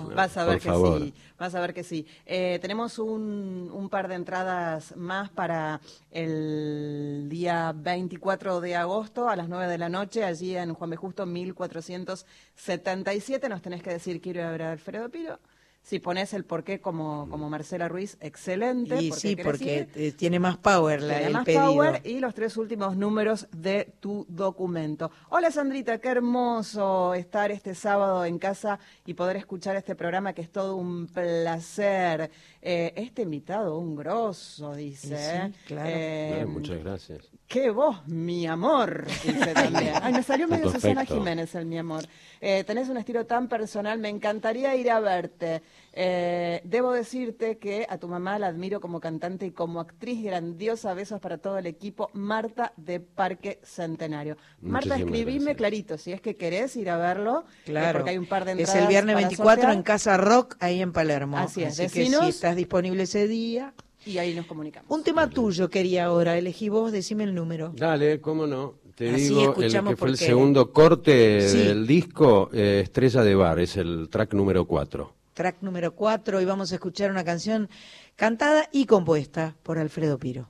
[0.07, 1.01] No, vas a ver por que favor.
[1.01, 2.07] sí, vas a ver que sí.
[2.27, 5.81] Eh, tenemos un, un par de entradas más para
[6.11, 10.97] el día 24 de agosto a las 9 de la noche, allí en Juan B.
[10.97, 13.49] Justo 1477.
[13.49, 15.39] Nos tenés que decir quiero ir a a Alfredo Piro.
[15.83, 19.03] Si pones el porqué como, como Marcela Ruiz, excelente.
[19.03, 20.03] Y sí, querés porque ir.
[20.03, 21.65] eh, tiene más power la, Tiene el más pedido.
[21.67, 25.11] power y los tres últimos números de tu documento.
[25.31, 30.43] Hola Sandrita, qué hermoso estar este sábado en casa y poder escuchar este programa que
[30.43, 32.31] es todo un placer.
[32.63, 35.09] Eh, este invitado, un grosso, dice.
[35.09, 35.53] Sí, ¿eh?
[35.67, 35.91] claro.
[35.93, 37.31] Eh, muchas gracias.
[37.49, 39.95] Qué voz, mi amor, dice también.
[40.03, 41.05] Ay, me salió medio Susana.
[41.05, 42.05] Jiménez el mi amor.
[42.41, 45.63] Eh, tenés un estilo tan personal, me encantaría ir a verte.
[45.93, 50.95] Eh, debo decirte que a tu mamá la admiro como cantante y como actriz grandiosa.
[50.95, 52.11] Besos para todo el equipo.
[52.13, 54.37] Marta de Parque Centenario.
[54.61, 57.45] Marta, escribime clarito, si es que querés ir a verlo.
[57.49, 57.99] eh, Claro.
[57.99, 59.77] porque hay un par de es entradas el viernes para 24 sortear.
[59.77, 61.37] en Casa Rock, ahí en Palermo.
[61.39, 62.23] Así es, que decinos.
[62.25, 63.75] si estás disponible ese día.
[64.07, 64.91] Y ahí nos comunicamos.
[64.91, 67.73] Un tema tuyo quería ahora, elegí vos, decime el número.
[67.77, 68.75] Dale, cómo no.
[68.95, 71.59] Te Así digo, el escuchamos que fue el segundo corte Sí.
[71.59, 75.15] del disco, eh, Estrella de Bar, es el track número 4.
[75.35, 77.69] Track número 4 y vamos a escuchar una canción
[78.17, 80.49] cantada y compuesta por Alfredo Piro.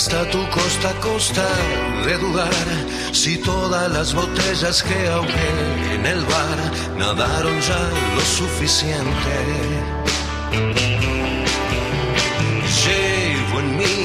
[0.00, 1.46] Hasta tu costa a costa
[2.06, 2.66] de dudar
[3.12, 5.52] si todas las botellas que ahogué
[5.94, 6.58] en el bar
[6.96, 7.82] nadaron ya
[8.16, 9.34] lo suficiente.
[12.82, 13.96] Llevo en mí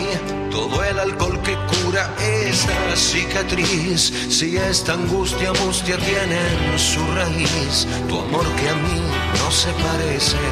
[0.51, 4.11] todo el alcohol que cura esta cicatriz.
[4.30, 6.41] Si esta angustia, mustia tiene
[6.73, 8.99] en su raíz tu amor que a mí
[9.39, 10.43] no se parece.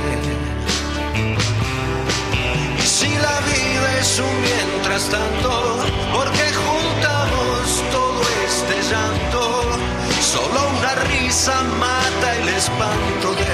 [2.81, 3.72] Y si la vida
[4.03, 5.77] mientras tanto,
[6.13, 9.61] porque juntamos todo este llanto,
[10.21, 13.53] solo una risa mata el espanto de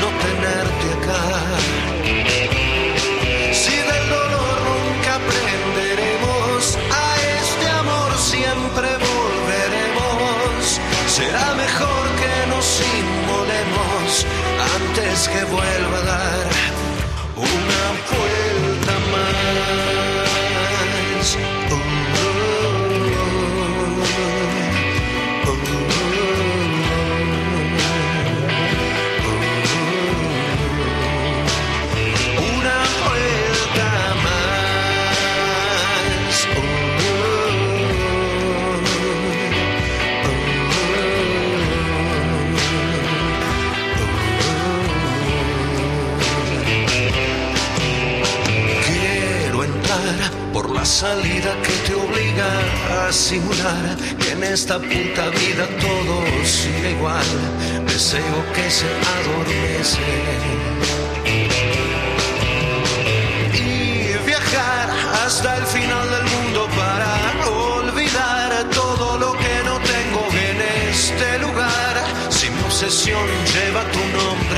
[0.00, 1.79] no tenerte acá.
[51.00, 52.50] Salida que te obliga
[53.06, 56.14] a simular que en esta puta vida todo
[56.44, 57.30] sigue igual.
[57.86, 60.08] Deseo que se adormece.
[63.54, 64.86] y viajar
[65.24, 67.10] hasta el final del mundo para
[67.48, 68.50] olvidar
[68.80, 70.58] todo lo que no tengo en
[70.90, 71.94] este lugar.
[72.28, 74.49] Si mi obsesión lleva tu nombre.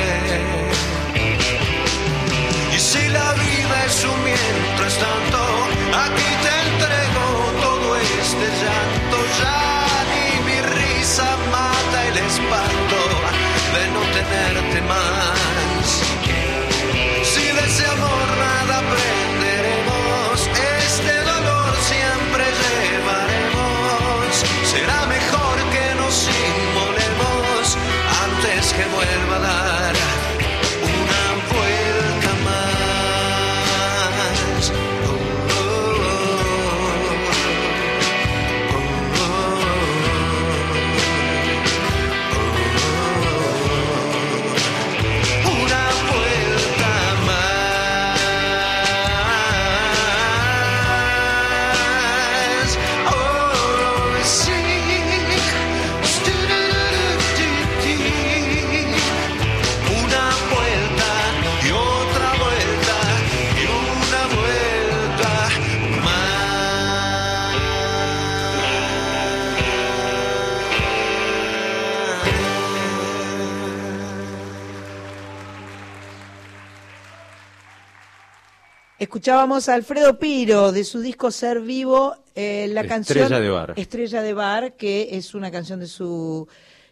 [79.23, 83.75] Escuchábamos a Alfredo Piro de su disco Ser Vivo, eh, la Estrella canción de Bar.
[83.77, 86.49] Estrella de Bar, que es una canción de su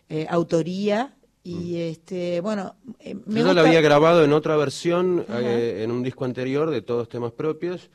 [0.09, 1.13] eh, autoría.
[1.43, 5.91] Y este, bueno, eh, me Yo gusta- la había grabado en otra versión, eh, en
[5.91, 7.91] un disco anterior de todos temas propios,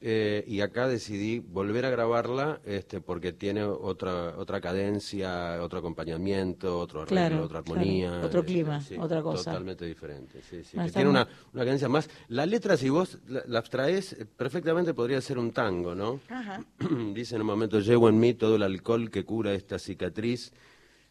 [0.00, 6.78] eh, y acá decidí volver a grabarla este, porque tiene otra otra cadencia, otro acompañamiento,
[6.78, 7.80] otro arreglo, Claro, otra claro.
[7.80, 8.20] armonía.
[8.24, 9.50] Otro eh, clima, sí, otra cosa.
[9.50, 12.08] Totalmente diferente, sí, sí, que tiene una, una cadencia más.
[12.28, 16.20] La letra, si vos la, la abstraes, eh, perfectamente podría ser un tango, ¿no?
[16.28, 16.64] Ajá.
[17.14, 20.52] Dice en un momento, llevo en mí todo el alcohol que cura esta cicatriz.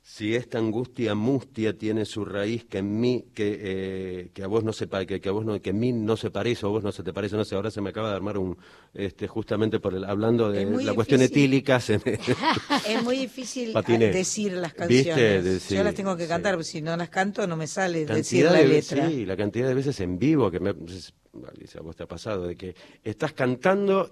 [0.10, 4.64] Si esta angustia mustia tiene su raíz que en mí, que, eh, que a vos
[4.64, 6.72] no se que, que a vos no, que en mí no se parece o a
[6.72, 8.58] vos no se te parece, no sé, ahora se me acaba de armar un,
[8.94, 12.18] este, justamente por el, hablando de la cuestión etílica, se me-
[12.88, 14.12] Es muy difícil Patiné.
[14.12, 15.44] decir las canciones.
[15.44, 16.30] De- sí, Yo las tengo que sí.
[16.30, 19.10] cantar, porque si no las canto no me sale decir la de, letra.
[19.10, 22.48] Sí, la cantidad de veces en vivo que me, Alicia, a vos te ha pasado,
[22.48, 22.74] de que
[23.04, 24.10] estás cantando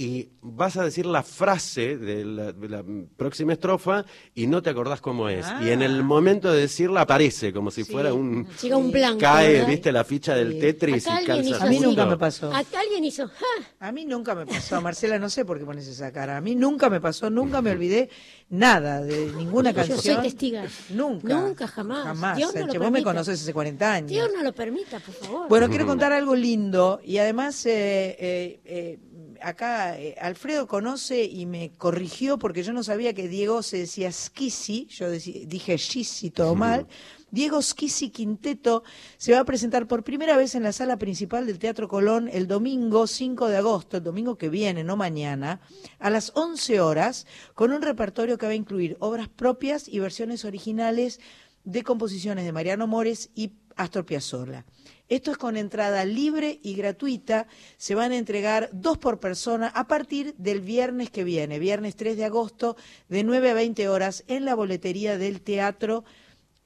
[0.00, 2.82] y vas a decir la frase de la, de la
[3.18, 5.44] próxima estrofa y no te acordás cómo es.
[5.60, 8.48] Y en el momento de decirla aparece como si fuera un...
[8.62, 9.18] Llega un blanco.
[9.18, 9.68] Cae, ¿verdad?
[9.68, 12.50] viste, la ficha del Tetris Acá y alguien calza hizo A mí nunca me pasó.
[12.50, 13.28] Acá alguien hizo.
[13.28, 13.44] "Ja".
[13.78, 16.38] A mí nunca me pasó, Marcela, no sé por qué pones esa cara.
[16.38, 18.08] A mí nunca me pasó, nunca me olvidé
[18.48, 20.00] nada de ninguna Yo canción.
[20.00, 20.64] soy testiga.
[20.88, 21.28] Nunca.
[21.28, 22.04] Nunca, jamás.
[22.04, 22.36] Jamás.
[22.38, 24.10] Dios no lo vos me conoces hace 40 años.
[24.10, 25.48] Dios no lo permita, por favor.
[25.50, 28.98] Bueno, quiero contar algo lindo y además eh, eh, eh,
[29.42, 34.12] acá eh, Alfredo conoce y me corrigió porque yo no sabía que Diego se decía
[34.12, 36.86] Skisi, yo dije Schisi todo mal.
[37.30, 38.82] Diego Skisi Quinteto
[39.16, 42.48] se va a presentar por primera vez en la sala principal del Teatro Colón el
[42.48, 45.60] domingo 5 de agosto, el domingo que viene, no mañana,
[45.98, 50.44] a las 11 horas, con un repertorio que va a incluir obras propias y versiones
[50.44, 51.20] originales
[51.64, 54.64] de composiciones de Mariano Mores y Astor Piazzolla.
[55.10, 57.46] Esto es con entrada libre y gratuita.
[57.76, 62.16] Se van a entregar dos por persona a partir del viernes que viene, viernes 3
[62.16, 62.76] de agosto,
[63.08, 66.04] de 9 a 20 horas, en la boletería del Teatro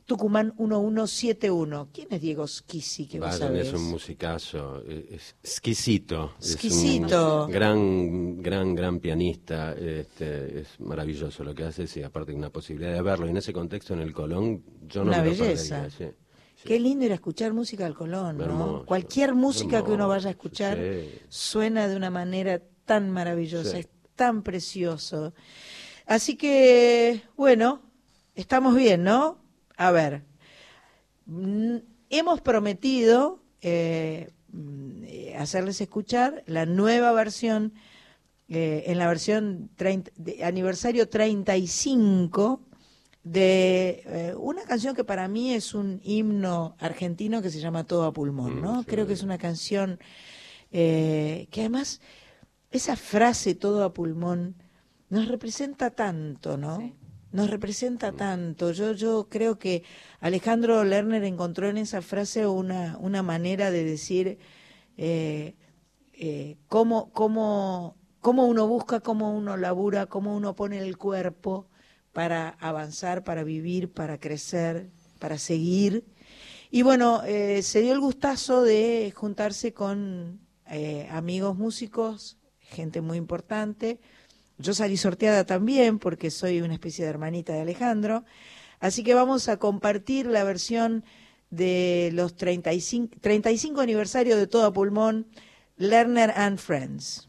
[0.06, 1.88] Tucumán 1171.
[1.92, 6.34] ¿Quién es Diego Schisi, que Vayan, es un musicazo, es es exquisito.
[6.38, 7.46] Es un Exquisito.
[7.46, 9.72] gran, gran, gran pianista.
[9.72, 13.26] Este, es maravilloso lo que hace, y aparte una posibilidad de verlo.
[13.26, 15.82] Y en ese contexto, en el Colón, yo no Una me lo belleza.
[15.84, 16.16] perdería, sí.
[16.62, 18.44] Qué lindo ir a escuchar música al Colón, ¿no?
[18.44, 21.10] Hermoso, Cualquier música que uno vaya a escuchar sí.
[21.28, 23.78] suena de una manera tan maravillosa, Sí.
[23.78, 25.34] es tan precioso.
[26.06, 27.82] Así que, bueno,
[28.34, 29.38] estamos bien, ¿no?
[29.76, 30.22] A ver,
[31.26, 31.76] mm,
[32.10, 37.72] hemos prometido eh, mm, eh, hacerles escuchar la nueva versión,
[38.48, 42.60] eh, en la versión 30 de aniversario 35
[43.24, 48.04] de eh, una canción que para mí es un himno argentino que se llama Todo
[48.04, 48.84] a pulmón, ¿no?
[48.84, 49.98] Creo que es una canción
[50.70, 52.00] eh, que además
[52.70, 54.56] esa frase Todo a pulmón
[55.08, 56.92] nos representa tanto, ¿no?
[57.32, 58.72] Nos representa tanto.
[58.72, 59.82] Yo, yo creo que
[60.20, 64.38] Alejandro Lerner encontró en esa frase una, una manera de decir
[64.96, 65.56] eh,
[66.12, 71.68] eh, cómo, cómo, cómo uno busca, cómo uno labura, cómo uno pone el cuerpo
[72.14, 74.88] para avanzar, para vivir, para crecer,
[75.18, 76.06] para seguir.
[76.70, 83.18] Y bueno, eh, se dio el gustazo de juntarse con eh, amigos músicos, gente muy
[83.18, 84.00] importante.
[84.56, 88.24] Yo salí sorteada también porque soy una especie de hermanita de Alejandro.
[88.78, 91.04] Así que vamos a compartir la versión
[91.50, 95.26] de los 35, 35 aniversario de Todo Pulmón,
[95.76, 97.28] Lerner and Friends.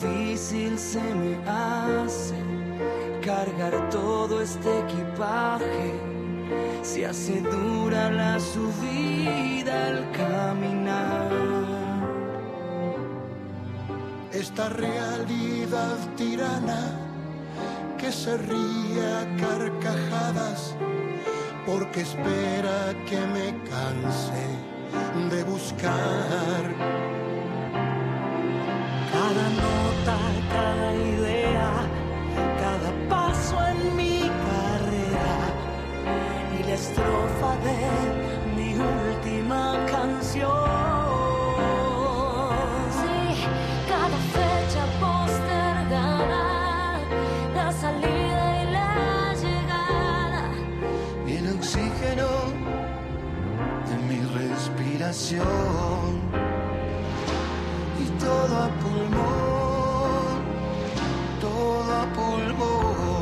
[0.00, 2.34] Difícil se me hace
[3.24, 5.92] cargar todo este equipaje.
[6.82, 11.30] Se hace dura la subida al caminar.
[14.32, 16.98] esta realidad tirana
[17.98, 20.74] que se ríe a carcajadas
[21.66, 24.46] porque espera que me canse
[25.30, 27.09] de buscar.
[29.12, 30.18] Cada nota,
[30.52, 31.70] cada idea,
[32.62, 35.36] cada paso en mi carrera
[36.56, 37.80] y la estrofa de
[38.56, 40.50] mi última canción.
[42.98, 43.18] Sí,
[43.88, 46.44] cada fecha postergada,
[47.54, 50.42] la salida y la llegada.
[51.26, 52.30] y el oxígeno
[53.88, 56.04] de mi respiración
[58.20, 60.42] todo a pulmón,
[61.40, 63.19] todo a pulmón.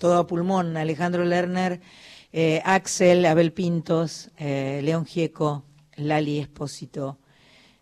[0.00, 1.82] Todo a pulmón, Alejandro Lerner,
[2.32, 7.18] eh, Axel, Abel Pintos, eh, León Gieco, Lali Espósito,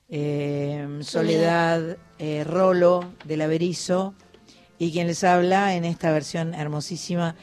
[0.09, 1.97] eh, Soledad
[2.45, 4.15] Rolo del Averizo
[4.81, 7.37] y quien les habla en esta versión hermosísima.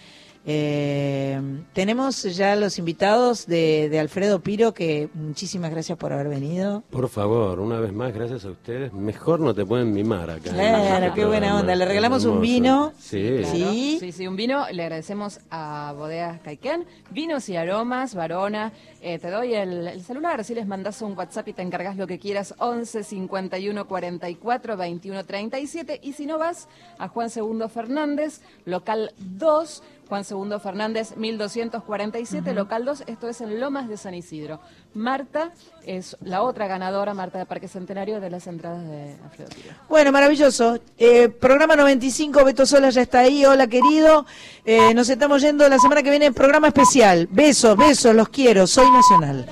[0.48, 1.42] Eh,
[1.74, 6.84] tenemos ya los invitados de, de Alfredo Piro, que muchísimas gracias por haber venido.
[6.92, 8.94] Por favor, una vez más, gracias a ustedes.
[8.94, 10.52] Mejor no te pueden mimar acá.
[10.52, 11.76] Claro, este qué buena onda.
[11.76, 12.94] Le regalamos un vino.
[13.00, 13.38] Sí.
[13.42, 13.72] Claro.
[13.72, 14.66] Sí, sí, un vino.
[14.72, 16.86] Le agradecemos a Bodegas Caiquén.
[17.10, 18.72] Vinos y aromas, Varona.
[19.02, 22.08] Eh, te doy el, el celular, si les mandas un WhatsApp y te encargas lo
[22.08, 26.00] que quieras, 11 51 44 21 37.
[26.04, 26.68] Y si no vas
[26.98, 32.56] a Juan Segundo Fernández, local 2, Juan Segundo Fernández, 1247, Ujú.
[32.60, 34.60] local 2, esto es en Lomas de San Isidro.
[34.94, 35.52] Marta
[35.86, 39.76] es la otra ganadora, Marta de Parque Centenario, de las entradas de Alfredo Piro.
[39.90, 40.80] Bueno, maravilloso.
[40.98, 43.46] Eh, programa 95, Beto Sola ya está ahí.
[43.46, 44.26] Hola, querido.
[44.64, 47.28] Eh, nos estamos yendo la semana que viene, programa especial.
[47.32, 48.68] Besos, besos, los quiero.
[48.68, 49.46] Soy Nacional.